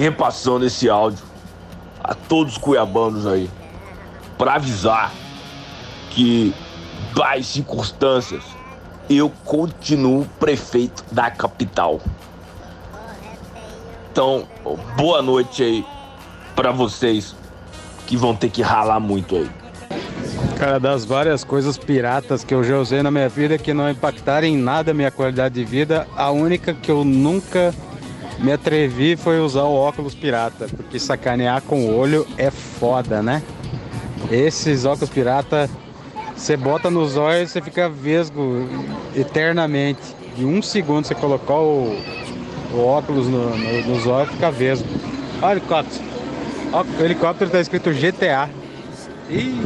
repassando 0.00 0.64
esse 0.64 0.88
áudio 0.88 1.22
a 2.02 2.14
todos 2.14 2.54
os 2.54 2.58
cuiabanos 2.58 3.26
aí 3.26 3.50
para 4.38 4.54
avisar 4.54 5.12
que, 6.08 6.54
das 7.14 7.44
circunstâncias, 7.44 8.42
eu 9.10 9.30
continuo 9.44 10.24
prefeito 10.38 11.04
da 11.12 11.30
capital. 11.30 12.00
Então, 14.10 14.48
boa 14.96 15.20
noite 15.20 15.62
aí 15.62 15.86
para 16.56 16.72
vocês 16.72 17.36
que 18.06 18.16
vão 18.16 18.34
ter 18.34 18.48
que 18.48 18.62
ralar 18.62 19.00
muito 19.00 19.36
aí. 19.36 19.50
Cara, 20.56 20.80
das 20.80 21.04
várias 21.04 21.44
coisas 21.44 21.76
piratas 21.76 22.42
que 22.42 22.54
eu 22.54 22.64
já 22.64 22.78
usei 22.78 23.02
na 23.02 23.10
minha 23.10 23.28
vida 23.28 23.58
que 23.58 23.74
não 23.74 23.90
impactaram 23.90 24.46
em 24.46 24.56
nada 24.56 24.92
a 24.92 24.94
minha 24.94 25.10
qualidade 25.10 25.56
de 25.56 25.64
vida, 25.64 26.08
a 26.16 26.30
única 26.30 26.72
que 26.72 26.90
eu 26.90 27.04
nunca 27.04 27.74
me 28.42 28.52
atrevi 28.52 29.16
foi 29.16 29.38
usar 29.40 29.64
o 29.64 29.74
óculos 29.74 30.14
pirata, 30.14 30.66
porque 30.74 30.98
sacanear 30.98 31.62
com 31.62 31.84
o 31.86 31.96
olho 31.96 32.26
é 32.38 32.50
foda, 32.50 33.22
né? 33.22 33.42
Esses 34.30 34.84
óculos 34.84 35.10
pirata, 35.10 35.68
você 36.36 36.56
bota 36.56 36.90
nos 36.90 37.16
olhos 37.16 37.50
e 37.50 37.52
você 37.52 37.60
fica 37.62 37.88
vesgo 37.88 38.68
eternamente. 39.14 40.00
De 40.36 40.44
um 40.44 40.62
segundo 40.62 41.04
você 41.06 41.14
colocar 41.14 41.54
o, 41.58 41.96
o 42.72 42.78
óculos 42.78 43.26
no- 43.26 43.56
no- 43.56 43.82
nos 43.88 44.06
olhos 44.06 44.30
fica 44.32 44.50
vesgo. 44.50 44.88
Olha 45.42 45.48
o 45.48 45.52
helicóptero. 45.58 46.04
O 46.72 47.02
helicóptero 47.04 47.50
tá 47.50 47.60
escrito 47.60 47.90
GTA. 47.92 48.48
Ih, 49.28 49.60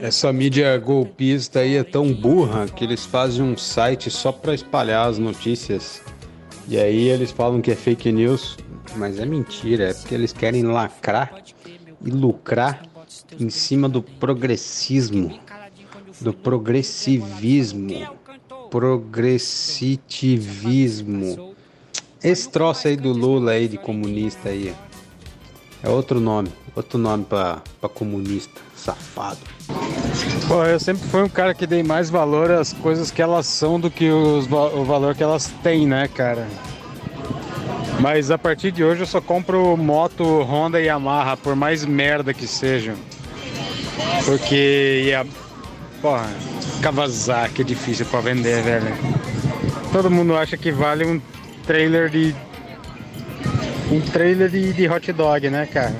essa 0.00 0.32
mídia 0.32 0.76
golpista 0.78 1.60
aí 1.60 1.76
é 1.76 1.84
tão 1.84 2.12
burra 2.12 2.66
que 2.66 2.84
eles 2.84 3.04
fazem 3.06 3.42
um 3.42 3.56
site 3.56 4.10
só 4.10 4.32
pra 4.32 4.54
espalhar 4.54 5.06
as 5.08 5.18
notícias. 5.18 6.02
E 6.70 6.78
aí 6.78 7.08
eles 7.08 7.30
falam 7.32 7.60
que 7.60 7.72
é 7.72 7.74
fake 7.74 8.12
news, 8.12 8.56
mas 8.94 9.18
é 9.18 9.26
mentira, 9.26 9.90
é 9.90 9.92
porque 9.92 10.14
eles 10.14 10.32
querem 10.32 10.62
lacrar 10.62 11.42
e 12.00 12.10
lucrar 12.10 12.86
em 13.40 13.50
cima 13.50 13.88
do 13.88 14.00
progressismo, 14.00 15.36
do 16.20 16.32
progressivismo, 16.32 18.16
progressitivismo. 18.70 21.56
Esse 22.22 22.48
troço 22.48 22.86
aí 22.86 22.96
do 22.96 23.12
Lula 23.12 23.50
aí 23.50 23.66
de 23.66 23.76
comunista 23.76 24.50
aí 24.50 24.72
é 25.82 25.88
outro 25.88 26.20
nome, 26.20 26.52
outro 26.76 27.00
nome 27.00 27.24
pra 27.24 27.60
comunista, 27.92 28.60
safado. 28.76 29.40
Pô, 30.50 30.64
eu 30.64 30.80
sempre 30.80 31.06
fui 31.06 31.22
um 31.22 31.28
cara 31.28 31.54
que 31.54 31.64
dei 31.64 31.80
mais 31.80 32.10
valor 32.10 32.50
às 32.50 32.72
coisas 32.72 33.08
que 33.08 33.22
elas 33.22 33.46
são 33.46 33.78
do 33.78 33.88
que 33.88 34.10
os 34.10 34.50
o 34.50 34.84
valor 34.84 35.14
que 35.14 35.22
elas 35.22 35.46
têm, 35.62 35.86
né, 35.86 36.08
cara? 36.08 36.44
Mas 38.00 38.32
a 38.32 38.36
partir 38.36 38.72
de 38.72 38.82
hoje 38.82 39.02
eu 39.02 39.06
só 39.06 39.20
compro 39.20 39.76
moto 39.76 40.24
Honda 40.42 40.80
e 40.80 40.86
Yamaha, 40.86 41.36
por 41.36 41.54
mais 41.54 41.84
merda 41.84 42.34
que 42.34 42.48
sejam. 42.48 42.96
Porque 44.24 45.04
ia. 45.06 45.24
Porra, 46.02 46.26
Kawasaki 46.82 47.62
é 47.62 47.64
difícil 47.64 48.06
pra 48.06 48.20
vender, 48.20 48.60
velho. 48.64 48.92
Todo 49.92 50.10
mundo 50.10 50.36
acha 50.36 50.56
que 50.56 50.72
vale 50.72 51.06
um 51.06 51.20
trailer 51.64 52.10
de. 52.10 52.34
Um 53.88 54.00
trailer 54.00 54.50
de, 54.50 54.72
de 54.72 54.88
hot 54.88 55.12
dog, 55.12 55.48
né, 55.48 55.64
cara? 55.66 55.94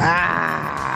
Ai. 0.00 0.93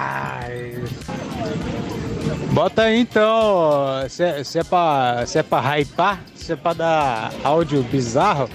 Bota 2.58 2.82
aí 2.82 2.98
então, 2.98 4.04
se, 4.08 4.24
é- 4.24 4.42
se 4.42 4.58
é 4.58 4.64
pra, 4.64 5.24
se 5.26 5.38
é 5.38 5.44
pra 5.44 5.60
hypar, 5.60 6.18
se 6.34 6.54
é 6.54 6.56
pra 6.56 6.72
dar 6.72 7.32
áudio 7.44 7.84
bizarro, 7.84 8.50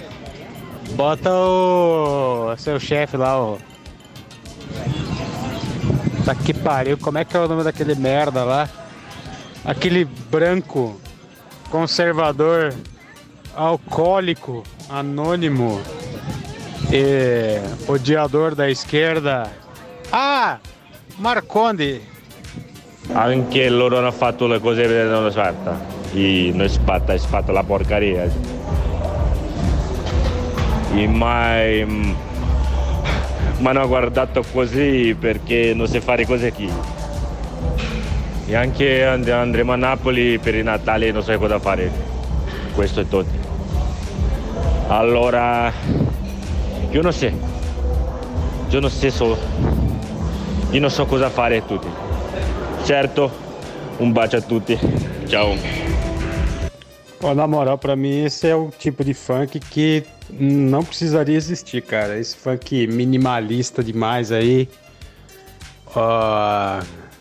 bota 0.91 1.31
o 1.31 2.53
seu 2.57 2.77
chefe 2.81 3.15
lá, 3.15 3.41
o. 3.41 3.57
Tá 6.25 6.35
que 6.35 6.53
pariu, 6.53 6.97
como 6.97 7.17
é 7.17 7.23
que 7.23 7.37
é 7.37 7.39
o 7.39 7.47
nome 7.47 7.63
daquele 7.63 7.95
merda 7.95 8.43
lá? 8.43 8.67
Aquele 9.63 10.03
branco, 10.03 10.99
conservador, 11.71 12.73
alcoólico, 13.55 14.63
anônimo, 14.89 15.81
e 16.91 17.55
odiador 17.89 18.53
da 18.53 18.69
esquerda. 18.69 19.49
Ah! 20.11 20.57
Marconde! 21.17 22.01
Anche 23.11 23.69
loro 23.69 23.97
hanno 23.97 24.11
fatto 24.11 24.47
le 24.47 24.59
cose 24.59 24.83
vedere 24.87 25.09
non 25.09 25.29
fatta. 25.31 25.77
E 26.13 26.51
non 26.53 26.69
spatta, 26.69 27.17
fatto 27.17 27.51
la 27.51 27.63
porcaria. 27.63 28.29
E 30.95 31.07
mai 31.07 31.85
mi 31.85 33.67
hanno 33.67 33.87
guardato 33.87 34.43
così 34.51 35.15
perché 35.19 35.73
non 35.73 35.87
si 35.87 35.99
fare 35.99 36.25
cose 36.25 36.51
qui. 36.53 36.69
E 38.45 38.55
anche 38.55 39.05
and- 39.05 39.27
andremo 39.27 39.73
a 39.73 39.75
Napoli 39.75 40.37
per 40.37 40.55
i 40.55 40.63
Natali 40.63 41.11
non 41.11 41.23
so 41.23 41.37
cosa 41.37 41.59
fare. 41.59 41.89
Questo 42.73 43.01
è 43.01 43.07
tutto. 43.07 43.41
Allora, 44.87 45.71
io 46.89 47.01
non 47.01 47.11
so. 47.13 47.25
Io 48.69 48.79
non 48.79 48.89
so- 48.89 49.37
io 50.71 50.79
non 50.79 50.89
so 50.89 51.05
cosa 51.05 51.29
fare 51.29 51.65
tutti. 51.65 52.02
Certo, 52.85 53.31
um 53.99 54.11
bacio 54.11 54.39
a 54.39 54.41
tutti. 54.41 54.77
Ciao. 55.27 55.55
Pô, 57.19 57.33
na 57.33 57.47
moral, 57.47 57.77
pra 57.77 57.95
mim 57.95 58.25
esse 58.25 58.47
é 58.47 58.55
o 58.55 58.69
tipo 58.69 59.03
de 59.05 59.13
funk 59.13 59.59
que 59.59 60.03
não 60.29 60.83
precisaria 60.83 61.37
existir, 61.37 61.81
cara. 61.81 62.19
Esse 62.19 62.35
funk 62.35 62.85
minimalista 62.87 63.81
demais 63.81 64.31
aí. 64.31 64.67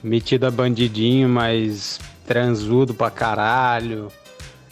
Metido 0.03 0.47
a 0.47 0.51
bandidinho, 0.51 1.29
mas 1.29 2.01
transudo 2.27 2.93
pra 2.93 3.11
caralho. 3.11 4.09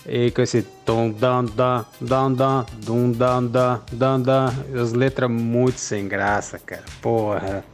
E 0.05 0.30
com 0.32 0.43
esse 0.43 0.62
tom 0.84 1.11
dan 1.11 1.45
dan 1.45 1.84
dan 2.01 2.32
dan 2.32 2.66
dum 2.84 3.12
dan 3.12 3.47
dan 3.47 3.80
dan 3.93 4.22
dan. 4.22 4.47
As 4.74 4.93
letras 4.93 5.30
muito 5.30 5.78
sem 5.78 6.09
graça, 6.09 6.59
cara. 6.59 6.82
Porra. 7.01 7.64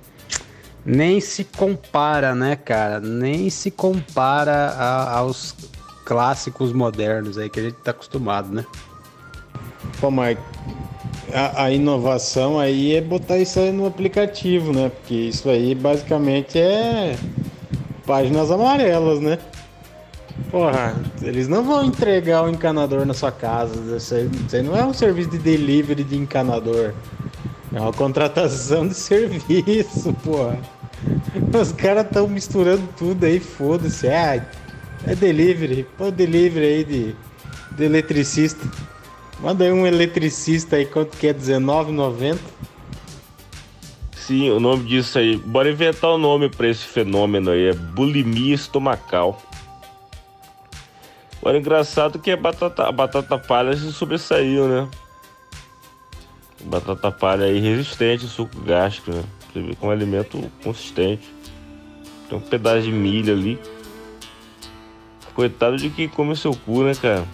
Nem 0.86 1.20
se 1.20 1.42
compara, 1.42 2.32
né, 2.34 2.54
cara? 2.54 3.00
Nem 3.00 3.50
se 3.50 3.70
compara 3.72 4.68
a- 4.70 5.18
aos 5.18 5.54
clássicos 6.04 6.72
modernos 6.72 7.36
aí 7.36 7.50
que 7.50 7.58
a 7.58 7.62
gente 7.64 7.74
tá 7.74 7.90
acostumado, 7.90 8.54
né? 8.54 8.64
Pô, 10.00 10.10
mas 10.12 10.38
a, 11.34 11.64
a 11.64 11.70
inovação 11.72 12.58
aí 12.58 12.94
é 12.94 13.00
botar 13.00 13.36
isso 13.38 13.58
aí 13.58 13.72
no 13.72 13.84
aplicativo, 13.86 14.72
né? 14.72 14.88
Porque 14.88 15.14
isso 15.14 15.50
aí 15.50 15.74
basicamente 15.74 16.56
é 16.58 17.16
páginas 18.06 18.50
amarelas, 18.52 19.18
né? 19.20 19.38
Porra, 20.52 20.94
eles 21.22 21.48
não 21.48 21.64
vão 21.64 21.84
entregar 21.84 22.44
o 22.44 22.48
encanador 22.48 23.04
na 23.04 23.14
sua 23.14 23.32
casa. 23.32 23.96
Isso 23.96 24.14
aí, 24.14 24.30
isso 24.46 24.54
aí 24.54 24.62
não 24.62 24.76
é 24.76 24.84
um 24.84 24.92
serviço 24.92 25.30
de 25.30 25.38
delivery 25.38 26.04
de 26.04 26.16
encanador. 26.16 26.94
É 27.72 27.80
uma 27.80 27.92
contratação 27.92 28.86
de 28.86 28.94
serviço, 28.94 30.12
porra. 30.22 30.56
Os 31.60 31.72
caras 31.72 32.06
estão 32.06 32.28
misturando 32.28 32.86
tudo 32.96 33.24
aí, 33.24 33.40
foda-se. 33.40 34.08
Ah, 34.08 34.44
é 35.06 35.14
delivery. 35.14 35.86
Pô, 35.96 36.10
delivery 36.10 36.66
aí 36.66 36.84
de, 36.84 37.16
de 37.72 37.84
eletricista. 37.84 38.66
Manda 39.40 39.64
aí 39.64 39.72
um 39.72 39.86
eletricista 39.86 40.76
aí, 40.76 40.86
quanto 40.86 41.16
que 41.16 41.26
é? 41.26 41.30
R$19,90? 41.30 42.38
Sim, 44.14 44.50
o 44.50 44.58
nome 44.58 44.84
disso 44.84 45.18
aí. 45.18 45.36
Bora 45.36 45.70
inventar 45.70 46.10
o 46.10 46.18
nome 46.18 46.48
pra 46.48 46.68
esse 46.68 46.84
fenômeno 46.84 47.50
aí. 47.50 47.68
É 47.68 47.72
bulimia 47.72 48.54
estomacal. 48.54 49.40
Agora, 51.38 51.58
engraçado 51.58 52.18
que 52.18 52.32
a 52.32 52.36
batata, 52.36 52.88
a 52.88 52.90
batata 52.90 53.38
palha 53.38 53.76
se 53.76 53.92
sobressaiu, 53.92 54.66
né? 54.66 54.88
Batata 56.64 57.12
palha 57.12 57.44
aí 57.44 57.60
resistente, 57.60 58.26
suco 58.26 58.58
gástrico, 58.62 59.12
né? 59.12 59.22
Você 59.56 59.62
vê 59.62 59.74
com 59.74 59.86
um 59.86 59.90
alimento 59.90 60.52
consistente. 60.62 61.26
Tem 62.28 62.36
um 62.36 62.42
pedaço 62.42 62.82
de 62.82 62.92
milho 62.92 63.32
ali. 63.32 63.58
Coitado 65.34 65.78
de 65.78 65.88
quem 65.88 66.06
come 66.10 66.36
seu 66.36 66.54
cu, 66.54 66.82
né, 66.82 66.94
cara? 66.94 67.26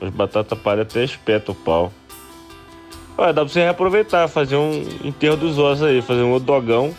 As 0.00 0.10
batatas 0.10 0.58
palha 0.58 0.82
até 0.82 1.04
espeta 1.04 1.52
o 1.52 1.54
pau. 1.54 1.92
Olha, 3.16 3.32
dá 3.32 3.44
pra 3.44 3.52
você 3.52 3.60
reaproveitar, 3.60 4.26
fazer 4.26 4.56
um 4.56 4.72
enterro 5.04 5.36
dos 5.36 5.56
ossos 5.56 5.84
aí, 5.84 6.02
fazer 6.02 6.22
um 6.22 6.40
dogão, 6.40 6.92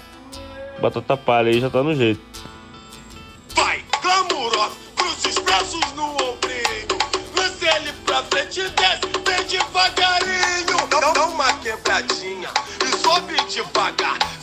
batata 0.82 1.18
palha 1.18 1.52
aí 1.52 1.60
já 1.60 1.70
tá 1.70 1.84
no 1.84 1.94
jeito. 1.94 2.22
Vai, 3.54 3.84
glamuroso, 4.02 4.78
cruza 4.96 5.28
os 5.28 5.38
braços 5.40 5.94
no 5.96 6.12
ombrinho. 6.14 6.98
Lance 7.38 7.66
ele 7.66 7.92
pra 8.06 8.24
frente 8.24 8.62
e 8.62 8.70
desce, 8.70 9.02
bem 9.26 9.48
devagarinho. 9.50 10.88
Dá 11.14 11.26
uma 11.26 11.52
quebradinha 11.60 12.50
e 12.86 12.98
sobe 12.98 13.36
devagar. 13.50 14.35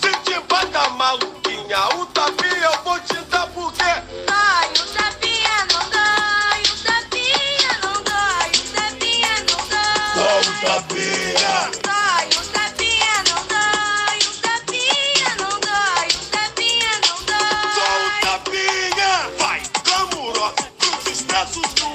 Bata 0.62 0.90
maluquinha, 0.90 1.88
o 1.98 2.06
tapinha 2.06 2.54
eu 2.54 2.82
vou 2.84 2.98
te 3.00 3.16
dar 3.30 3.48
porque. 3.48 3.82
Ai, 3.82 4.68
o 4.70 4.86
tapinha 4.94 5.66
não 5.72 5.82
dói, 5.90 6.62
o 6.62 6.76
tapinha 6.84 7.72
não 7.82 7.96
dói, 8.04 8.50
o 8.54 8.70
tapinha 8.70 9.34
não 9.48 9.60
dói. 9.66 9.98
Só 10.14 10.28
o 10.38 10.54
tapinha. 10.62 11.54
Dói, 11.82 12.26
o 12.38 12.44
tapinha 12.52 13.16
não 13.28 13.40
dói, 13.50 14.18
o 14.22 14.34
tapinha 14.40 15.30
não 15.40 15.54
dói, 15.58 16.06
o 16.06 16.24
tapinha 16.30 16.94
não 17.08 17.18
dói. 17.26 17.66
Só 17.74 17.88
o 18.06 18.10
tapinha. 18.22 19.12
Vai, 19.38 19.60
glamuroso, 19.84 20.62
cruza 20.78 21.10
os 21.10 21.22
braços 21.22 21.56
no 21.80 21.92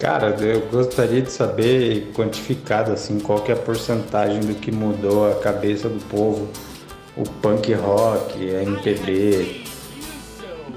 Cara, 0.00 0.28
eu 0.40 0.60
gostaria 0.72 1.22
de 1.22 1.30
saber 1.30 2.10
quantificado 2.14 2.90
assim 2.92 3.20
qual 3.20 3.40
que 3.42 3.52
é 3.52 3.54
a 3.54 3.58
porcentagem 3.58 4.40
do 4.40 4.54
que 4.54 4.72
mudou 4.72 5.30
a 5.30 5.36
cabeça 5.36 5.88
do 5.88 6.00
povo, 6.06 6.48
o 7.16 7.22
punk 7.22 7.72
rock, 7.74 8.54
a 8.54 8.62
MPB. 8.62 9.64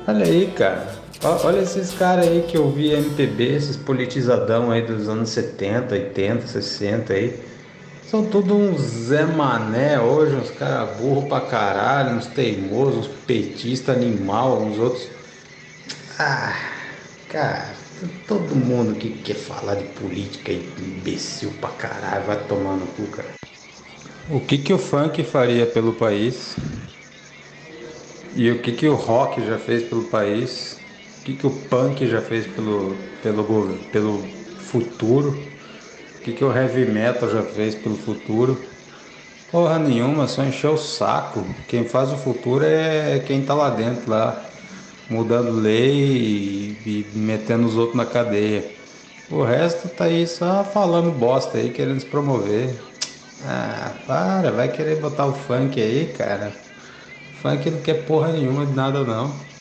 Olha 0.08 0.26
aí, 0.26 0.52
cara. 0.56 0.96
Olha 1.44 1.60
esses 1.60 1.92
caras 1.94 2.28
aí 2.28 2.44
que 2.48 2.58
eu 2.58 2.70
vi 2.70 2.92
MPB, 2.92 3.56
esses 3.56 3.78
politizadão 3.78 4.72
aí 4.72 4.82
dos 4.82 5.08
anos 5.08 5.30
70, 5.30 5.94
80, 5.94 6.48
60 6.48 7.14
aí. 7.14 7.40
São 8.10 8.26
tudo 8.26 8.56
uns 8.56 8.82
Zé 8.82 9.26
Mané 9.26 10.00
hoje, 10.00 10.36
uns 10.36 10.52
caras 10.52 10.98
burro 10.98 11.28
pra 11.28 11.42
caralho, 11.42 12.18
uns 12.18 12.28
teimosos, 12.28 13.08
uns 13.08 13.08
petistas 13.26 13.96
animal, 13.96 14.62
uns 14.62 14.78
outros. 14.78 15.08
Ah, 16.20 16.54
cara, 17.30 17.74
Todo 18.28 18.56
mundo 18.56 18.96
que 18.96 19.12
quer 19.22 19.36
falar 19.36 19.76
de 19.76 19.86
política 20.00 20.52
é 20.52 20.56
imbecil 20.56 21.54
pra 21.62 21.70
caralho, 21.70 22.26
vai 22.26 22.38
tomar 22.48 22.76
no 22.76 22.86
cu, 22.88 23.08
cara. 23.08 23.30
O 24.28 24.42
que 24.42 24.58
que 24.58 24.74
o 24.74 24.78
funk 24.78 25.24
faria 25.24 25.66
pelo 25.66 25.94
país? 25.94 26.56
E 28.32 28.50
o 28.52 28.62
que 28.62 28.72
que 28.74 28.88
o 28.88 28.96
rock 28.96 29.42
já 29.46 29.58
fez 29.60 29.84
pelo 29.84 30.06
país? 30.06 30.84
O 31.20 31.24
que 31.24 31.36
que 31.36 31.46
o 31.48 31.52
punk 31.68 32.06
já 32.08 32.22
fez 32.22 32.48
pelo, 32.48 33.10
pelo, 33.22 33.80
pelo 33.92 34.46
futuro? 34.58 35.54
O 36.20 36.22
que 36.22 36.34
que 36.34 36.44
o 36.44 36.54
heavy 36.54 36.86
metal 36.86 37.30
já 37.30 37.44
fez 37.44 37.76
pelo 37.76 37.98
futuro? 37.98 38.72
Porra 39.52 39.80
nenhuma, 39.80 40.28
só 40.28 40.44
encher 40.46 40.70
o 40.72 40.78
saco. 40.78 41.56
Quem 41.68 41.86
faz 41.88 42.12
o 42.14 42.18
futuro 42.18 42.66
é 42.66 43.20
quem 43.22 43.46
tá 43.46 43.54
lá 43.56 43.70
dentro, 43.72 44.10
lá, 44.12 44.52
mudando 45.10 45.52
lei 45.52 46.78
e, 46.86 47.02
e 47.14 47.20
metendo 47.20 47.68
os 47.68 47.78
outros 47.78 47.98
na 47.98 48.06
cadeia. 48.06 48.76
O 49.30 49.44
resto 49.44 49.90
tá 49.90 50.06
aí 50.06 50.28
só 50.28 50.64
falando 50.66 51.12
bosta 51.12 51.58
aí, 51.60 51.72
querendo 51.72 52.00
se 52.02 52.08
promover. 52.08 52.93
Ah, 53.44 54.02
para, 54.08 54.52
vai 54.52 54.72
querer 54.72 55.00
botar 55.02 55.28
o 55.28 55.34
funk 55.34 55.80
aí, 55.82 56.14
cara. 56.14 56.66
Funk 57.32 57.70
não 57.72 57.82
quer 57.84 58.06
porra 58.06 58.32
nenhuma 58.34 58.66
de 58.66 58.74
nada 58.74 59.04
não. 59.06 59.53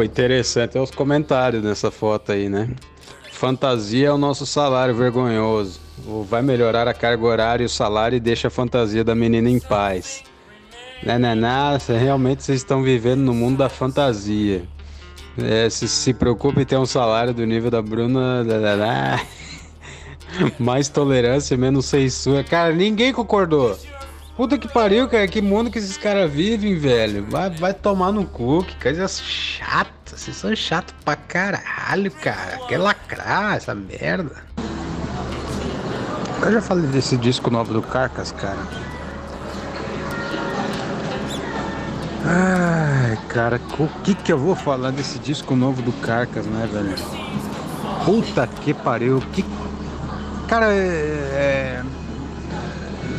Pô, 0.00 0.04
interessante 0.04 0.78
é 0.78 0.80
os 0.80 0.90
comentários 0.90 1.62
nessa 1.62 1.90
foto 1.90 2.32
aí, 2.32 2.48
né? 2.48 2.70
Fantasia 3.32 4.08
é 4.08 4.10
o 4.10 4.16
nosso 4.16 4.46
salário 4.46 4.94
vergonhoso. 4.94 5.78
O 6.06 6.22
vai 6.22 6.40
melhorar 6.40 6.88
a 6.88 6.94
carga 6.94 7.22
horária 7.26 7.64
e 7.64 7.66
o 7.66 7.68
salário 7.68 8.16
e 8.16 8.20
deixa 8.20 8.48
a 8.48 8.50
fantasia 8.50 9.04
da 9.04 9.14
menina 9.14 9.50
em 9.50 9.60
paz. 9.60 10.22
Né, 11.02 11.18
né, 11.18 11.34
né, 11.34 11.78
cê- 11.78 11.98
realmente 11.98 12.42
vocês 12.42 12.60
estão 12.60 12.82
vivendo 12.82 13.20
no 13.20 13.34
mundo 13.34 13.58
da 13.58 13.68
fantasia. 13.68 14.62
É, 15.36 15.68
se 15.68 15.86
se 15.86 16.14
preocupe 16.14 16.62
em 16.62 16.64
ter 16.64 16.78
um 16.78 16.86
salário 16.86 17.34
do 17.34 17.44
nível 17.44 17.70
da 17.70 17.82
Bruna. 17.82 18.42
né, 18.42 18.58
né, 18.58 18.76
né. 18.76 19.26
Mais 20.58 20.88
tolerância, 20.88 21.58
menos 21.58 21.84
censura. 21.84 22.42
Cara, 22.42 22.72
ninguém 22.74 23.12
concordou. 23.12 23.76
Puta 24.40 24.56
que 24.56 24.66
pariu, 24.66 25.06
cara. 25.06 25.28
Que 25.28 25.42
mundo 25.42 25.70
que 25.70 25.78
esses 25.78 25.98
caras 25.98 26.32
vivem, 26.32 26.74
velho. 26.78 27.26
Vai, 27.28 27.50
vai 27.50 27.74
tomar 27.74 28.10
no 28.10 28.24
cu. 28.24 28.64
Que 28.64 28.74
coisa 28.76 29.06
chata. 29.06 30.16
Vocês 30.16 30.34
são 30.34 30.56
chatos 30.56 30.94
pra 31.04 31.14
caralho, 31.14 32.10
cara. 32.10 32.58
Quer 32.66 32.78
lacrar 32.78 33.58
essa 33.58 33.74
merda. 33.74 34.42
Eu 36.40 36.52
já 36.52 36.62
falei 36.62 36.86
desse 36.86 37.18
disco 37.18 37.50
novo 37.50 37.70
do 37.70 37.82
Carcas, 37.82 38.32
cara. 38.32 38.66
Ai, 42.24 43.18
cara, 43.28 43.60
o 43.78 43.88
que 44.02 44.14
que 44.14 44.32
eu 44.32 44.38
vou 44.38 44.56
falar 44.56 44.90
desse 44.90 45.18
disco 45.18 45.54
novo 45.54 45.82
do 45.82 45.92
Carcas, 46.00 46.46
né, 46.46 46.66
velho? 46.72 46.94
Puta 48.06 48.46
que 48.46 48.72
pariu. 48.72 49.22
Que... 49.34 49.44
Cara, 50.48 50.72
é... 50.72 51.82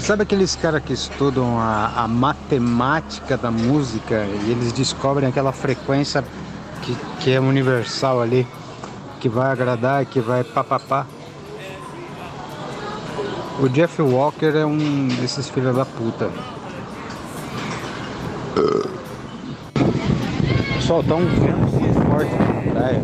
Sabe 0.02 0.24
aqueles 0.24 0.56
caras 0.56 0.84
que 0.84 0.94
estudam 0.94 1.60
a, 1.60 2.04
a 2.04 2.08
matemática 2.08 3.38
da 3.38 3.52
música 3.52 4.26
e 4.26 4.50
eles 4.50 4.74
descobrem 4.74 5.30
aquela 5.30 5.52
frequência 5.52 6.24
que, 6.82 6.98
que 7.20 7.32
é 7.32 7.40
universal 7.40 8.20
ali, 8.20 8.48
que 9.20 9.30
vai 9.30 9.52
agradar 9.52 10.02
e 10.02 10.08
que 10.08 10.20
vai 10.20 10.44
papapá? 10.44 11.06
O 13.60 13.70
Jeff 13.70 14.02
Walker 14.02 14.58
é 14.58 14.66
um 14.66 15.08
desses 15.08 15.48
filhos 15.48 15.76
da 15.76 15.86
puta. 15.86 16.32
Pessoal, 20.74 21.04
tá 21.04 21.14
um 21.14 21.28
vento 21.28 22.10
forte 22.10 22.34
na 22.34 22.72
praia. 22.74 23.04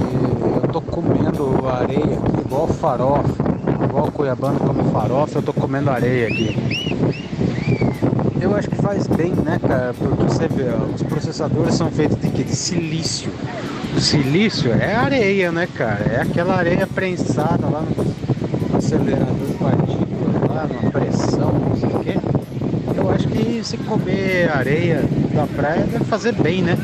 E 0.00 0.64
eu 0.64 0.72
tô 0.72 0.80
comendo 0.80 1.68
areia 1.68 2.18
aqui 2.18 2.40
igual 2.40 2.66
farofa. 2.66 3.51
Igual 3.92 4.08
o 4.08 4.10
Cuiabano 4.10 4.58
come 4.58 4.90
farofa, 4.90 5.38
eu 5.38 5.42
tô 5.42 5.52
comendo 5.52 5.90
areia 5.90 6.26
aqui. 6.26 6.56
Eu 8.40 8.56
acho 8.56 8.70
que 8.70 8.76
faz 8.76 9.06
bem, 9.06 9.34
né, 9.34 9.60
cara? 9.60 9.92
Porque 9.92 10.22
você 10.22 10.48
vê, 10.48 10.70
ó, 10.70 10.94
os 10.94 11.02
processadores 11.02 11.74
são 11.74 11.90
feitos 11.90 12.18
de 12.18 12.30
quê? 12.30 12.42
De 12.42 12.56
silício. 12.56 13.30
O 13.94 14.00
silício 14.00 14.72
é 14.72 14.94
areia, 14.94 15.52
né, 15.52 15.68
cara? 15.74 16.10
É 16.10 16.22
aquela 16.22 16.56
areia 16.56 16.86
prensada 16.86 17.66
lá 17.68 17.82
no 17.82 18.78
acelerador 18.78 19.46
de 19.46 19.54
partículas, 19.56 20.42
lá 20.48 20.66
numa 20.66 20.90
pressão, 20.90 21.52
não 21.52 21.76
sei 21.76 21.90
o 21.90 22.00
quê. 22.00 22.14
Eu 22.96 23.10
acho 23.10 23.28
que 23.28 23.62
se 23.62 23.76
comer 23.76 24.50
areia 24.56 25.04
da 25.34 25.46
praia 25.46 25.84
deve 25.84 26.06
fazer 26.06 26.32
bem, 26.32 26.62
né? 26.62 26.78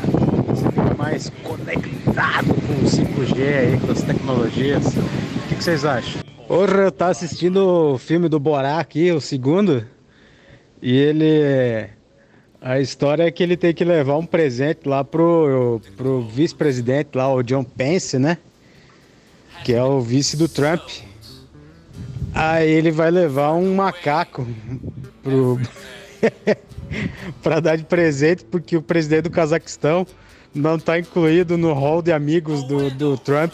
Você 0.47 0.65
fica 0.67 0.93
mais 0.95 1.31
conectado 1.43 2.53
com 2.53 2.73
o 2.73 2.87
5G 2.87 3.41
aí, 3.41 3.79
com 3.83 3.91
as 3.91 4.03
tecnologias. 4.03 4.85
O 4.85 5.55
que 5.55 5.63
vocês 5.63 5.83
acham? 5.83 6.28
Porra, 6.49 6.85
eu 6.85 6.91
tava 6.91 7.11
assistindo 7.11 7.57
o 7.93 7.97
filme 7.99 8.27
do 8.27 8.39
Borá 8.39 8.79
aqui, 8.79 9.11
o 9.11 9.21
segundo, 9.21 9.85
e 10.81 10.97
ele. 10.97 11.87
A 12.59 12.79
história 12.79 13.21
é 13.21 13.29
que 13.29 13.43
ele 13.43 13.55
tem 13.55 13.71
que 13.71 13.85
levar 13.85 14.17
um 14.17 14.25
presente 14.25 14.89
lá 14.89 15.03
pro, 15.03 15.79
pro 15.95 16.23
vice-presidente 16.23 17.11
lá, 17.13 17.31
o 17.31 17.43
John 17.43 17.63
Pence, 17.63 18.17
né? 18.17 18.39
Que 19.63 19.75
é 19.75 19.83
o 19.83 20.01
vice 20.01 20.35
do 20.35 20.49
Trump. 20.49 20.81
Aí 22.33 22.67
ele 22.67 22.89
vai 22.89 23.11
levar 23.11 23.53
um 23.53 23.75
macaco 23.75 24.47
pro. 25.21 25.59
para 27.43 27.59
dar 27.59 27.75
de 27.75 27.83
presente, 27.83 28.43
porque 28.43 28.75
o 28.75 28.81
presidente 28.81 29.25
do 29.25 29.29
Cazaquistão 29.29 30.03
não 30.53 30.79
tá 30.79 30.99
incluído 30.99 31.57
no 31.57 31.73
hall 31.73 32.01
de 32.01 32.11
amigos 32.11 32.63
do, 32.63 32.89
do 32.91 33.17
Trump, 33.17 33.53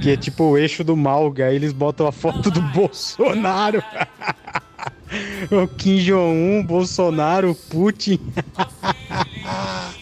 que 0.00 0.10
é 0.10 0.16
tipo 0.16 0.44
o 0.44 0.58
eixo 0.58 0.84
do 0.84 0.96
mal. 0.96 1.32
Aí 1.38 1.56
eles 1.56 1.72
botam 1.72 2.06
a 2.06 2.12
foto 2.12 2.50
do 2.50 2.60
Bolsonaro. 2.72 3.82
o 5.50 5.66
Kim 5.68 5.98
Jong-un, 5.98 6.64
Bolsonaro, 6.64 7.54
Putin. 7.70 8.20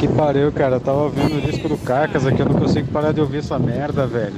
Que 0.00 0.08
pariu, 0.08 0.50
cara. 0.50 0.76
Eu 0.76 0.80
tava 0.80 1.02
ouvindo 1.02 1.36
o 1.36 1.40
disco 1.42 1.68
do 1.68 1.76
Carcas 1.76 2.26
aqui, 2.26 2.40
eu 2.40 2.46
não 2.46 2.58
consigo 2.58 2.88
parar 2.88 3.12
de 3.12 3.20
ouvir 3.20 3.38
essa 3.38 3.58
merda, 3.58 4.06
velho. 4.06 4.32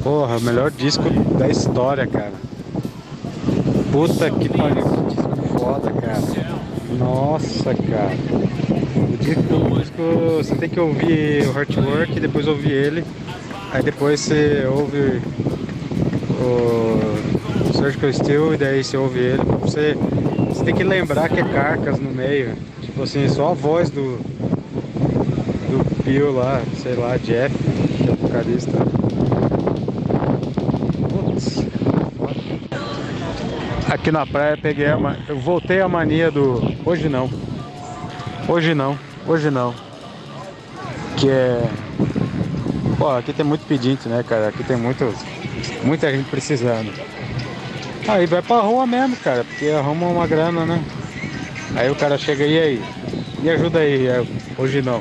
Porra, 0.00 0.36
o 0.36 0.40
melhor 0.40 0.70
disco 0.70 1.02
da 1.36 1.48
história, 1.48 2.06
cara. 2.06 2.34
Puta 3.90 4.30
que 4.30 4.48
pariu, 4.48 4.84
que 4.84 5.16
disco 5.16 5.58
foda, 5.58 5.90
cara. 5.90 6.22
Nossa, 6.96 7.74
cara. 7.74 8.47
O 9.28 9.34
disco, 9.34 9.54
o 9.54 9.78
disco 9.78 10.02
você 10.38 10.54
tem 10.54 10.70
que 10.70 10.80
ouvir 10.80 11.46
o 11.46 11.58
Heartwork, 11.58 12.18
depois 12.18 12.48
ouvir 12.48 12.72
ele. 12.72 13.04
Aí 13.70 13.82
depois 13.82 14.20
você 14.20 14.66
ouve 14.66 15.20
o 16.40 17.72
Surgical 17.74 18.10
Steel 18.10 18.54
e 18.54 18.56
daí 18.56 18.82
você 18.82 18.96
ouve 18.96 19.18
ele. 19.18 19.42
Você, 19.60 19.94
você 20.48 20.64
tem 20.64 20.74
que 20.74 20.82
lembrar 20.82 21.28
que 21.28 21.40
é 21.40 21.44
Carcas 21.44 22.00
no 22.00 22.10
meio. 22.10 22.56
Tipo 22.80 23.02
assim, 23.02 23.28
só 23.28 23.50
a 23.50 23.54
voz 23.54 23.90
do, 23.90 24.16
do 25.68 26.04
Bill 26.04 26.32
lá, 26.32 26.62
sei 26.78 26.94
lá, 26.94 27.18
Jeff, 27.18 27.54
que 27.98 28.08
é 28.08 28.12
o 28.12 28.16
vocalista. 28.16 28.78
Putz. 31.10 31.66
Aqui 33.90 34.10
na 34.10 34.24
praia 34.24 34.56
peguei 34.56 34.86
a 34.86 35.16
eu 35.28 35.38
voltei 35.38 35.82
a 35.82 35.88
mania 35.88 36.30
do 36.30 36.62
hoje 36.86 37.10
não. 37.10 37.28
Hoje 38.48 38.74
não, 38.74 38.98
hoje 39.28 39.50
não. 39.50 39.74
Que 41.16 41.28
é 41.30 41.68
Pô, 42.98 43.10
aqui 43.10 43.32
tem 43.32 43.46
muito 43.46 43.64
pedinte, 43.64 44.08
né, 44.08 44.24
cara? 44.28 44.48
Aqui 44.48 44.64
tem 44.64 44.76
muito, 44.76 45.14
muita 45.84 46.10
gente 46.10 46.28
precisando. 46.28 46.92
Aí 48.08 48.26
vai 48.26 48.42
pra 48.42 48.60
rua 48.60 48.88
mesmo, 48.88 49.16
cara, 49.18 49.44
porque 49.44 49.66
arruma 49.66 50.08
uma 50.08 50.26
grana, 50.26 50.66
né? 50.66 50.82
Aí 51.76 51.88
o 51.88 51.94
cara 51.94 52.18
chega, 52.18 52.44
e 52.44 52.58
aí? 52.58 52.82
Me 53.38 53.50
ajuda 53.50 53.78
aí, 53.78 54.08
é, 54.08 54.26
hoje 54.58 54.82
não. 54.82 55.00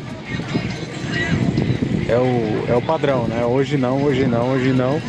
É 2.07 2.19
o, 2.19 2.71
é 2.71 2.75
o 2.75 2.81
padrão, 2.83 3.27
né? 3.27 3.43
Hoje 3.43 3.77
não, 3.77 4.03
hoje 4.03 4.27
não, 4.27 4.51
hoje 4.51 4.71
não. 4.73 5.01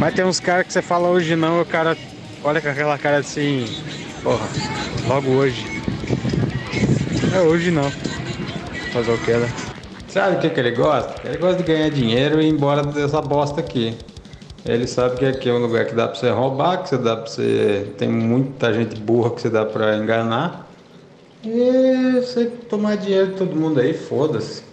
Mas 0.00 0.12
tem 0.12 0.24
uns 0.24 0.40
caras 0.40 0.66
que 0.66 0.72
você 0.72 0.82
fala 0.82 1.08
hoje 1.10 1.36
não, 1.36 1.60
o 1.60 1.64
cara 1.64 1.96
olha 2.42 2.60
com 2.60 2.68
aquela 2.68 2.98
cara 2.98 3.18
assim, 3.18 3.66
Porra, 4.22 4.48
logo 5.06 5.30
hoje. 5.30 5.79
É 7.32 7.40
hoje 7.40 7.70
não. 7.70 7.92
Fazer 8.92 9.12
o 9.12 9.18
que, 9.18 9.36
né? 9.36 9.48
Sabe 10.08 10.36
o 10.36 10.40
que, 10.40 10.50
que 10.50 10.58
ele 10.58 10.72
gosta? 10.72 11.28
Ele 11.28 11.38
gosta 11.38 11.62
de 11.62 11.62
ganhar 11.62 11.88
dinheiro 11.90 12.40
e 12.42 12.46
ir 12.46 12.48
embora 12.48 12.82
dessa 12.82 13.22
bosta 13.22 13.60
aqui. 13.60 13.96
Ele 14.66 14.86
sabe 14.86 15.16
que 15.16 15.24
aqui 15.24 15.48
é 15.48 15.52
um 15.52 15.58
lugar 15.58 15.86
que 15.86 15.94
dá 15.94 16.08
pra 16.08 16.18
você 16.18 16.28
roubar, 16.30 16.82
que 16.82 16.88
você 16.88 16.98
dá 16.98 17.16
pra 17.16 17.26
você. 17.26 17.92
Tem 17.96 18.08
muita 18.08 18.74
gente 18.74 19.00
burra 19.00 19.30
que 19.30 19.40
você 19.40 19.48
dá 19.48 19.64
pra 19.64 19.96
enganar. 19.96 20.68
E 21.44 22.20
você 22.20 22.46
tomar 22.46 22.96
dinheiro 22.96 23.28
de 23.28 23.34
todo 23.34 23.54
mundo 23.54 23.80
aí, 23.80 23.94
foda-se. 23.94 24.64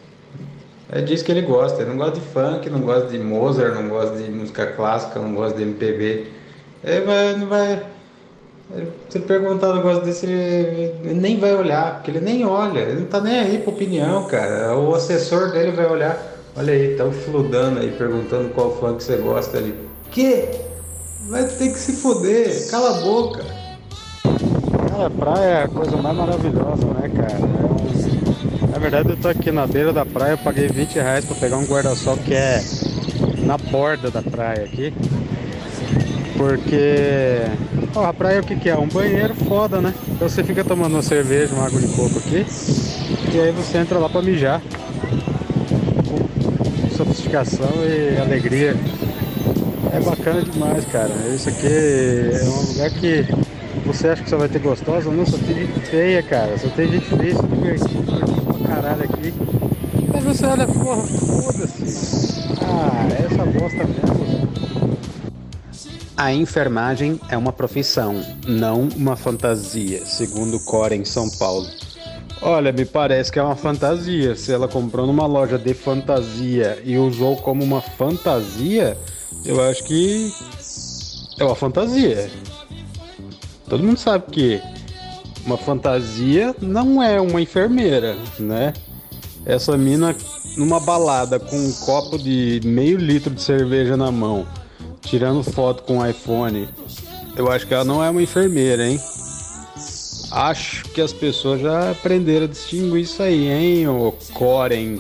É 0.90 1.00
disso 1.02 1.24
que 1.24 1.32
ele 1.32 1.44
gosta. 1.44 1.82
Ele 1.82 1.92
não 1.92 1.98
gosta 1.98 2.20
de 2.20 2.22
funk, 2.22 2.70
não 2.70 2.82
gosta 2.82 3.08
de 3.08 3.20
Mozart, 3.20 3.76
não 3.76 3.88
gosta 3.88 4.18
de 4.18 4.32
música 4.32 4.66
clássica, 4.66 5.20
não 5.20 5.36
gosta 5.36 5.58
de 5.58 5.64
MPB. 5.64 6.28
Ele 6.84 7.02
vai, 7.06 7.36
não 7.38 7.48
vai. 7.48 7.97
Se 9.10 9.20
perguntar 9.20 9.70
um 9.70 9.76
negócio 9.78 10.04
desse, 10.04 10.26
ele, 10.26 11.14
nem 11.14 11.40
vai 11.40 11.56
olhar, 11.56 11.96
porque 11.96 12.12
ele 12.12 12.20
nem 12.20 12.46
olha, 12.46 12.80
ele 12.80 13.02
não 13.02 13.08
tá 13.08 13.22
nem 13.22 13.40
aí 13.40 13.60
pra 13.60 13.72
opinião, 13.72 14.26
cara. 14.26 14.78
O 14.78 14.94
assessor 14.94 15.52
dele 15.52 15.72
vai 15.72 15.86
olhar, 15.86 16.22
olha 16.56 16.74
aí, 16.74 16.96
tá 16.96 17.06
fludando 17.10 17.80
aí, 17.80 17.92
perguntando 17.92 18.50
qual 18.50 18.76
funk 18.76 19.02
você 19.02 19.16
gosta 19.18 19.58
ali. 19.58 19.74
Que? 20.12 20.50
Vai 21.30 21.46
ter 21.46 21.70
que 21.70 21.80
se 21.80 21.94
foder, 21.94 22.70
cala 22.70 22.98
a 22.98 23.02
boca. 23.02 23.46
Cara, 24.90 25.10
praia 25.10 25.46
é 25.46 25.64
a 25.64 25.68
coisa 25.70 25.96
mais 25.98 26.18
maravilhosa, 26.18 26.86
né, 26.88 27.10
cara? 27.16 27.38
É 28.64 28.72
Na 28.72 28.80
verdade, 28.80 29.10
eu 29.10 29.18
tô 29.18 29.30
aqui 29.30 29.50
na 29.50 29.66
beira 29.66 29.94
da 29.94 30.06
praia, 30.06 30.34
eu 30.34 30.38
paguei 30.40 30.68
20 30.68 30.96
reais 30.96 31.24
pra 31.24 31.36
pegar 31.36 31.58
um 31.58 31.66
guarda-sol 31.66 32.18
que 32.18 32.34
é 32.34 32.62
na 33.46 33.58
borda 33.58 34.12
da 34.12 34.22
praia 34.22 34.66
aqui. 34.66 34.94
Porque 36.38 37.42
ó, 37.96 38.06
a 38.06 38.14
praia 38.14 38.40
o 38.40 38.44
que, 38.44 38.56
que 38.56 38.70
é? 38.70 38.78
Um 38.78 38.88
banheiro 38.88 39.34
foda, 39.34 39.82
né? 39.82 39.94
Então 40.08 40.30
você 40.30 40.44
fica 40.44 40.64
tomando 40.64 40.94
uma 40.94 41.02
cerveja, 41.02 41.54
uma 41.56 41.66
água 41.66 41.82
de 41.82 41.88
coco 41.88 42.20
aqui, 42.20 42.46
e 43.34 43.40
aí 43.40 43.52
você 43.52 43.80
entra 43.80 43.98
lá 43.98 44.08
pra 44.08 44.22
mijar. 44.22 44.62
Com 46.08 46.96
sofisticação 46.96 47.70
e 47.84 48.18
alegria. 48.22 48.76
É 49.92 50.00
bacana 50.00 50.44
demais, 50.44 50.86
cara. 50.86 51.12
Isso 51.34 51.50
aqui 51.50 51.68
é 51.68 52.44
um 52.46 52.72
lugar 52.72 52.92
que 52.92 53.26
você 53.86 54.10
acha 54.10 54.22
que 54.22 54.30
só 54.30 54.38
vai 54.38 54.48
ter 54.50 54.60
gostosa, 54.60 55.10
não, 55.10 55.26
só 55.26 55.38
tem 55.38 55.56
gente 55.56 55.80
feia, 55.90 56.22
cara. 56.22 56.58
Só 56.58 56.68
tem 56.70 56.92
gente 56.92 57.06
feia, 57.06 57.36
se 57.36 57.48
divertindo, 57.48 58.04
pra 58.46 58.76
caralho 58.76 59.04
aqui. 59.04 59.34
Aí 60.14 60.22
você 60.22 60.46
olha, 60.46 60.68
porra, 60.68 61.02
foda-se. 61.04 62.48
Ah, 62.62 63.08
essa 63.26 63.46
bosta 63.46 63.84
mesmo. 63.86 64.17
A 66.18 66.34
enfermagem 66.34 67.20
é 67.30 67.38
uma 67.38 67.54
profissão, 67.54 68.26
não 68.48 68.90
uma 68.96 69.16
fantasia, 69.16 70.04
segundo 70.04 70.60
Cora 70.60 70.96
em 70.96 71.06
São 71.06 71.30
Paulo. 71.30 71.68
Olha, 72.42 72.72
me 72.72 72.86
parece 72.86 73.32
que 73.32 73.38
é 73.38 73.44
uma 73.44 73.56
fantasia. 73.56 74.36
Se 74.36 74.52
ela 74.52 74.68
comprou 74.68 75.06
numa 75.06 75.28
loja 75.28 75.60
de 75.60 75.76
fantasia 75.76 76.82
e 76.84 76.98
usou 76.98 77.36
como 77.38 77.64
uma 77.64 77.82
fantasia, 77.82 78.98
eu 79.46 79.64
acho 79.64 79.84
que 79.84 80.34
é 81.38 81.44
uma 81.44 81.56
fantasia. 81.56 82.32
Todo 83.70 83.84
mundo 83.84 84.00
sabe 84.00 84.26
que 84.32 84.62
uma 85.46 85.58
fantasia 85.58 86.56
não 86.60 87.02
é 87.02 87.22
uma 87.22 87.40
enfermeira, 87.40 88.18
né? 88.40 88.74
Essa 89.46 89.78
mina 89.78 90.16
numa 90.58 90.80
balada 90.80 91.40
com 91.40 91.56
um 91.56 91.72
copo 91.74 92.18
de 92.18 92.60
meio 92.66 92.98
litro 92.98 93.30
de 93.30 93.42
cerveja 93.42 93.96
na 93.96 94.12
mão, 94.12 94.48
tirando 95.08 95.42
foto 95.42 95.84
com 95.84 96.00
o 96.00 96.06
iPhone, 96.06 96.68
eu 97.36 97.50
acho 97.52 97.66
que 97.66 97.74
ela 97.74 97.86
não 97.86 98.04
é 98.04 98.10
uma 98.10 98.22
enfermeira, 98.22 98.88
hein? 98.88 99.00
Acho 100.30 100.84
que 100.86 101.00
as 101.00 101.14
pessoas 101.14 101.62
já 101.62 101.92
aprenderam 101.92 102.46
a 102.46 102.50
distinguir 102.50 103.04
isso 103.04 103.24
aí, 103.24 103.48
hein, 103.48 103.88
ô 103.88 104.14
Coren? 104.34 105.00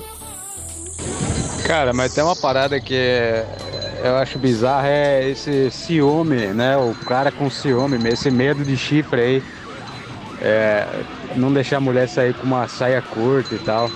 Cara, 1.65 1.91
mas 1.91 2.13
tem 2.13 2.23
uma 2.23 2.35
parada 2.35 2.79
que 2.79 2.95
é- 2.95 3.45
eu 4.03 4.15
acho 4.15 4.39
bizarra 4.39 4.87
é 4.87 5.29
esse 5.29 5.69
ciúme, 5.69 6.47
né? 6.47 6.77
O 6.77 6.95
cara 7.05 7.29
com 7.29 7.49
ciúme, 7.49 7.97
esse 8.07 8.31
medo 8.31 8.63
de 8.63 8.77
chifre 8.77 9.21
aí. 9.21 9.43
É, 10.39 11.03
não 11.35 11.51
deixar 11.51 11.77
a 11.77 11.81
mulher 11.81 12.07
sair 12.07 12.33
com 12.33 12.45
uma 12.45 12.67
saia 12.67 13.01
curta 13.01 13.55
e 13.55 13.59
tal. 13.59 13.89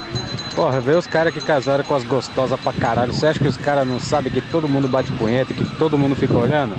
Porra, 0.56 0.82
vê 0.82 0.94
os 0.94 1.08
caras 1.08 1.34
que 1.34 1.40
casaram 1.40 1.84
com 1.84 1.94
as 1.96 2.04
gostosas 2.04 2.60
pra 2.60 2.74
caralho. 2.74 3.14
Você 3.14 3.28
acha 3.28 3.40
que 3.40 3.48
os 3.48 3.58
caras 3.58 3.88
não 3.88 4.00
sabem 4.00 4.32
que 4.32 4.42
todo 4.42 4.68
mundo 4.68 4.88
bate 4.88 5.12
punheta, 5.14 5.54
que 5.54 5.64
todo 5.64 5.98
mundo 5.98 6.16
fica 6.16 6.38
olhando? 6.38 6.76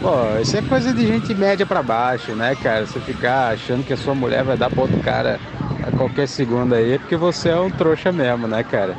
Pô, 0.00 0.36
isso 0.40 0.56
é 0.56 0.62
coisa 0.62 0.94
de 0.94 1.06
gente 1.06 1.34
média 1.34 1.66
pra 1.66 1.82
baixo, 1.82 2.34
né, 2.34 2.54
cara? 2.54 2.86
Você 2.86 3.00
ficar 3.00 3.48
achando 3.48 3.82
que 3.82 3.92
a 3.92 3.96
sua 3.96 4.14
mulher 4.14 4.44
vai 4.44 4.56
dar 4.56 4.70
pra 4.70 4.82
outro 4.82 4.98
cara 4.98 5.40
a 5.82 5.90
qualquer 5.90 6.28
segundo 6.28 6.74
aí, 6.74 6.92
é 6.92 6.98
porque 6.98 7.16
você 7.16 7.48
é 7.48 7.58
um 7.58 7.70
trouxa 7.70 8.12
mesmo, 8.12 8.46
né, 8.46 8.62
cara? 8.62 8.96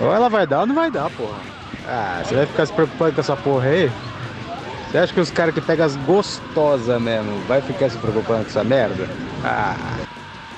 Ou 0.00 0.14
ela 0.14 0.28
vai 0.28 0.46
dar 0.46 0.60
ou 0.60 0.66
não 0.66 0.74
vai 0.74 0.90
dar, 0.90 1.10
porra. 1.10 1.40
Ah, 1.84 2.22
você 2.22 2.34
vai 2.36 2.46
ficar 2.46 2.66
se 2.66 2.72
preocupando 2.72 3.14
com 3.14 3.20
essa 3.20 3.36
porra 3.36 3.66
aí? 3.66 3.90
Você 4.90 4.98
acha 4.98 5.14
que 5.14 5.20
os 5.20 5.30
caras 5.30 5.54
que 5.54 5.60
pegam 5.60 5.86
as 5.86 5.94
gostosas 5.94 7.00
mesmo 7.00 7.38
vai 7.46 7.62
ficar 7.62 7.88
se 7.88 7.96
preocupando 7.98 8.42
com 8.44 8.50
essa 8.50 8.64
merda? 8.64 9.08
Ah. 9.40 10.00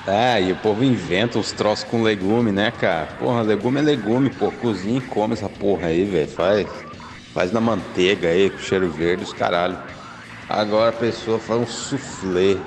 É, 0.05 0.41
e 0.41 0.51
o 0.51 0.57
povo 0.57 0.83
inventa 0.83 1.39
os 1.39 1.53
troços 1.53 1.85
com 1.85 2.01
legume, 2.01 2.51
né, 2.51 2.71
cara? 2.71 3.07
Porra, 3.07 3.41
legume 3.41 3.79
é 3.79 3.83
legume, 3.83 4.29
pô. 4.29 4.51
Cozinha 4.51 4.97
e 4.97 5.01
come 5.01 5.33
essa 5.33 5.47
porra 5.49 5.87
aí, 5.87 6.03
velho. 6.03 6.27
Faz, 6.27 6.83
faz 7.31 7.51
na 7.51 7.61
manteiga 7.61 8.29
aí, 8.29 8.49
com 8.49 8.57
cheiro 8.57 8.89
verde, 8.89 9.23
os 9.23 9.31
caralho. 9.33 9.79
Agora 10.47 10.89
a 10.89 10.93
pessoa 10.93 11.39
faz 11.39 11.59
um 11.61 11.65
soufflé, 11.65 12.65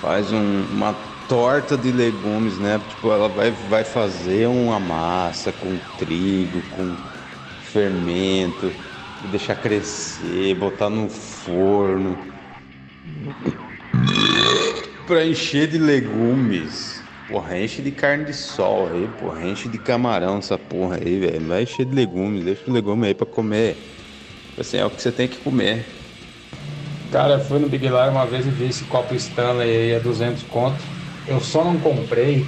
faz 0.00 0.32
um- 0.32 0.66
uma 0.66 0.92
torta 0.94 1.76
de 1.76 1.92
legumes, 1.92 2.58
né? 2.58 2.78
Tipo, 2.78 3.12
ela 3.12 3.28
vai, 3.28 3.50
vai 3.50 3.84
fazer 3.84 4.48
uma 4.48 4.80
massa 4.80 5.52
com 5.52 5.78
trigo, 5.78 6.62
com 6.62 6.96
fermento, 7.58 8.74
deixar 9.26 9.56
crescer, 9.56 10.54
botar 10.54 10.88
no 10.88 11.08
forno 11.08 12.16
pra 15.06 15.26
encher 15.26 15.66
de 15.66 15.78
legumes. 15.78 17.02
Porra, 17.26 17.58
enche 17.58 17.82
de 17.82 17.90
carne 17.90 18.24
de 18.24 18.32
sol 18.32 18.88
aí, 18.88 19.08
porra, 19.20 19.46
enche 19.46 19.68
de 19.68 19.78
camarão 19.78 20.38
essa 20.38 20.56
porra 20.56 20.96
aí, 20.96 21.18
velho. 21.18 21.46
Vai 21.46 21.64
encher 21.64 21.84
de 21.84 21.94
legumes, 21.94 22.44
deixa 22.44 22.62
o 22.66 22.72
legume 22.72 23.06
aí 23.06 23.14
pra 23.14 23.26
comer. 23.26 23.76
Assim, 24.58 24.78
é 24.78 24.84
o 24.84 24.90
que 24.90 25.00
você 25.00 25.12
tem 25.12 25.28
que 25.28 25.36
comer. 25.38 25.84
Cara, 27.12 27.34
eu 27.34 27.40
fui 27.40 27.58
no 27.58 27.68
Big 27.68 27.88
Lar 27.88 28.10
uma 28.10 28.26
vez 28.26 28.46
e 28.46 28.50
vi 28.50 28.66
esse 28.66 28.84
copo 28.84 29.14
Stanley 29.14 29.68
aí 29.68 29.94
a 29.94 29.98
200 29.98 30.42
conto. 30.44 30.78
Eu 31.26 31.40
só 31.40 31.64
não 31.64 31.78
comprei 31.78 32.46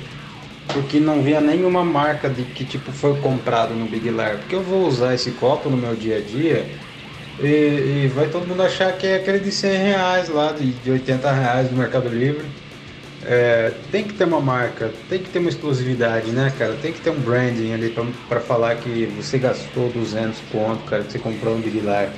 porque 0.73 1.01
não 1.01 1.23
via 1.23 1.41
nenhuma 1.41 1.85
marca 1.85 2.29
de 2.29 2.45
que 2.45 2.65
tipo 2.65 2.93
foi 2.93 3.21
comprado 3.21 3.75
no 3.75 3.87
Big 3.87 4.11
Lar. 4.11 4.39
Porque 4.39 4.55
eu 4.55 4.63
vou 4.63 4.87
usar 4.87 5.15
esse 5.15 5.33
copo 5.33 5.69
no 5.69 5.77
meu 5.77 5.95
dia 5.97 6.19
a 6.19 6.21
dia 6.21 6.67
e, 7.39 8.05
e 8.05 8.09
vai 8.09 8.29
todo 8.29 8.47
mundo 8.47 8.63
achar 8.63 8.93
que 8.97 9.07
é 9.07 9.17
aquele 9.17 9.41
de 9.41 9.51
100 9.51 9.79
reais 9.79 10.29
lá, 10.29 10.53
de, 10.53 10.73
de 10.73 10.91
80 10.91 11.33
reais 11.33 11.69
do 11.69 11.77
Mercado 11.77 12.09
Livre. 12.09 12.45
É, 13.23 13.71
tem 13.91 14.05
que 14.05 14.15
ter 14.15 14.25
uma 14.25 14.41
marca, 14.41 14.89
tem 15.09 15.23
que 15.23 15.29
ter 15.31 15.39
uma 15.41 15.51
exclusividade, 15.51 16.33
né, 16.33 16.51
cara? 16.57 16.77
Tem 16.77 16.93
que 16.93 17.01
ter 17.01 17.11
um 17.11 17.21
branding 17.21 17.73
ali 17.73 17.95
pra 18.29 18.41
falar 18.41 18.77
que 18.77 19.07
você 19.07 19.39
gastou 19.39 19.91
200 19.91 20.41
conto, 20.43 20.85
cara, 20.85 21.05
que 21.05 21.13
você 21.13 21.19
comprou 21.19 21.55
um 21.57 21.61
Big 21.61 21.81
Lar. 21.81 22.15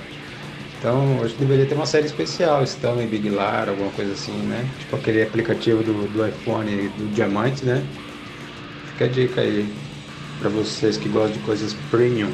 Então, 0.78 1.22
acho 1.22 1.34
que 1.34 1.40
deveria 1.40 1.66
ter 1.66 1.74
uma 1.74 1.86
série 1.86 2.06
especial, 2.06 2.62
Stanley 2.64 3.06
Big 3.06 3.30
Lar, 3.30 3.68
alguma 3.68 3.92
coisa 3.92 4.12
assim, 4.12 4.46
né? 4.46 4.74
Tipo 4.78 4.96
aquele 4.96 5.22
aplicativo 5.22 5.82
do, 5.82 6.08
do 6.08 6.26
iPhone 6.26 6.88
do 6.90 7.08
Diamante, 7.08 7.64
né? 7.64 7.86
Fica 8.92 9.04
a 9.06 9.08
dica 9.08 9.40
aí 9.40 9.72
pra 10.38 10.50
vocês 10.50 10.96
que 10.96 11.08
gostam 11.08 11.32
de 11.32 11.38
coisas 11.40 11.74
premium. 11.90 12.32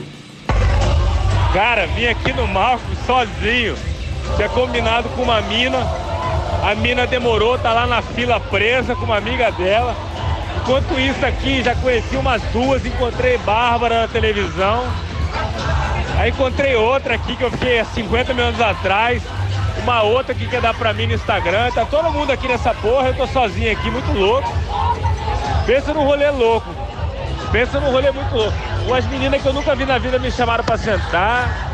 Cara, 1.53 1.87
vim 1.87 2.07
aqui 2.07 2.33
no 2.33 2.47
Marco 2.47 2.85
sozinho. 3.07 3.77
Tinha 4.37 4.49
combinado 4.49 5.09
com 5.11 5.23
uma 5.23 5.41
mina. 5.43 5.79
A 6.63 6.75
mina 6.75 7.07
demorou, 7.07 7.59
tá 7.59 7.73
lá 7.73 7.87
na 7.87 8.03
fila 8.03 8.41
presa 8.41 8.95
com 8.95 9.05
uma 9.05 9.17
amiga 9.17 9.51
dela. 9.53 9.97
Enquanto 10.61 10.99
isso 10.99 11.25
aqui, 11.25 11.63
já 11.63 11.75
conheci 11.77 12.17
umas 12.17 12.43
duas, 12.53 12.85
encontrei 12.85 13.39
Bárbara 13.39 14.03
na 14.03 14.09
televisão. 14.09 14.85
Aí 16.19 16.31
encontrei 16.31 16.75
outra 16.75 17.15
aqui 17.15 17.37
que 17.37 17.45
eu 17.45 17.51
fiquei 17.51 17.79
há 17.79 17.85
50 17.85 18.35
minutos 18.35 18.61
atrás. 18.61 19.23
Uma 19.89 20.03
outra 20.03 20.34
que 20.34 20.47
quer 20.47 20.61
dar 20.61 20.74
pra 20.74 20.93
mim 20.93 21.07
no 21.07 21.14
Instagram. 21.14 21.70
Tá 21.70 21.82
todo 21.86 22.11
mundo 22.11 22.30
aqui 22.30 22.47
nessa 22.47 22.74
porra, 22.74 23.09
eu 23.09 23.14
tô 23.14 23.26
sozinho 23.26 23.72
aqui, 23.72 23.91
muito 23.91 24.12
louco. 24.12 24.47
Pensa 25.64 25.95
num 25.95 26.05
rolê 26.05 26.28
louco. 26.28 26.68
Pensa 27.51 27.80
num 27.80 27.91
rolê 27.91 28.11
muito 28.11 28.30
louco. 28.34 28.53
Umas 28.86 29.07
meninas 29.07 29.41
que 29.41 29.49
eu 29.49 29.53
nunca 29.55 29.74
vi 29.74 29.86
na 29.86 29.97
vida 29.97 30.18
me 30.18 30.30
chamaram 30.30 30.62
pra 30.62 30.76
sentar, 30.76 31.72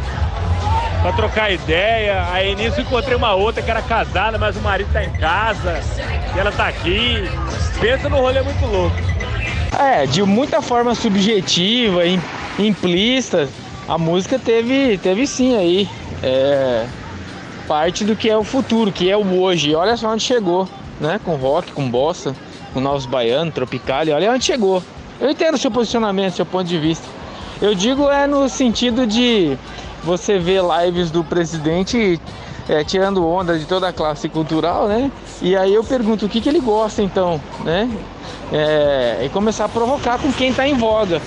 pra 1.03 1.11
trocar 1.11 1.51
ideia. 1.51 2.25
Aí 2.31 2.55
nisso 2.55 2.81
encontrei 2.83 3.17
uma 3.17 3.35
outra 3.35 3.61
que 3.61 3.69
era 3.69 3.83
casada, 3.83 4.39
mas 4.39 4.57
o 4.57 4.61
marido 4.61 4.93
tá 4.93 5.03
em 5.03 5.11
casa. 5.11 5.81
E 6.37 6.39
ela 6.39 6.53
tá 6.53 6.69
aqui. 6.69 7.29
Pensa 7.81 8.09
num 8.09 8.21
rolê 8.21 8.43
muito 8.43 8.65
louco. 8.65 8.95
É, 9.77 10.07
de 10.07 10.23
muita 10.23 10.63
forma 10.63 10.95
subjetiva, 10.95 12.07
im- 12.07 12.23
implícita, 12.61 13.49
a 13.89 13.99
música 13.99 14.39
teve, 14.39 14.99
teve 14.99 15.27
sim 15.27 15.57
aí. 15.59 15.89
É, 16.23 16.87
parte 17.67 18.05
do 18.05 18.15
que 18.15 18.29
é 18.29 18.37
o 18.37 18.45
futuro, 18.45 18.93
que 18.93 19.11
é 19.11 19.17
o 19.17 19.41
hoje. 19.41 19.71
E 19.71 19.75
olha 19.75 19.97
só 19.97 20.09
onde 20.09 20.23
chegou, 20.23 20.69
né? 21.01 21.21
Com 21.25 21.37
rock, 21.37 21.73
com 21.73 21.89
bossa, 21.89 22.35
com 22.73 22.81
novos 22.81 23.07
baianos, 23.07 23.55
tropical, 23.55 24.05
e 24.07 24.13
olha 24.13 24.33
onde 24.33 24.45
chegou. 24.45 24.83
Eu 25.21 25.31
entendo 25.31 25.55
o 25.55 25.59
seu 25.59 25.71
posicionamento, 25.71 26.35
seu 26.35 26.47
ponto 26.47 26.67
de 26.67 26.79
vista. 26.79 27.07
Eu 27.63 27.75
digo 27.75 28.11
é 28.11 28.27
no 28.27 28.49
sentido 28.49 29.07
de 29.07 29.57
você 30.03 30.39
ver 30.39 30.61
lives 30.63 31.11
do 31.11 31.25
presidente 31.25 32.21
é, 32.69 32.83
tirando 32.83 33.27
onda 33.27 33.59
de 33.59 33.65
toda 33.65 33.89
a 33.89 33.93
classe 33.93 34.29
cultural, 34.29 34.89
né? 34.89 35.11
E 35.43 35.57
aí 35.57 35.75
eu 35.75 35.85
pergunto 35.85 36.27
o 36.27 36.29
que, 36.29 36.41
que 36.41 36.49
ele 36.49 36.61
gosta 36.61 37.03
então, 37.03 37.41
né? 37.65 37.91
É, 38.53 39.23
e 39.25 39.29
começar 39.29 39.67
a 39.67 39.69
provocar 39.69 40.19
com 40.19 40.33
quem 40.33 40.51
está 40.51 40.67
em 40.67 40.75
voga. 40.75 41.21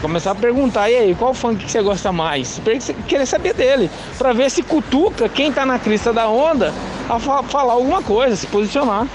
Começar 0.00 0.30
a 0.30 0.34
perguntar, 0.34 0.90
e 0.90 0.96
aí, 0.96 1.14
qual 1.14 1.34
funk 1.34 1.64
que 1.64 1.70
você 1.70 1.82
gosta 1.82 2.10
mais? 2.10 2.60
Querer 3.06 3.26
saber 3.26 3.52
dele, 3.52 3.90
para 4.16 4.32
ver 4.32 4.50
se 4.50 4.62
cutuca 4.62 5.28
quem 5.28 5.52
tá 5.52 5.66
na 5.66 5.78
crista 5.78 6.10
da 6.10 6.26
onda 6.26 6.72
a 7.08 7.18
fa 7.18 7.42
falar 7.42 7.74
alguma 7.74 8.02
coisa, 8.02 8.34
se 8.34 8.46
posicionar. 8.46 9.06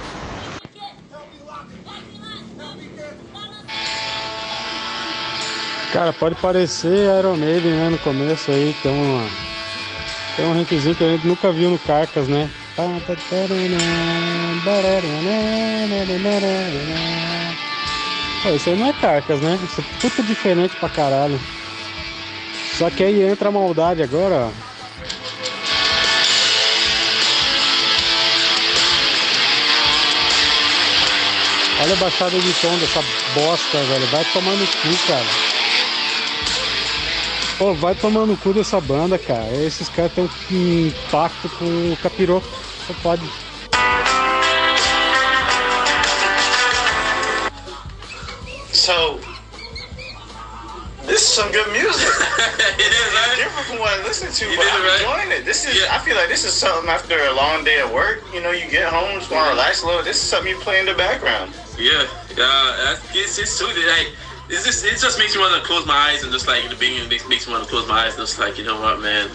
Cara, 5.91 6.13
pode 6.13 6.35
parecer 6.35 7.17
Iron 7.19 7.37
Maiden, 7.37 7.71
né? 7.71 7.89
No 7.89 7.97
começo 7.99 8.51
aí, 8.51 8.75
tem 8.83 8.91
uma. 8.91 9.25
Tem 10.35 10.45
um 10.45 10.53
rinkzinho 10.53 10.93
que 10.93 11.03
a 11.03 11.07
gente 11.07 11.25
nunca 11.25 11.51
viu 11.51 11.69
no 11.69 11.79
Carcas, 11.79 12.27
né? 12.27 12.49
Pô, 18.45 18.51
isso 18.51 18.69
aí 18.69 18.77
não 18.77 18.89
é 18.89 18.93
Carcas, 18.93 19.41
né? 19.41 19.59
Isso 19.63 19.81
é 19.81 19.99
puta 19.99 20.21
diferente 20.21 20.75
pra 20.75 20.87
caralho. 20.87 21.39
Só 22.77 22.91
que 22.91 23.03
aí 23.03 23.23
entra 23.23 23.49
a 23.49 23.51
maldade 23.51 24.03
agora, 24.03 24.35
ó. 24.35 24.51
Olha 31.81 31.93
a 31.93 31.95
baixada 31.95 32.39
de 32.39 32.53
tom 32.61 32.77
dessa 32.77 33.03
bosta, 33.33 33.79
velho. 33.79 34.05
Vai 34.11 34.23
tomar 34.25 34.51
no 34.51 34.67
cu, 34.67 35.07
cara. 35.07 35.25
Pô, 37.57 37.73
vai 37.73 37.95
tomar 37.95 38.27
no 38.27 38.37
cu 38.37 38.53
dessa 38.53 38.79
banda, 38.79 39.17
cara. 39.17 39.55
Esses 39.55 39.89
caras 39.89 40.11
têm 40.13 40.29
um 40.51 40.91
pacto 41.09 41.49
com 41.57 41.65
o 41.65 41.97
capiroto. 42.03 42.47
Só 42.85 42.93
pode. 43.01 43.23
So, 48.85 49.17
this 51.09 51.25
is 51.25 51.27
some 51.27 51.51
good 51.51 51.65
music. 51.73 52.05
it 52.77 52.91
is, 52.93 53.09
right? 53.17 53.33
Different 53.33 53.65
from 53.65 53.79
what 53.79 53.99
I 53.99 54.03
listen 54.03 54.29
to, 54.29 54.45
You 54.45 54.55
but 54.55 54.67
I'm 54.69 54.85
right. 54.85 55.01
enjoying 55.01 55.41
it. 55.41 55.43
This 55.43 55.65
is, 55.65 55.89
I 55.89 55.97
feel 55.97 56.15
like 56.15 56.29
this 56.29 56.45
is 56.45 56.53
something 56.53 56.87
after 56.87 57.17
a 57.17 57.33
long 57.33 57.63
day 57.63 57.79
at 57.79 57.91
work. 57.91 58.21
You 58.31 58.43
know, 58.43 58.51
you 58.51 58.69
get 58.69 58.93
home, 58.93 59.17
just 59.17 59.31
want 59.31 59.45
to 59.49 59.57
relax 59.57 59.81
a 59.81 59.87
little. 59.87 60.03
This 60.03 60.17
is 60.17 60.29
something 60.29 60.53
you 60.53 60.61
play 60.61 60.79
in 60.79 60.85
the 60.85 60.93
background. 60.93 61.51
Yeah, 61.79 62.05
uh, 62.37 62.95
it's 63.17 63.39
it's 63.39 63.57
too 63.57 63.65
like 63.65 64.13
it's 64.53 64.63
just 64.63 64.85
it 64.85 65.01
just 65.01 65.17
makes 65.17 65.33
me 65.33 65.41
want 65.41 65.59
to 65.59 65.65
close 65.65 65.87
my 65.87 66.13
eyes 66.13 66.21
and 66.21 66.31
just 66.31 66.45
like 66.47 66.63
in 66.63 66.69
the 66.69 66.77
beginning 66.77 67.09
makes 67.09 67.27
makes 67.27 67.47
me 67.47 67.53
want 67.53 67.65
to 67.65 67.69
close 67.71 67.87
my 67.87 68.05
eyes 68.05 68.13
and 68.13 68.21
just 68.21 68.37
like 68.37 68.59
you 68.59 68.65
know 68.65 68.79
what 68.79 69.01
man, 69.01 69.29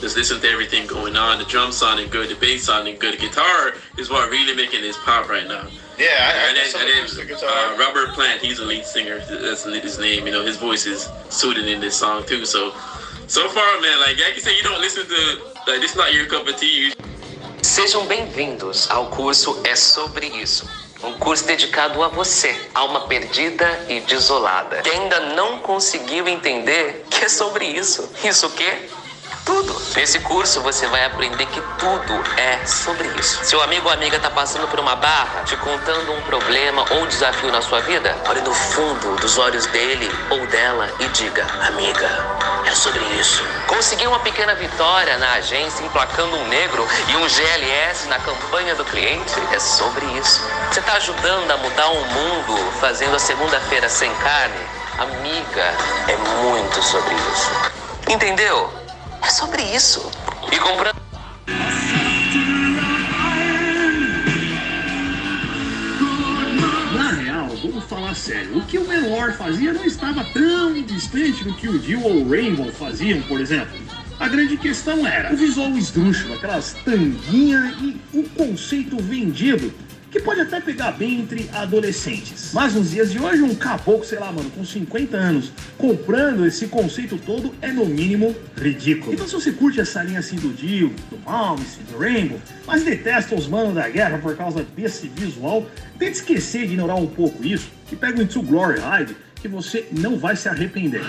just 0.00 0.16
listen 0.16 0.40
to 0.40 0.48
everything 0.50 0.88
going 0.88 1.14
on. 1.14 1.38
The 1.38 1.44
drum 1.44 1.70
sounding 1.70 2.10
good, 2.10 2.28
the 2.28 2.34
bass 2.34 2.64
sounding 2.64 2.98
good, 2.98 3.14
the 3.14 3.18
guitar 3.22 3.74
is 3.98 4.10
what 4.10 4.28
really 4.32 4.56
making 4.56 4.82
this 4.82 4.98
pop 4.98 5.28
right 5.28 5.46
now. 5.46 5.70
Yeah, 5.98 6.12
I, 6.20 6.52
I 6.52 6.60
and 6.60 6.68
some 6.68 6.82
and 6.82 7.08
then 7.08 7.36
uh, 7.42 7.76
Robert 7.78 8.12
Plant, 8.12 8.42
he's 8.42 8.58
the 8.58 8.66
lead 8.66 8.84
singer. 8.84 9.18
That's 9.18 9.64
his 9.64 9.98
name. 9.98 10.26
You 10.26 10.32
know, 10.32 10.44
his 10.44 10.58
voice 10.58 10.84
is 10.84 11.08
suited 11.30 11.66
in 11.68 11.80
this 11.80 11.96
song 11.96 12.24
too. 12.26 12.44
So, 12.44 12.72
so 13.28 13.48
far, 13.48 13.80
man, 13.80 13.98
like 14.00 14.20
like 14.20 14.34
you 14.34 14.42
say, 14.42 14.54
you 14.54 14.62
don't 14.62 14.80
listen 14.80 15.06
to 15.06 15.40
like 15.66 15.80
this. 15.80 15.96
Not 15.96 16.12
your 16.12 16.26
cup 16.26 16.46
of 16.46 16.56
tea. 16.56 16.92
Sejam 17.62 18.06
bem-vindos 18.06 18.90
ao 18.90 19.06
curso 19.06 19.60
É 19.64 19.74
Sobre 19.74 20.26
Isso. 20.26 20.68
Um 21.02 21.14
curso 21.14 21.46
dedicado 21.46 22.02
a 22.02 22.08
você, 22.08 22.54
alma 22.74 23.06
perdida 23.06 23.66
e 23.88 24.00
desolada, 24.00 24.80
que 24.82 24.90
ainda 24.90 25.20
não 25.34 25.58
conseguiu 25.58 26.26
entender 26.26 27.04
que 27.10 27.24
é 27.24 27.28
sobre 27.28 27.66
isso. 27.66 28.10
Isso 28.24 28.46
o 28.46 28.50
quê? 28.50 28.88
Tudo. 29.46 29.80
Nesse 29.94 30.18
curso 30.18 30.60
você 30.60 30.88
vai 30.88 31.04
aprender 31.04 31.46
que 31.46 31.60
tudo 31.78 32.24
é 32.36 32.66
sobre 32.66 33.06
isso. 33.16 33.44
Seu 33.44 33.62
amigo 33.62 33.86
ou 33.86 33.94
amiga 33.94 34.18
tá 34.18 34.28
passando 34.28 34.66
por 34.66 34.80
uma 34.80 34.96
barra, 34.96 35.44
te 35.44 35.56
contando 35.58 36.12
um 36.12 36.20
problema 36.22 36.84
ou 36.90 37.06
desafio 37.06 37.52
na 37.52 37.62
sua 37.62 37.80
vida? 37.80 38.12
Olhe 38.28 38.40
no 38.40 38.52
fundo 38.52 39.14
dos 39.20 39.38
olhos 39.38 39.64
dele 39.66 40.10
ou 40.30 40.44
dela 40.48 40.90
e 40.98 41.06
diga: 41.10 41.46
Amiga, 41.68 42.10
é 42.66 42.74
sobre 42.74 43.04
isso. 43.20 43.44
Conseguiu 43.68 44.10
uma 44.10 44.18
pequena 44.18 44.52
vitória 44.56 45.16
na 45.16 45.34
agência 45.34 45.84
emplacando 45.84 46.36
um 46.36 46.48
negro 46.48 46.84
e 47.08 47.16
um 47.16 47.28
GLS 47.28 48.08
na 48.08 48.18
campanha 48.18 48.74
do 48.74 48.84
cliente? 48.84 49.32
É 49.52 49.60
sobre 49.60 50.04
isso. 50.18 50.42
Você 50.72 50.82
tá 50.82 50.94
ajudando 50.94 51.52
a 51.52 51.56
mudar 51.58 51.88
o 51.88 52.04
mundo 52.04 52.72
fazendo 52.80 53.14
a 53.14 53.20
segunda-feira 53.20 53.88
sem 53.88 54.12
carne? 54.16 54.66
Amiga, 54.98 55.74
é 56.08 56.16
muito 56.42 56.82
sobre 56.82 57.14
isso. 57.14 57.50
Entendeu? 58.08 58.85
É 59.26 59.30
sobre 59.30 59.60
isso. 59.74 60.08
E 60.52 60.58
comprando. 60.60 61.02
Na 66.94 67.10
real, 67.10 67.48
vamos 67.60 67.84
falar 67.86 68.14
sério. 68.14 68.56
O 68.56 68.64
que 68.64 68.78
o 68.78 68.86
Menor 68.86 69.32
fazia 69.32 69.72
não 69.72 69.84
estava 69.84 70.22
tão 70.26 70.80
distante 70.80 71.42
do 71.42 71.54
que 71.54 71.68
o 71.68 71.76
Dio 71.76 72.04
ou 72.04 72.22
o 72.22 72.30
Rainbow 72.30 72.70
faziam, 72.70 73.20
por 73.22 73.40
exemplo. 73.40 73.76
A 74.20 74.28
grande 74.28 74.56
questão 74.56 75.04
era 75.04 75.34
o 75.34 75.36
visual 75.36 75.70
esdrúxulo, 75.70 76.34
aquelas 76.34 76.74
tanguinhas 76.84 77.74
e 77.80 78.00
o 78.12 78.22
conceito 78.28 78.96
vendido, 79.02 79.74
que 80.10 80.20
pode 80.20 80.40
até 80.40 80.60
pegar 80.60 80.92
bem 80.92 81.20
entre 81.20 81.48
adolescentes. 81.52 82.50
Mas 82.52 82.74
nos 82.74 82.90
dias 82.90 83.10
de 83.10 83.18
hoje, 83.18 83.42
um 83.42 83.54
caboclo, 83.54 84.04
sei 84.04 84.18
lá, 84.18 84.32
mano, 84.32 84.50
com 84.50 84.64
50 84.64 85.16
anos, 85.16 85.52
comprando 85.76 86.46
esse 86.46 86.66
conceito 86.68 87.18
todo 87.18 87.54
é 87.60 87.72
no 87.72 87.84
mínimo 87.86 88.34
ridículo. 88.56 89.12
Então 89.12 89.26
se 89.26 89.34
você 89.34 89.52
curte 89.52 89.80
essa 89.80 90.02
linha 90.02 90.20
assim 90.20 90.36
do 90.36 90.52
Dio, 90.52 90.92
do 91.10 91.18
Malmes, 91.18 91.78
do 91.90 91.98
Rainbow, 91.98 92.40
mas 92.66 92.84
detesta 92.84 93.34
os 93.34 93.46
manos 93.46 93.74
da 93.74 93.88
guerra 93.88 94.18
por 94.18 94.36
causa 94.36 94.64
desse 94.76 95.08
visual, 95.08 95.66
tente 95.98 96.18
esquecer 96.18 96.66
de 96.66 96.74
ignorar 96.74 96.96
um 96.96 97.06
pouco 97.06 97.44
isso 97.44 97.68
e 97.90 97.96
pega 97.96 98.18
o 98.18 98.22
Into 98.22 98.42
Glory 98.42 98.80
Ride, 98.80 99.16
que 99.36 99.48
você 99.48 99.86
não 99.92 100.18
vai 100.18 100.36
se 100.36 100.48
arrepender. 100.48 101.02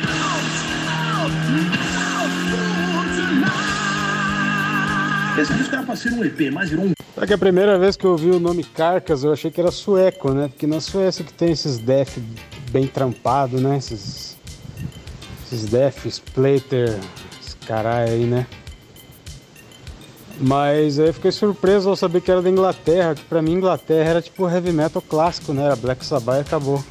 Esse 5.38 5.54
disco 5.54 5.76
era 5.76 5.84
pra 5.84 5.96
ser 5.96 6.14
um 6.14 6.24
EP, 6.24 6.52
mas 6.52 6.70
virou 6.70 6.86
um 6.86 6.92
Sabe 7.14 7.28
que 7.28 7.34
a 7.34 7.38
primeira 7.38 7.80
vez 7.80 7.96
que 7.96 8.06
eu 8.06 8.12
ouvi 8.12 8.30
o 8.30 8.40
nome 8.40 8.64
Carcas, 8.64 9.24
eu 9.24 9.34
achei 9.34 9.50
que 9.50 9.60
era 9.60 9.72
sueco, 9.72 10.32
né? 10.32 10.50
Porque 10.50 10.68
na 10.68 10.80
Suécia 10.80 11.26
que 11.26 11.34
tem 11.34 11.52
esses 11.52 11.80
def 11.80 12.20
bem 12.70 12.86
trampado, 12.86 13.60
né? 13.60 13.78
Esses, 13.78 14.38
esses 15.46 15.66
def, 15.66 16.06
splater, 16.06 17.00
esse 17.42 17.56
caralho 17.66 18.12
aí, 18.12 18.26
né? 18.26 18.46
Mas 20.40 21.00
aí 21.00 21.12
fiquei 21.12 21.32
surpreso 21.32 21.90
ao 21.90 21.96
saber 21.96 22.22
que 22.22 22.30
era 22.30 22.42
da 22.42 22.50
Inglaterra, 22.50 23.16
que 23.16 23.24
pra 23.24 23.42
mim 23.42 23.54
Inglaterra 23.54 24.10
era 24.10 24.22
tipo 24.22 24.48
heavy 24.48 24.72
metal 24.72 25.02
clássico, 25.02 25.54
né? 25.54 25.66
Era 25.66 25.76
Black 25.76 26.06
Sabbath 26.06 26.38
e 26.38 26.42
acabou. 26.42 26.84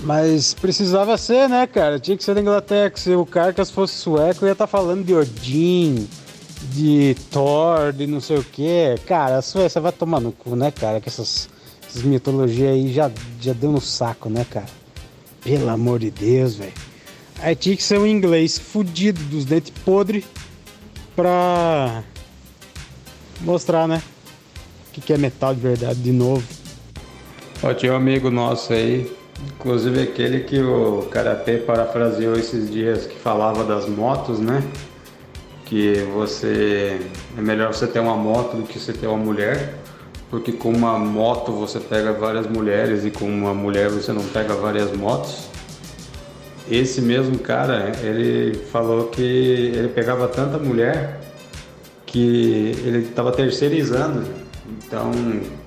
Mas 0.00 0.54
precisava 0.54 1.16
ser, 1.16 1.48
né, 1.48 1.66
cara? 1.66 1.98
Tinha 1.98 2.16
que 2.16 2.22
ser 2.22 2.34
da 2.34 2.40
Inglaterra, 2.40 2.90
que 2.90 3.00
se 3.00 3.14
o 3.14 3.24
Carcas 3.24 3.70
fosse 3.70 3.94
sueco, 3.94 4.44
ia 4.44 4.52
estar 4.52 4.66
falando 4.66 5.04
de 5.04 5.14
Odin, 5.14 6.06
de 6.62 7.16
Thor, 7.30 7.92
de 7.92 8.06
não 8.06 8.20
sei 8.20 8.38
o 8.38 8.44
que. 8.44 8.96
Cara, 9.06 9.38
a 9.38 9.42
Suécia 9.42 9.80
vai 9.80 9.92
tomar 9.92 10.20
no 10.20 10.32
cu, 10.32 10.56
né, 10.56 10.70
cara? 10.70 11.00
Que 11.00 11.08
essas, 11.08 11.48
essas 11.88 12.02
mitologias 12.02 12.70
aí 12.70 12.92
já, 12.92 13.10
já 13.40 13.52
deu 13.52 13.72
no 13.72 13.80
saco, 13.80 14.28
né, 14.28 14.44
cara? 14.48 14.66
Pelo 15.42 15.68
amor 15.70 16.00
de 16.00 16.10
Deus, 16.10 16.56
velho. 16.56 16.72
Aí 17.40 17.54
tinha 17.54 17.76
que 17.76 17.82
ser 17.82 17.98
um 17.98 18.06
inglês 18.06 18.58
fudido, 18.58 19.22
dos 19.24 19.44
dentes 19.44 19.72
podres, 19.84 20.24
pra 21.14 22.02
mostrar, 23.40 23.86
né? 23.86 24.02
O 24.88 24.92
que, 24.92 25.00
que 25.00 25.12
é 25.12 25.18
metal 25.18 25.54
de 25.54 25.60
verdade 25.60 26.00
de 26.00 26.10
novo. 26.12 26.42
Ó, 27.62 27.72
tinha 27.74 27.92
um 27.92 27.96
amigo 27.96 28.30
nosso 28.30 28.72
aí, 28.72 29.10
inclusive 29.54 30.02
aquele 30.02 30.40
que 30.40 30.60
o 30.60 31.08
Karapé 31.10 31.58
parafraseou 31.58 32.36
esses 32.36 32.70
dias 32.70 33.06
que 33.06 33.16
falava 33.16 33.64
das 33.64 33.88
motos, 33.88 34.40
né? 34.40 34.62
Que 35.68 36.06
você 36.14 36.98
é 37.36 37.40
melhor 37.40 37.74
você 37.74 37.86
ter 37.86 38.00
uma 38.00 38.16
moto 38.16 38.56
do 38.56 38.62
que 38.62 38.78
você 38.78 38.92
ter 38.92 39.06
uma 39.06 39.18
mulher, 39.18 39.74
porque 40.30 40.52
com 40.52 40.70
uma 40.70 40.98
moto 40.98 41.52
você 41.52 41.78
pega 41.78 42.12
várias 42.12 42.46
mulheres 42.46 43.04
e 43.04 43.10
com 43.10 43.26
uma 43.26 43.52
mulher 43.52 43.90
você 43.90 44.12
não 44.12 44.24
pega 44.24 44.54
várias 44.54 44.90
motos. 44.96 45.48
Esse 46.70 47.00
mesmo 47.00 47.38
cara, 47.38 47.92
ele 48.02 48.54
falou 48.72 49.08
que 49.08 49.22
ele 49.22 49.88
pegava 49.88 50.26
tanta 50.28 50.58
mulher 50.58 51.20
que 52.04 52.74
ele 52.84 52.98
estava 53.00 53.30
terceirizando. 53.32 54.24
Então 54.66 55.10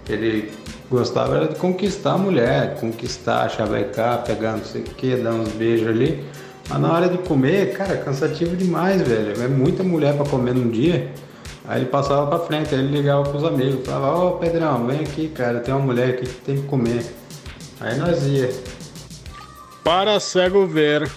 ele 0.10 0.52
gostava 0.90 1.48
de 1.48 1.56
conquistar 1.56 2.14
a 2.14 2.18
mulher, 2.18 2.76
conquistar, 2.80 3.50
chavecar, 3.50 4.24
pegar 4.24 4.58
não 4.58 4.66
sei 4.66 4.82
o 4.82 4.84
que, 4.84 5.16
dar 5.16 5.32
uns 5.32 5.50
beijos 5.50 5.88
ali, 5.88 6.24
Mas 6.72 6.82
na 6.82 6.94
hora 6.94 7.10
de 7.10 7.18
comer, 7.18 7.74
cara, 7.74 7.96
é 7.96 7.98
cansativo 7.98 8.56
demais, 8.56 9.02
velho. 9.02 9.44
É 9.44 9.48
muita 9.48 9.84
mulher 9.84 10.16
pra 10.16 10.26
comer 10.26 10.56
num 10.56 10.70
dia. 10.70 11.12
Aí 11.68 11.82
ele 11.82 11.90
passava 11.90 12.28
pra 12.28 12.40
frente, 12.40 12.74
aí 12.74 12.80
ele 12.80 12.96
ligava 12.98 13.24
pros 13.24 13.44
amigos, 13.44 13.86
falava, 13.86 14.26
ô 14.26 14.32
Pedrão, 14.38 14.88
vem 14.88 15.02
aqui, 15.02 15.28
cara, 15.28 15.60
tem 15.60 15.74
uma 15.74 15.86
mulher 15.86 16.10
aqui 16.12 16.26
que 16.26 16.42
tem 16.42 16.62
que 16.62 16.68
comer. 16.68 17.06
Aí 17.80 17.98
nós 17.98 18.26
ia. 18.26 18.50
Para 19.84 20.20
cego 20.20 20.66
ver. 20.66 21.12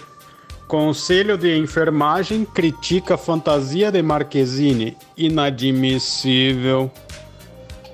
Conselho 0.67 1.37
de 1.37 1.55
Enfermagem 1.57 2.43
critica 2.43 3.17
fantasia 3.17 3.91
de 3.91 4.01
Marquezine. 4.01 4.97
Inadmissível. 5.15 6.91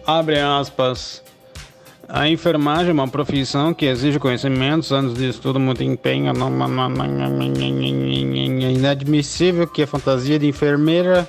Abre 0.07 0.39
aspas. 0.39 1.21
A 2.13 2.27
enfermagem 2.27 2.89
é 2.89 2.93
uma 2.93 3.07
profissão 3.07 3.73
que 3.73 3.85
exige 3.85 4.19
conhecimentos, 4.19 4.91
anos 4.91 5.13
de 5.13 5.29
estudo, 5.29 5.57
muito 5.57 5.81
empenho. 5.81 6.29
É 6.29 6.33
inadmissível 8.73 9.65
que 9.65 9.83
a 9.83 9.87
fantasia 9.87 10.37
de 10.37 10.45
enfermeira 10.45 11.25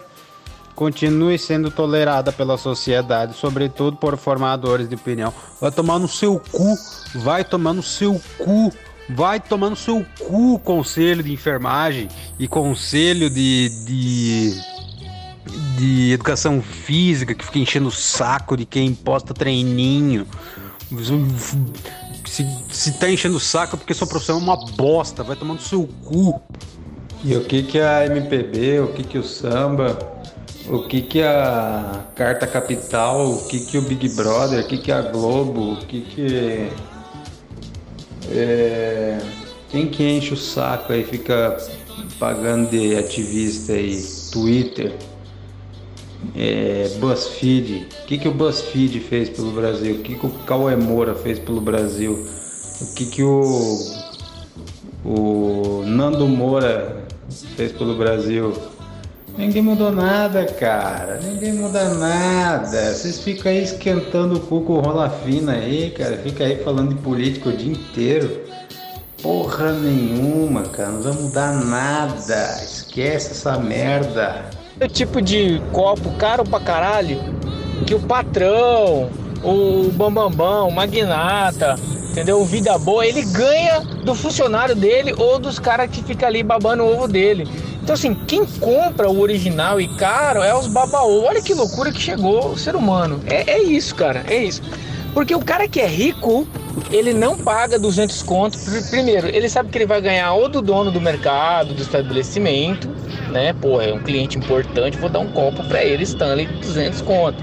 continue 0.75 1.39
sendo 1.39 1.71
tolerada 1.71 2.33
pela 2.33 2.59
sociedade, 2.59 3.37
sobretudo 3.37 3.97
por 3.97 4.17
formadores 4.17 4.89
de 4.89 4.97
opinião. 4.97 5.33
Vai 5.61 5.71
tomar 5.71 6.01
no 6.01 6.09
seu 6.09 6.43
cu, 6.51 6.77
vai 7.15 7.45
tomar 7.45 7.75
no 7.75 7.83
seu 7.83 8.21
cu, 8.37 8.73
vai 9.09 9.39
tomar 9.39 9.71
no 9.71 9.77
seu 9.77 10.05
cu 10.19 10.59
conselho 10.59 11.23
de 11.23 11.33
enfermagem 11.33 12.09
e 12.41 12.49
conselho 12.49 13.31
de, 13.31 13.69
de, 13.87 14.61
de 15.79 16.11
educação 16.11 16.61
física 16.61 17.37
que 17.37 17.45
fica 17.45 17.61
enchendo 17.61 17.87
o 17.87 17.93
saco 17.93 18.57
de 18.57 18.67
quem 18.67 18.93
posta 18.93 19.33
treininho. 19.33 20.27
Se, 22.27 22.47
se 22.71 22.93
tá 22.93 23.11
enchendo 23.11 23.37
o 23.37 23.41
saco 23.41 23.77
é 23.77 23.79
porque 23.79 23.95
sua 23.95 24.07
profissão 24.07 24.39
é 24.39 24.41
uma 24.41 24.57
bosta, 24.57 25.23
vai 25.23 25.37
tomar 25.37 25.55
no 25.55 25.61
seu 25.61 25.89
cu. 26.05 26.41
E 27.25 27.37
o 27.37 27.45
que 27.45 27.63
que 27.63 27.79
a 27.79 28.07
MPB, 28.07 28.81
o 28.81 28.89
que 28.89 29.05
que 29.05 29.19
o 29.19 29.23
samba, 29.23 29.97
o 30.69 30.83
que 30.89 31.03
que 31.03 31.23
a 31.23 32.05
Carta 32.15 32.47
Capital, 32.47 33.31
o 33.31 33.47
que 33.47 33.61
que 33.61 33.79
o 33.79 33.83
Big 33.83 34.09
Brother, 34.11 34.65
o 34.65 34.67
que 34.67 34.79
que 34.79 34.91
a 34.91 35.03
Globo, 35.03 35.75
o 35.75 35.77
que 35.77 36.01
que 36.01 36.69
é, 38.31 39.19
quem 39.71 39.89
que 39.89 40.03
enche 40.03 40.35
o 40.35 40.37
saco 40.37 40.93
aí 40.93 41.05
fica 41.05 41.57
pagando 42.19 42.71
de 42.71 42.97
ativista 42.97 43.73
aí, 43.73 44.03
Twitter, 44.31 44.97
é, 46.37 46.91
BuzzFeed, 46.99 47.89
o 48.03 48.07
que 48.07 48.19
que 48.19 48.29
o 48.29 48.33
BuzzFeed 48.33 49.01
fez 49.01 49.29
pelo 49.29 49.51
Brasil, 49.53 49.97
o 49.97 49.99
que 49.99 50.15
que 50.15 50.27
o 50.27 50.31
Cauê 50.47 50.77
Moura 50.77 51.15
fez 51.15 51.39
pelo 51.39 51.61
Brasil, 51.61 52.27
o 52.81 52.95
que 52.95 53.07
que 53.07 53.23
o 53.23 54.03
o 55.05 55.83
Nando 55.85 56.29
Moura 56.29 57.05
fez 57.57 57.73
pelo 57.73 57.97
Brasil. 57.97 58.53
Ninguém 59.37 59.63
mudou 59.63 59.91
nada, 59.91 60.45
cara. 60.45 61.19
Ninguém 61.23 61.55
muda 61.55 61.95
nada. 61.95 62.93
Vocês 62.93 63.19
ficam 63.21 63.51
aí 63.51 63.63
esquentando 63.63 64.37
o 64.37 64.41
cu 64.41 64.61
com 64.61 64.81
rola 64.81 65.09
fina 65.09 65.53
aí, 65.53 65.91
cara. 65.91 66.19
Fica 66.19 66.45
aí 66.45 66.63
falando 66.63 66.91
de 66.91 67.01
política 67.01 67.49
o 67.49 67.53
dia 67.53 67.73
inteiro. 67.73 68.43
Porra 69.23 69.73
nenhuma, 69.73 70.65
cara. 70.65 70.91
Não 70.91 71.03
vai 71.03 71.13
mudar 71.15 71.65
nada. 71.65 72.63
Esquece 72.63 73.33
essa 73.33 73.59
merda. 73.59 74.51
É 74.83 74.89
tipo 74.89 75.23
de 75.23 75.61
copo 75.73 76.11
caro 76.19 76.43
pra 76.45 76.59
caralho 76.59 77.21
que 77.87 77.95
o 77.95 78.01
patrão, 78.01 79.09
o 79.43 79.91
bambambão, 79.93 80.69
o 80.69 80.73
magnata, 80.75 81.77
entendeu? 82.11 82.41
O 82.41 82.45
vida 82.45 82.77
boa, 82.79 83.07
ele 83.07 83.23
ganha 83.23 83.81
do 84.05 84.13
funcionário 84.15 84.75
dele 84.75 85.15
ou 85.17 85.39
dos 85.39 85.59
caras 85.61 85.89
que 85.91 86.03
fica 86.03 86.27
ali 86.27 86.43
babando 86.43 86.83
o 86.83 86.93
ovo 86.95 87.07
dele. 87.07 87.47
Então 87.83 87.95
assim, 87.95 88.13
quem 88.15 88.45
compra 88.45 89.09
o 89.09 89.21
original 89.21 89.81
e 89.81 89.87
caro 89.97 90.43
é 90.43 90.53
os 90.55 90.67
babaô. 90.67 91.23
Olha 91.25 91.41
que 91.41 91.55
loucura 91.55 91.93
que 91.93 92.01
chegou 92.01 92.49
o 92.51 92.59
ser 92.59 92.75
humano. 92.75 93.21
É, 93.27 93.53
é 93.53 93.63
isso, 93.63 93.95
cara, 93.95 94.25
é 94.29 94.37
isso. 94.37 94.63
Porque 95.15 95.35
o 95.35 95.41
cara 95.45 95.69
que 95.69 95.81
é 95.81 95.87
rico, 95.87 96.47
ele 96.91 97.13
não 97.13 97.37
paga 97.37 97.79
200 97.79 98.23
conto. 98.23 98.59
Pr- 98.59 98.89
Primeiro, 98.91 99.29
ele 99.29 99.49
sabe 99.49 99.69
que 99.71 99.79
ele 99.79 99.87
vai 99.87 100.01
ganhar 100.01 100.33
ou 100.33 100.49
do 100.49 100.63
dono 100.63 100.91
do 100.91 101.01
mercado, 101.01 101.75
do 101.75 101.83
estabelecimento, 101.83 102.89
né? 103.31 103.53
Pô, 103.53 103.81
é 103.81 103.93
um 103.93 103.99
cliente 103.99 104.39
importante, 104.39 104.97
vou 104.97 105.09
dar 105.09 105.21
um 105.21 105.29
copo 105.29 105.65
pra 105.65 105.83
ele, 105.83 106.05
Stanley, 106.05 106.47
200 106.47 107.01
conto. 107.03 107.43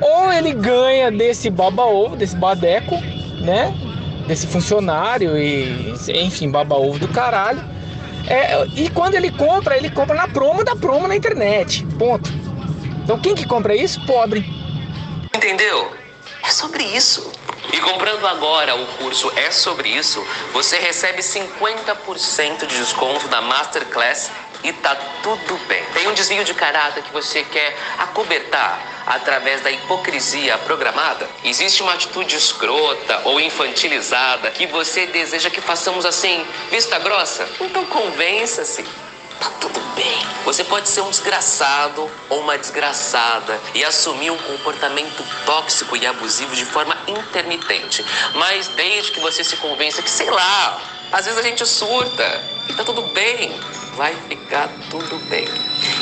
Ou 0.00 0.32
ele 0.32 0.52
ganha 0.52 1.10
desse 1.10 1.50
baba-ovo, 1.50 2.16
desse 2.16 2.36
badeco, 2.36 2.96
né? 3.40 3.74
Desse 4.26 4.46
funcionário 4.46 5.36
e, 5.36 5.94
enfim, 6.08 6.50
baba-ovo 6.50 6.98
do 6.98 7.08
caralho. 7.08 7.62
É, 8.26 8.64
e 8.76 8.88
quando 8.90 9.14
ele 9.14 9.30
compra, 9.30 9.76
ele 9.76 9.90
compra 9.90 10.14
na 10.14 10.28
promo 10.28 10.64
da 10.64 10.76
promo 10.76 11.08
na 11.08 11.16
internet. 11.16 11.84
Ponto. 11.98 12.30
Então 13.02 13.18
quem 13.18 13.34
que 13.34 13.46
compra 13.46 13.74
isso? 13.74 14.04
Pobre. 14.06 14.44
Entendeu? 15.34 15.92
É 16.44 16.50
sobre 16.50 16.82
isso. 16.82 17.30
E 17.72 17.78
comprando 17.80 18.26
agora 18.26 18.74
o 18.74 18.86
curso 18.98 19.30
É 19.36 19.50
Sobre 19.50 19.88
Isso, 19.88 20.24
você 20.52 20.78
recebe 20.78 21.22
50% 21.22 22.66
de 22.66 22.76
desconto 22.78 23.28
na 23.28 23.40
Masterclass 23.40 24.30
e 24.62 24.72
tá 24.72 24.94
tudo 25.22 25.58
bem. 25.66 25.84
Tem 25.94 26.08
um 26.08 26.14
desvio 26.14 26.44
de 26.44 26.54
caráter 26.54 27.02
que 27.02 27.12
você 27.12 27.42
quer 27.44 27.76
acobertar 27.98 28.80
através 29.06 29.60
da 29.62 29.70
hipocrisia 29.70 30.56
programada? 30.58 31.28
Existe 31.44 31.82
uma 31.82 31.94
atitude 31.94 32.36
escrota 32.36 33.22
ou 33.24 33.40
infantilizada 33.40 34.50
que 34.50 34.66
você 34.66 35.06
deseja 35.06 35.50
que 35.50 35.60
façamos 35.60 36.04
assim, 36.04 36.46
vista 36.70 36.98
grossa? 36.98 37.48
Então 37.60 37.84
convença-se. 37.86 38.84
Tá 39.40 39.50
tudo 39.58 39.80
bem. 39.94 40.26
Você 40.44 40.62
pode 40.64 40.88
ser 40.88 41.00
um 41.00 41.08
desgraçado 41.08 42.10
ou 42.28 42.40
uma 42.40 42.58
desgraçada 42.58 43.58
e 43.74 43.82
assumir 43.82 44.30
um 44.30 44.36
comportamento 44.36 45.24
tóxico 45.46 45.96
e 45.96 46.06
abusivo 46.06 46.54
de 46.54 46.66
forma 46.66 46.94
intermitente. 47.06 48.04
Mas 48.34 48.68
desde 48.68 49.12
que 49.12 49.20
você 49.20 49.42
se 49.42 49.56
convença 49.56 50.02
que, 50.02 50.10
sei 50.10 50.30
lá, 50.30 50.80
às 51.10 51.24
vezes 51.24 51.40
a 51.40 51.42
gente 51.42 51.64
surta 51.66 52.44
e 52.68 52.74
tá 52.74 52.84
tudo 52.84 53.02
bem. 53.02 53.58
Vai 53.96 54.14
ficar 54.28 54.68
tudo 54.88 55.18
bem. 55.28 55.46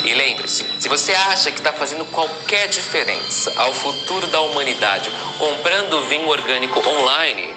E 0.03 0.13
lembre-se, 0.13 0.65
se 0.79 0.87
você 0.87 1.13
acha 1.13 1.51
que 1.51 1.57
está 1.57 1.73
fazendo 1.73 2.05
qualquer 2.05 2.67
diferença 2.67 3.51
ao 3.57 3.73
futuro 3.73 4.27
da 4.27 4.41
humanidade 4.41 5.09
comprando 5.37 6.05
vinho 6.07 6.27
orgânico 6.27 6.79
online, 6.87 7.53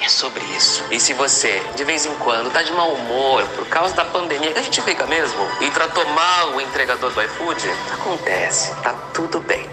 é 0.00 0.08
sobre 0.08 0.44
isso. 0.56 0.84
E 0.90 1.00
se 1.00 1.14
você, 1.14 1.62
de 1.74 1.84
vez 1.84 2.04
em 2.04 2.14
quando, 2.16 2.50
tá 2.50 2.62
de 2.62 2.72
mau 2.72 2.92
humor 2.92 3.46
por 3.54 3.66
causa 3.68 3.94
da 3.94 4.04
pandemia 4.04 4.52
que 4.52 4.58
a 4.58 4.62
gente 4.62 4.82
fica 4.82 5.06
mesmo, 5.06 5.40
e 5.60 5.70
tratou 5.70 6.04
mal 6.10 6.50
o 6.50 6.60
entregador 6.60 7.10
do 7.10 7.22
iFood, 7.22 7.62
acontece, 7.92 8.74
tá 8.82 8.92
tudo 9.14 9.40
bem. 9.40 9.68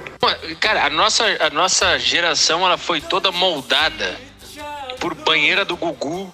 Cara, 0.59 0.85
a 0.85 0.89
nossa, 0.89 1.25
a 1.41 1.49
nossa 1.49 1.99
geração 1.99 2.65
ela 2.65 2.77
foi 2.77 3.01
toda 3.01 3.31
moldada 3.31 4.17
por 4.99 5.13
banheira 5.13 5.65
do 5.65 5.75
Gugu, 5.75 6.33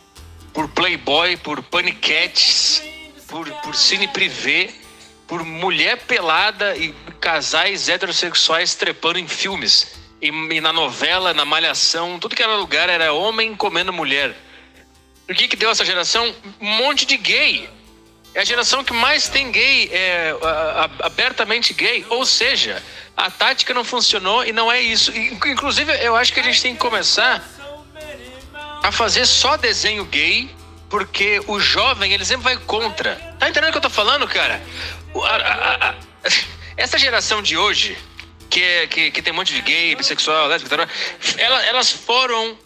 por 0.53 0.67
Playboy, 0.67 1.37
por 1.37 1.63
paniquetes, 1.63 2.83
por, 3.29 3.49
por 3.61 3.75
cine 3.75 4.07
privê, 4.07 4.71
por 5.27 5.45
mulher 5.45 5.97
pelada 5.99 6.75
e 6.75 6.93
casais 7.21 7.87
heterossexuais 7.87 8.75
trepando 8.75 9.19
em 9.19 9.27
filmes. 9.27 9.99
E, 10.21 10.27
e 10.27 10.59
na 10.59 10.73
novela, 10.73 11.33
na 11.33 11.45
malhação, 11.45 12.19
tudo 12.19 12.35
que 12.35 12.43
era 12.43 12.55
lugar 12.55 12.89
era 12.89 13.13
homem 13.13 13.55
comendo 13.55 13.93
mulher. 13.93 14.35
O 15.29 15.33
que 15.33 15.47
que 15.47 15.55
deu 15.55 15.69
essa 15.69 15.85
geração? 15.85 16.33
Um 16.59 16.69
monte 16.77 17.05
de 17.05 17.15
gay. 17.15 17.69
É 18.33 18.41
a 18.41 18.43
geração 18.43 18.83
que 18.83 18.93
mais 18.93 19.29
tem 19.29 19.51
gay, 19.51 19.89
é, 19.91 20.35
abertamente 21.01 21.73
gay. 21.73 22.05
Ou 22.09 22.25
seja, 22.25 22.83
a 23.15 23.29
tática 23.29 23.73
não 23.73 23.83
funcionou 23.83 24.43
e 24.43 24.51
não 24.51 24.71
é 24.71 24.81
isso. 24.81 25.11
Inclusive, 25.15 25.93
eu 26.03 26.15
acho 26.15 26.33
que 26.33 26.39
a 26.39 26.43
gente 26.43 26.61
tem 26.61 26.73
que 26.73 26.79
começar 26.79 27.47
a 28.81 28.91
fazer 28.91 29.25
só 29.25 29.55
desenho 29.57 30.05
gay, 30.05 30.49
porque 30.89 31.41
o 31.47 31.59
jovem, 31.59 32.13
ele 32.13 32.25
sempre 32.25 32.43
vai 32.43 32.57
contra. 32.57 33.15
Tá 33.37 33.47
entendendo 33.49 33.69
o 33.69 33.71
que 33.73 33.77
eu 33.77 33.81
tô 33.83 33.89
falando, 33.89 34.27
cara? 34.27 34.61
A- 35.15 35.35
a- 35.35 35.89
a- 35.89 35.95
essa 36.75 36.97
geração 36.97 37.41
de 37.41 37.55
hoje, 37.57 37.97
que, 38.49 38.61
é, 38.61 38.87
que, 38.87 39.11
que 39.11 39.21
tem 39.21 39.31
um 39.31 39.35
monte 39.35 39.53
de 39.53 39.61
gay, 39.61 39.95
bissexual, 39.95 40.47
lésbico, 40.47 40.75
tal, 40.75 40.87
ela- 41.37 41.65
elas 41.65 41.91
foram 41.91 42.57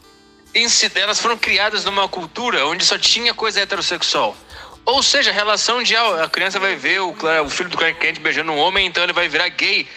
elas 0.95 1.19
foram 1.19 1.35
criadas 1.35 1.83
numa 1.83 2.07
cultura 2.07 2.67
onde 2.67 2.85
só 2.85 2.95
tinha 2.97 3.33
coisa 3.33 3.59
heterossexual. 3.61 4.37
Ou 4.85 5.01
seja, 5.01 5.31
a 5.31 5.33
relação 5.33 5.81
de 5.81 5.95
ah, 5.95 6.25
a 6.25 6.29
criança 6.29 6.59
vai 6.59 6.75
ver 6.75 7.01
o, 7.01 7.15
o 7.45 7.49
filho 7.49 7.69
do 7.69 7.77
Clark 7.77 7.99
Kent 7.99 8.19
beijando 8.19 8.51
um 8.51 8.57
homem, 8.59 8.85
então 8.85 9.03
ele 9.03 9.13
vai 9.13 9.27
virar 9.27 9.49
gay. 9.49 9.87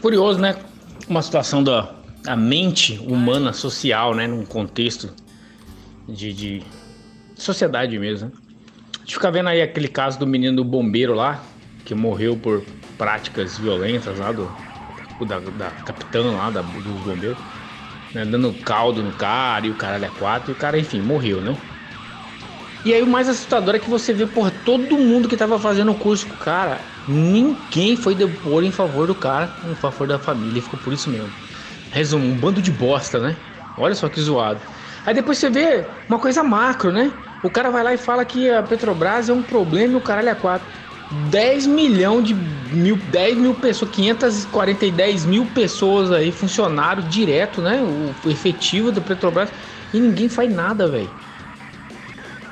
Curioso, 0.00 0.38
né? 0.38 0.56
Uma 1.06 1.20
situação 1.22 1.62
da, 1.62 1.92
da 2.22 2.34
mente 2.36 2.98
humana 3.02 3.52
social, 3.52 4.14
né? 4.14 4.26
Num 4.26 4.46
contexto 4.46 5.14
de, 6.08 6.32
de 6.32 6.62
sociedade 7.42 7.98
mesmo. 7.98 8.32
A 8.96 8.98
gente 9.00 9.14
fica 9.14 9.30
vendo 9.30 9.48
aí 9.48 9.62
aquele 9.62 9.88
caso 9.88 10.18
do 10.18 10.26
menino 10.26 10.56
do 10.56 10.64
bombeiro 10.64 11.14
lá, 11.14 11.42
que 11.84 11.94
morreu 11.94 12.36
por 12.36 12.62
práticas 12.98 13.58
violentas 13.58 14.18
lá 14.18 14.32
do, 14.32 14.54
da, 15.20 15.40
da 15.40 15.70
capitã 15.70 16.22
lá 16.32 16.50
da, 16.50 16.62
dos 16.62 17.02
bombeiros, 17.02 17.42
né? 18.12 18.24
Dando 18.24 18.52
caldo 18.54 19.02
no 19.02 19.12
cara 19.12 19.66
e 19.66 19.70
o 19.70 19.74
caralho 19.76 20.04
é 20.04 20.10
quatro, 20.10 20.52
e 20.52 20.54
o 20.54 20.56
cara, 20.56 20.78
enfim, 20.78 21.00
morreu, 21.02 21.40
né? 21.42 21.56
E 22.84 22.94
aí 22.94 23.02
o 23.02 23.06
mais 23.06 23.28
assustador 23.28 23.74
é 23.74 23.78
que 23.78 23.90
você 23.90 24.12
vê, 24.12 24.26
porra, 24.26 24.50
todo 24.50 24.98
mundo 24.98 25.28
que 25.28 25.36
tava 25.36 25.58
fazendo 25.58 25.92
o 25.92 25.94
curso 25.94 26.26
com 26.26 26.34
o 26.34 26.38
cara, 26.38 26.86
ninguém 27.06 27.94
foi 27.96 28.14
depor 28.14 28.64
em 28.64 28.72
favor 28.72 29.06
do 29.06 29.14
cara, 29.14 29.54
em 29.62 29.74
favor 29.74 30.06
da 30.06 30.18
família, 30.18 30.62
ficou 30.62 30.78
por 30.78 30.92
isso 30.92 31.10
mesmo. 31.10 31.34
Resumo, 31.90 32.24
um 32.24 32.36
bando 32.36 32.62
de 32.62 32.70
bosta, 32.70 33.18
né? 33.20 33.36
Olha 33.76 33.94
só 33.94 34.08
que 34.08 34.20
zoado. 34.20 34.62
Aí 35.04 35.12
depois 35.14 35.38
você 35.38 35.50
vê 35.50 35.86
uma 36.08 36.18
coisa 36.18 36.42
macro, 36.42 36.90
né? 36.92 37.12
O 37.42 37.50
cara 37.50 37.70
vai 37.70 37.82
lá 37.82 37.94
e 37.94 37.98
fala 37.98 38.24
que 38.24 38.50
a 38.50 38.62
Petrobras 38.62 39.28
é 39.28 39.32
um 39.32 39.42
problema 39.42 39.94
e 39.94 39.96
o 39.96 40.00
caralho 40.00 40.28
é 40.28 40.34
quatro. 40.34 40.66
10 41.30 41.66
milhão 41.66 42.22
de 42.22 42.34
mil, 42.34 42.96
10 42.96 43.38
mil 43.38 43.54
pessoas, 43.54 43.90
540 43.90 44.86
e 44.86 44.90
10 44.90 45.26
mil 45.26 45.46
pessoas 45.46 46.12
aí, 46.12 46.30
funcionário 46.30 47.02
direto, 47.02 47.60
né? 47.60 47.80
O 48.24 48.30
efetivo 48.30 48.92
da 48.92 49.00
Petrobras 49.00 49.48
e 49.92 49.98
ninguém 49.98 50.28
faz 50.28 50.52
nada, 50.52 50.86
velho. 50.86 51.10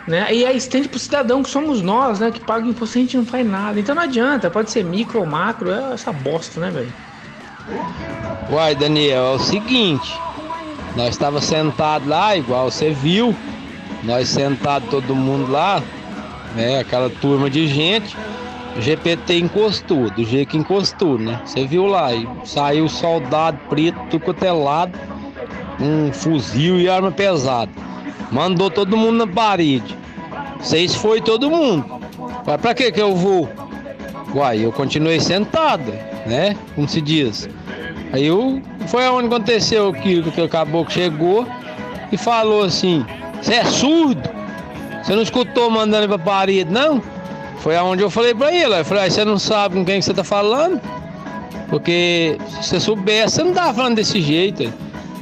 Né? 0.07 0.27
E 0.35 0.47
aí 0.47 0.57
estende 0.57 0.89
pro 0.89 0.99
cidadão 0.99 1.43
que 1.43 1.51
somos 1.51 1.83
nós, 1.83 2.19
né? 2.19 2.31
Que 2.31 2.41
paga 2.41 2.67
imposto 2.67 2.97
e 2.97 3.01
a 3.01 3.03
gente 3.03 3.17
não 3.17 3.27
faz 3.27 3.47
nada. 3.47 3.79
Então 3.79 3.95
não 3.95 4.03
adianta, 4.03 4.51
pode 4.51 4.71
ser 4.71 4.83
micro 4.83 5.21
ou 5.21 5.27
macro, 5.27 5.71
é 5.71 5.93
essa 5.93 6.11
bosta, 6.11 6.59
né, 6.59 6.71
velho? 6.71 6.93
Uai, 8.51 8.75
Daniel, 8.75 9.25
é 9.25 9.35
o 9.35 9.39
seguinte. 9.39 10.19
Nós 10.97 11.11
estava 11.11 11.41
sentado 11.41 12.09
lá, 12.09 12.35
igual 12.35 12.71
você 12.71 12.91
viu. 12.91 13.37
Nós 14.03 14.29
sentado 14.29 14.87
todo 14.89 15.15
mundo 15.15 15.51
lá, 15.51 15.83
né? 16.55 16.81
Aquela 16.81 17.11
turma 17.11 17.51
de 17.51 17.67
gente. 17.67 18.17
GPT 18.81 19.39
encostou, 19.39 20.09
do 20.11 20.25
jeito 20.25 20.51
que 20.51 20.57
encostou, 20.57 21.19
né? 21.19 21.41
Você 21.45 21.67
viu 21.67 21.87
lá, 21.87 22.15
e 22.15 22.29
saiu 22.45 22.89
soldado 22.89 23.59
preto, 23.69 24.21
quanto 24.21 24.45
é 24.45 24.53
um 25.81 26.13
fuzil 26.13 26.79
e 26.79 26.89
arma 26.89 27.11
pesada. 27.11 27.71
Mandou 28.31 28.71
todo 28.71 28.97
mundo 28.97 29.27
na 29.27 29.27
parede. 29.27 29.97
Vocês 30.61 30.95
foi 30.95 31.21
todo 31.21 31.51
mundo. 31.51 31.85
Mas 32.47 32.61
pra 32.61 32.75
que 32.75 32.93
que 32.93 33.01
eu 33.01 33.15
vou? 33.17 33.49
Uai, 34.35 34.65
eu 34.65 34.73
continuei 34.73 35.21
sentado, 35.21 35.93
né? 36.27 36.57
Como 36.75 36.89
se 36.89 37.01
diz. 37.01 37.49
Aí 38.13 38.27
eu, 38.27 38.61
foi 38.87 39.07
aonde 39.07 39.27
aconteceu 39.27 39.89
aquilo 39.89 40.31
que 40.31 40.41
o 40.41 40.49
caboclo 40.49 40.93
chegou 40.93 41.47
e 42.13 42.17
falou 42.17 42.65
assim: 42.65 43.05
Você 43.41 43.55
é 43.55 43.65
surdo? 43.65 44.29
Você 45.03 45.15
não 45.15 45.23
escutou 45.23 45.71
mandando 45.71 46.09
pra 46.09 46.19
parede, 46.19 46.71
não? 46.71 47.03
Foi 47.59 47.77
aonde 47.77 48.03
eu 48.03 48.11
falei 48.11 48.35
pra 48.35 48.53
ele. 48.53 48.75
Eu 48.75 48.85
falei: 48.85 49.07
"Ah, 49.07 49.11
Você 49.11 49.25
não 49.25 49.39
sabe 49.39 49.77
com 49.77 49.85
quem 49.85 49.99
que 49.99 50.05
você 50.05 50.15
tá 50.15 50.25
falando? 50.25 50.81
Porque 51.69 52.39
se 52.49 52.69
você 52.69 52.81
soubesse, 52.81 53.37
você 53.37 53.45
não 53.45 53.53
tava 53.53 53.75
falando 53.75 53.97
desse 53.97 54.21
jeito. 54.21 54.73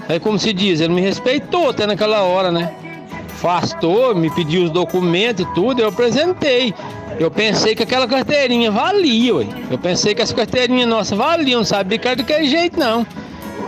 Aí, 0.09 0.21
como 0.21 0.39
se 0.39 0.53
diz, 0.53 0.81
ele 0.81 0.95
me 0.95 1.01
respeitou 1.01 1.71
até 1.71 1.87
naquela 1.87 2.23
hora, 2.23 2.53
né? 2.53 2.73
Afastou, 3.35 4.15
me 4.15 4.31
pediu 4.31 4.65
os 4.65 4.71
documentos 4.71 5.45
e 5.45 5.55
tudo, 5.55 5.81
eu 5.81 5.89
apresentei. 5.89 6.73
Eu 7.19 7.31
pensei 7.31 7.75
que 7.75 7.83
aquela 7.83 8.07
carteirinha 8.07 8.71
valia, 8.71 9.35
ué. 9.35 9.47
Eu 9.71 9.79
pensei 9.79 10.15
que 10.15 10.23
essa 10.23 10.35
carteirinha 10.35 10.87
nossa 10.87 11.17
valia, 11.17 11.57
não 11.57 11.65
sabia 11.65 11.99
que 11.99 12.07
era 12.07 12.17
daquele 12.17 12.47
jeito, 12.47 12.79
não. 12.79 13.07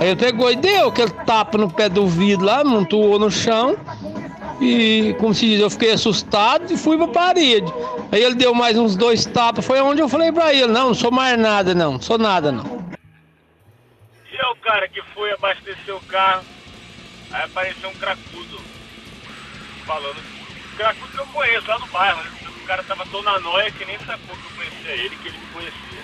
Aí 0.01 0.11
eu 0.11 0.17
pegou 0.17 0.51
e 0.53 0.57
deu 0.57 0.89
aquele 0.89 1.11
tapa 1.11 1.59
no 1.59 1.69
pé 1.69 1.89
do 1.89 2.07
vidro 2.07 2.47
lá, 2.47 2.63
montuou 2.63 3.19
no 3.19 3.31
chão. 3.31 3.77
E, 4.61 5.15
como 5.19 5.33
se 5.33 5.47
diz, 5.47 5.61
eu 5.61 5.71
fiquei 5.71 5.93
assustado 5.93 6.73
e 6.73 6.77
fui 6.77 6.97
pra 6.97 7.09
parede. 7.09 7.73
Aí 8.11 8.23
ele 8.23 8.35
deu 8.35 8.53
mais 8.53 8.77
uns 8.77 8.97
dois 8.97 9.25
tapas, 9.25 9.65
foi 9.65 9.81
onde 9.81 10.01
eu 10.01 10.09
falei 10.09 10.33
pra 10.33 10.53
ele, 10.53 10.67
não, 10.67 10.89
não 10.89 10.95
sou 10.95 11.11
mais 11.11 11.39
nada, 11.39 11.75
não, 11.75 11.93
não 11.93 12.01
sou 12.01 12.19
nada, 12.19 12.51
não. 12.51 12.65
E 14.33 14.37
é 14.37 14.47
o 14.47 14.57
cara 14.57 14.89
que 14.89 15.01
foi 15.15 15.31
abastecer 15.33 15.95
o 15.95 16.01
carro, 16.03 16.45
aí 17.31 17.45
apareceu 17.45 17.89
um 17.89 17.95
cracudo 17.95 18.61
falando. 19.87 20.17
Cracudo 20.77 21.13
que 21.13 21.19
eu 21.19 21.27
conheço 21.27 21.69
lá 21.69 21.79
no 21.79 21.87
bairro, 21.87 22.23
né? 22.23 22.31
O 22.63 22.67
cara 22.67 22.83
tava 22.83 23.07
tão 23.07 23.23
na 23.23 23.39
noia 23.39 23.71
que 23.71 23.85
nem 23.85 23.99
sacou 24.01 24.37
que 24.37 24.45
eu 24.45 24.57
conhecia 24.57 24.93
ele, 24.93 25.17
que 25.17 25.29
ele 25.29 25.39
me 25.39 25.47
conhecia. 25.47 26.03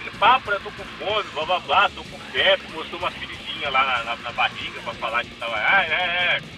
Ele, 0.00 0.10
papo, 0.18 0.50
eu 0.50 0.60
tô 0.60 0.70
com 0.70 0.84
fome, 0.84 1.24
blá 1.34 1.44
blá 1.44 1.60
blá, 1.60 1.90
tô 1.90 2.02
com 2.04 2.18
febre, 2.32 2.66
mostrou 2.72 2.98
uma 2.98 3.10
feridinha 3.10 3.70
lá 3.70 3.84
na, 3.84 4.04
na, 4.04 4.16
na 4.16 4.32
barriga 4.32 4.80
pra 4.82 4.94
falar 4.94 5.24
que 5.24 5.30
tava. 5.36 5.54
Ah, 5.56 5.84
é, 5.84 6.36
é. 6.36 6.57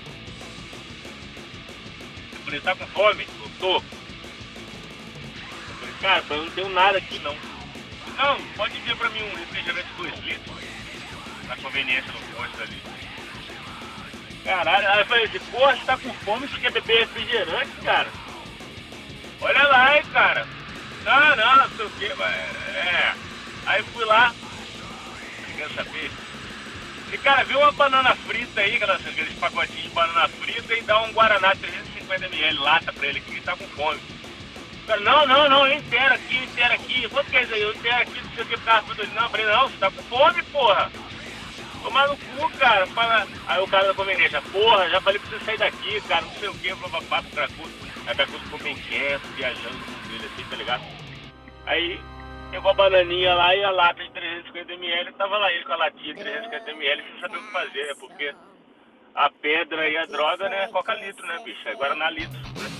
Falei, 2.50 2.60
tá 2.62 2.74
com 2.74 2.86
fome? 2.88 3.28
Eu 3.40 3.50
tô. 3.60 3.76
Eu 3.76 3.82
falei, 5.78 5.94
cara, 6.00 6.24
eu 6.30 6.44
não 6.44 6.50
tenho 6.50 6.68
nada 6.70 6.98
aqui 6.98 7.16
não. 7.20 7.36
Não, 8.16 8.42
pode 8.56 8.76
vir 8.80 8.96
pra 8.96 9.08
mim 9.10 9.22
um 9.22 9.36
refrigerante 9.36 9.88
2 9.96 10.18
litros 10.24 10.56
na 11.46 11.56
conveniência 11.58 12.10
do 12.10 12.18
posto 12.34 12.60
ali. 12.60 12.82
Caralho, 14.42 14.88
aí 14.88 14.98
eu 14.98 15.06
falei 15.06 15.24
assim, 15.26 15.38
porra, 15.52 15.76
você 15.76 15.84
tá 15.84 15.96
com 15.96 16.12
fome, 16.12 16.48
você 16.48 16.58
quer 16.58 16.72
beber 16.72 16.98
refrigerante, 16.98 17.70
cara? 17.84 18.08
Olha 19.40 19.62
lá, 19.68 19.96
hein, 19.96 20.02
cara. 20.12 20.48
Não, 21.04 21.36
não, 21.36 21.56
não 21.56 21.76
sei 21.76 21.86
o 21.86 21.90
que, 21.90 22.14
mas 22.14 22.36
é. 22.74 23.14
Aí 23.66 23.82
fui 23.84 24.04
lá, 24.06 24.34
quer 25.56 25.70
saber? 25.70 26.10
E 27.12 27.18
cara, 27.18 27.44
viu 27.44 27.60
uma 27.60 27.70
banana 27.70 28.12
frita 28.16 28.60
aí, 28.60 28.74
aqueles 28.74 29.38
pacotinhos 29.38 29.84
de 29.84 29.88
banana 29.90 30.28
frita 30.28 30.74
e 30.74 30.82
dá 30.82 31.00
um 31.02 31.12
Guaraná 31.12 31.54
350ml 32.18 32.60
lata 32.60 32.92
pra 32.92 33.06
ele 33.06 33.20
que 33.20 33.30
ele 33.30 33.40
tá 33.40 33.56
com 33.56 33.66
fome. 33.68 34.00
Cara, 34.86 35.00
não, 35.00 35.26
não, 35.26 35.48
não, 35.48 35.66
eu 35.66 35.78
inteiro 35.78 36.14
aqui, 36.14 36.36
eu 36.36 36.44
inteiro 36.44 36.74
aqui. 36.74 37.08
Quanto 37.08 37.30
que 37.30 37.36
é 37.36 37.42
isso 37.42 37.54
aí? 37.54 37.62
Eu 37.62 37.72
inteiro 37.72 37.96
aqui, 37.96 38.20
não 38.20 38.30
sei 38.32 38.42
o 38.42 38.46
que, 38.46 38.56
por 38.56 38.64
causa 38.64 38.86
tudo. 38.86 39.14
Não, 39.14 39.30
falei, 39.30 39.46
não, 39.46 39.68
você 39.68 39.76
tá 39.76 39.90
com 39.90 40.02
fome, 40.02 40.42
porra. 40.44 40.90
Tomar 41.82 42.08
no 42.08 42.16
cu, 42.16 42.50
cara. 42.58 42.86
Fala... 42.88 43.26
Aí 43.46 43.62
o 43.62 43.68
cara 43.68 43.86
da 43.86 43.94
conveniência, 43.94 44.42
porra, 44.42 44.88
já 44.90 45.00
falei 45.00 45.20
pra 45.20 45.30
você 45.30 45.44
sair 45.44 45.58
daqui, 45.58 46.00
cara, 46.02 46.22
não 46.22 46.34
sei 46.34 46.48
o 46.48 46.54
que, 46.54 46.74
papapá, 46.74 47.22
pro 47.22 47.30
Cracudo. 47.30 47.70
Aí 48.06 48.12
o 48.12 48.16
Cracudo 48.16 48.38
ficou 48.40 48.58
bem 48.58 48.76
quieto, 48.76 49.22
viajando 49.36 49.78
com 49.78 50.14
ele 50.14 50.26
assim, 50.26 50.44
tá 50.50 50.56
ligado? 50.56 50.84
Aí 51.66 52.00
pegou 52.50 52.70
a 52.70 52.74
bananinha 52.74 53.34
lá 53.34 53.54
e 53.54 53.62
a 53.62 53.70
lata 53.70 54.02
de 54.02 54.10
350ml, 54.10 55.12
tava 55.16 55.38
lá 55.38 55.52
ele 55.52 55.64
com 55.64 55.72
a 55.72 55.76
latinha 55.76 56.14
de 56.14 56.20
350ml 56.20 57.02
sem 57.04 57.20
saber 57.20 57.38
o 57.38 57.42
que 57.42 57.52
fazer, 57.52 57.86
né? 57.86 57.94
Porque 58.00 58.34
a 59.14 59.30
pedra 59.30 59.88
e 59.88 59.96
a 59.96 60.06
droga, 60.06 60.48
né, 60.48 60.68
coca 60.68 60.94
litro, 60.94 61.26
né, 61.26 61.38
bicho? 61.44 61.68
Agora 61.68 61.94
na 61.94 62.10
litro, 62.10 62.38
né? 62.38 62.70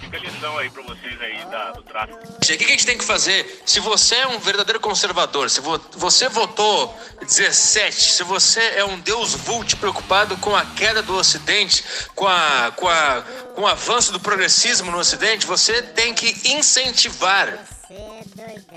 Fica 0.00 0.16
a 0.16 0.20
lição 0.20 0.56
aí 0.56 0.70
pra 0.70 0.82
vocês 0.84 1.20
aí 1.20 1.44
da, 1.50 1.72
do 1.72 1.82
tráfico. 1.82 2.18
O 2.18 2.38
que 2.40 2.56
que 2.56 2.64
a 2.64 2.68
gente 2.68 2.86
tem 2.86 2.96
que 2.96 3.04
fazer? 3.04 3.62
Se 3.66 3.78
você 3.78 4.14
é 4.14 4.26
um 4.26 4.38
verdadeiro 4.38 4.80
conservador, 4.80 5.50
se 5.50 5.60
vo- 5.60 5.78
você 5.92 6.30
votou 6.30 6.98
17, 7.20 7.94
se 7.94 8.22
você 8.22 8.60
é 8.76 8.84
um 8.84 8.98
deus 9.00 9.34
vult 9.34 9.76
preocupado 9.76 10.34
com 10.38 10.56
a 10.56 10.64
queda 10.64 11.02
do 11.02 11.14
Ocidente, 11.14 11.84
com, 12.14 12.26
a, 12.26 12.72
com, 12.74 12.88
a, 12.88 13.22
com 13.54 13.62
o 13.62 13.66
avanço 13.66 14.10
do 14.10 14.18
progressismo 14.18 14.90
no 14.90 14.96
Ocidente, 14.98 15.44
você 15.46 15.82
tem 15.82 16.14
que 16.14 16.48
incentivar 16.52 17.58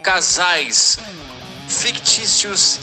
casais 0.03 0.99
fictícios 1.69 2.79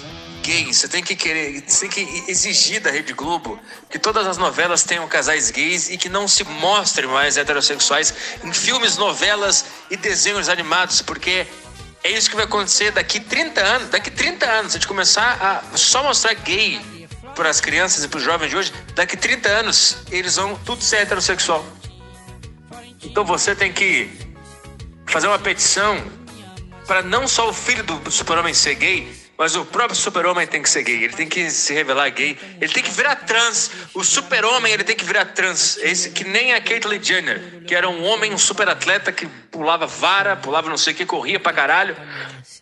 Você 0.49 0.89
tem 0.89 1.03
que 1.03 1.15
querer, 1.15 1.63
você 1.67 1.87
tem 1.87 1.91
que 1.91 2.31
exigir 2.31 2.81
da 2.81 2.91
Rede 2.91 3.13
Globo 3.13 3.61
que 3.91 3.99
todas 3.99 4.27
as 4.27 4.39
novelas 4.39 4.83
tenham 4.83 5.07
casais 5.07 5.51
gays 5.51 5.91
e 5.91 5.99
que 5.99 6.09
não 6.09 6.27
se 6.27 6.43
mostrem 6.43 7.07
mais 7.07 7.37
heterossexuais 7.37 8.15
em 8.43 8.51
filmes, 8.51 8.97
novelas 8.97 9.67
e 9.91 9.97
desenhos 9.97 10.49
animados, 10.49 11.03
porque 11.03 11.47
é 12.03 12.11
isso 12.11 12.31
que 12.31 12.37
vai 12.37 12.47
acontecer 12.47 12.91
daqui 12.93 13.21
30 13.21 13.61
anos. 13.61 13.89
Daqui 13.91 14.11
30 14.11 14.47
anos, 14.47 14.73
se 14.73 14.79
a 14.79 14.81
gente 14.81 14.89
começar 14.89 15.63
a 15.73 15.77
só 15.77 16.03
mostrar 16.03 16.33
gay 16.33 16.81
para 17.35 17.51
as 17.51 17.61
crianças 17.61 18.03
e 18.03 18.09
para 18.09 18.17
os 18.17 18.25
jovens 18.25 18.49
de 18.49 18.57
hoje, 18.57 18.73
daqui 18.95 19.19
30 19.19 19.51
anos 19.51 19.99
eles 20.11 20.37
vão 20.37 20.57
tudo 20.65 20.83
ser 20.83 20.97
heterossexual. 21.03 21.63
Então 23.03 23.23
você 23.23 23.55
tem 23.55 23.71
que 23.71 24.11
fazer 25.05 25.27
uma 25.27 25.39
petição 25.39 26.03
para 26.87 27.03
não 27.03 27.29
só 27.29 27.51
o 27.51 27.53
filho 27.53 27.85
do 27.85 28.11
super-homem 28.11 28.55
ser 28.55 28.77
gay, 28.77 29.18
mas 29.39 29.55
o 29.55 29.65
próprio 29.65 29.95
super-homem 29.95 30.49
tem 30.49 30.61
que 30.61 30.69
ser 30.69 30.83
gay. 30.83 31.05
Ele 31.05 31.13
tem 31.13 31.29
que 31.29 31.49
se 31.49 31.73
revelar 31.73 32.11
gay. 32.11 32.37
Ele 32.61 32.73
tem 32.73 32.83
que 32.83 32.91
virar 32.91 33.15
trans. 33.15 33.71
O 33.95 34.03
super-homem, 34.03 34.73
ele 34.73 34.83
tem 34.83 34.97
que 34.97 35.05
virar 35.05 35.27
trans. 35.27 35.77
Esse 35.77 36.11
que 36.11 36.25
nem 36.25 36.55
a 36.55 36.61
Caitlyn 36.61 37.01
Jenner, 37.01 37.63
que 37.65 37.73
era 37.73 37.89
um 37.89 38.03
homem, 38.03 38.35
um 38.35 38.39
super-atleta 38.39 39.13
que 39.13 39.27
pulava 39.49 39.87
vara, 39.87 40.35
pulava 40.35 40.69
não 40.69 40.77
sei 40.77 40.93
o 40.93 40.97
que, 40.97 41.07
corria 41.07 41.39
pra 41.39 41.53
caralho. 41.53 41.97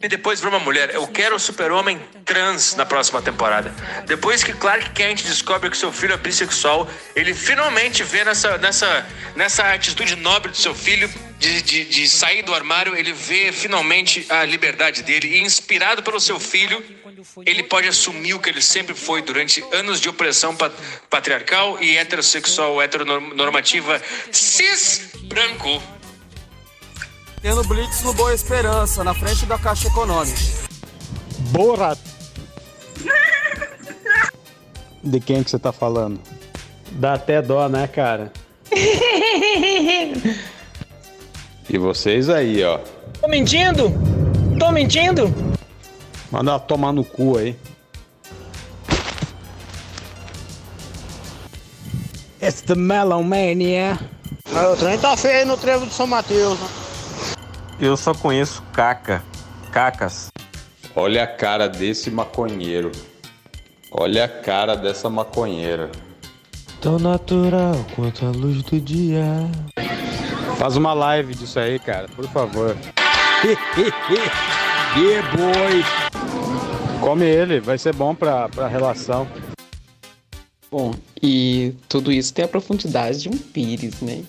E 0.02 0.06
depois 0.06 0.38
virou 0.38 0.54
uma 0.54 0.62
mulher. 0.62 0.90
Eu 0.94 1.06
quero 1.08 1.36
o 1.36 1.40
super-homem 1.40 1.98
trans 2.26 2.74
na 2.74 2.84
próxima 2.84 3.22
temporada. 3.22 3.74
Depois 4.04 4.44
que 4.44 4.52
Clark 4.52 4.90
Kent 4.90 5.22
descobre 5.22 5.70
que 5.70 5.78
seu 5.78 5.90
filho 5.90 6.12
é 6.12 6.18
bissexual, 6.18 6.86
ele 7.14 7.32
finalmente 7.32 8.02
vê 8.02 8.22
nessa, 8.22 8.58
nessa, 8.58 9.06
nessa 9.34 9.72
atitude 9.72 10.14
nobre 10.16 10.50
do 10.50 10.56
seu 10.58 10.74
filho 10.74 11.10
de, 11.38 11.62
de, 11.62 11.84
de 11.84 12.08
sair 12.08 12.42
do 12.42 12.54
armário, 12.54 12.96
ele 12.96 13.12
vê 13.12 13.52
finalmente 13.52 14.26
a 14.30 14.44
liberdade 14.44 15.02
dele. 15.02 15.28
E 15.36 15.42
inspirado 15.42 16.02
pelo 16.02 16.18
seu 16.20 16.40
filho, 16.40 16.82
ele 17.44 17.62
pode 17.62 17.86
assumir 17.88 18.34
o 18.34 18.38
que 18.40 18.48
ele 18.48 18.62
sempre 18.62 18.94
foi 18.94 19.20
durante 19.22 19.62
anos 19.72 20.00
de 20.00 20.08
opressão 20.08 20.56
pa- 20.56 20.70
patriarcal 21.10 21.80
e 21.82 21.96
heterossexual, 21.96 22.80
heteronormativa, 22.80 24.00
cis, 24.32 25.10
branco. 25.24 25.82
Tendo 27.42 27.62
Blitz 27.64 28.02
no 28.02 28.12
Boa 28.14 28.34
Esperança, 28.34 29.04
na 29.04 29.14
frente 29.14 29.44
da 29.46 29.58
Caixa 29.58 29.88
Econômica. 29.88 30.38
Borat. 31.50 31.98
De 35.04 35.20
quem 35.20 35.44
que 35.44 35.50
você 35.50 35.58
tá 35.58 35.72
falando? 35.72 36.20
Dá 36.92 37.12
até 37.14 37.42
dó, 37.42 37.68
né, 37.68 37.86
cara? 37.86 38.32
E 41.68 41.78
vocês 41.78 42.28
aí, 42.28 42.62
ó. 42.62 42.78
Tô 43.20 43.28
mentindo? 43.28 43.92
Tô 44.58 44.70
mentindo? 44.70 45.32
Manda 46.30 46.52
ela 46.52 46.60
tomar 46.60 46.92
no 46.92 47.04
cu 47.04 47.38
aí. 47.38 47.56
It's 52.40 52.62
the 52.62 52.74
Melon 52.74 53.24
Mania. 53.24 53.98
Ah, 54.54 54.68
o 54.70 54.76
trem 54.76 54.96
tá 54.98 55.16
feio 55.16 55.46
no 55.46 55.56
trevo 55.56 55.86
de 55.86 55.92
São 55.92 56.06
Mateus. 56.06 56.58
Né? 56.60 56.68
Eu 57.80 57.96
só 57.96 58.14
conheço 58.14 58.62
caca. 58.72 59.22
Cacas. 59.72 60.28
Olha 60.94 61.24
a 61.24 61.26
cara 61.26 61.68
desse 61.68 62.10
maconheiro. 62.10 62.92
Olha 63.90 64.24
a 64.24 64.28
cara 64.28 64.76
dessa 64.76 65.10
maconheira. 65.10 65.90
Tão 66.80 66.98
natural 66.98 67.74
quanto 67.94 68.24
a 68.24 68.30
luz 68.30 68.62
do 68.62 68.80
dia. 68.80 69.24
Faz 70.58 70.76
uma 70.76 70.94
live 70.94 71.34
disso 71.34 71.58
aí, 71.58 71.78
cara, 71.78 72.08
por 72.08 72.26
favor. 72.28 72.74
yeah, 74.96 75.36
boy. 75.36 75.84
Come 77.00 77.26
ele, 77.26 77.60
vai 77.60 77.76
ser 77.76 77.94
bom 77.94 78.14
pra, 78.14 78.48
pra 78.48 78.66
relação. 78.66 79.28
Bom, 80.70 80.94
e 81.22 81.74
tudo 81.88 82.10
isso 82.10 82.32
tem 82.32 82.44
a 82.44 82.48
profundidade 82.48 83.22
de 83.22 83.28
um 83.28 83.36
pires, 83.36 84.00
né? 84.00 84.24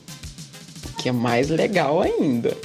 Que 1.00 1.10
é 1.10 1.12
mais 1.14 1.50
legal 1.50 2.02
ainda. 2.02 2.56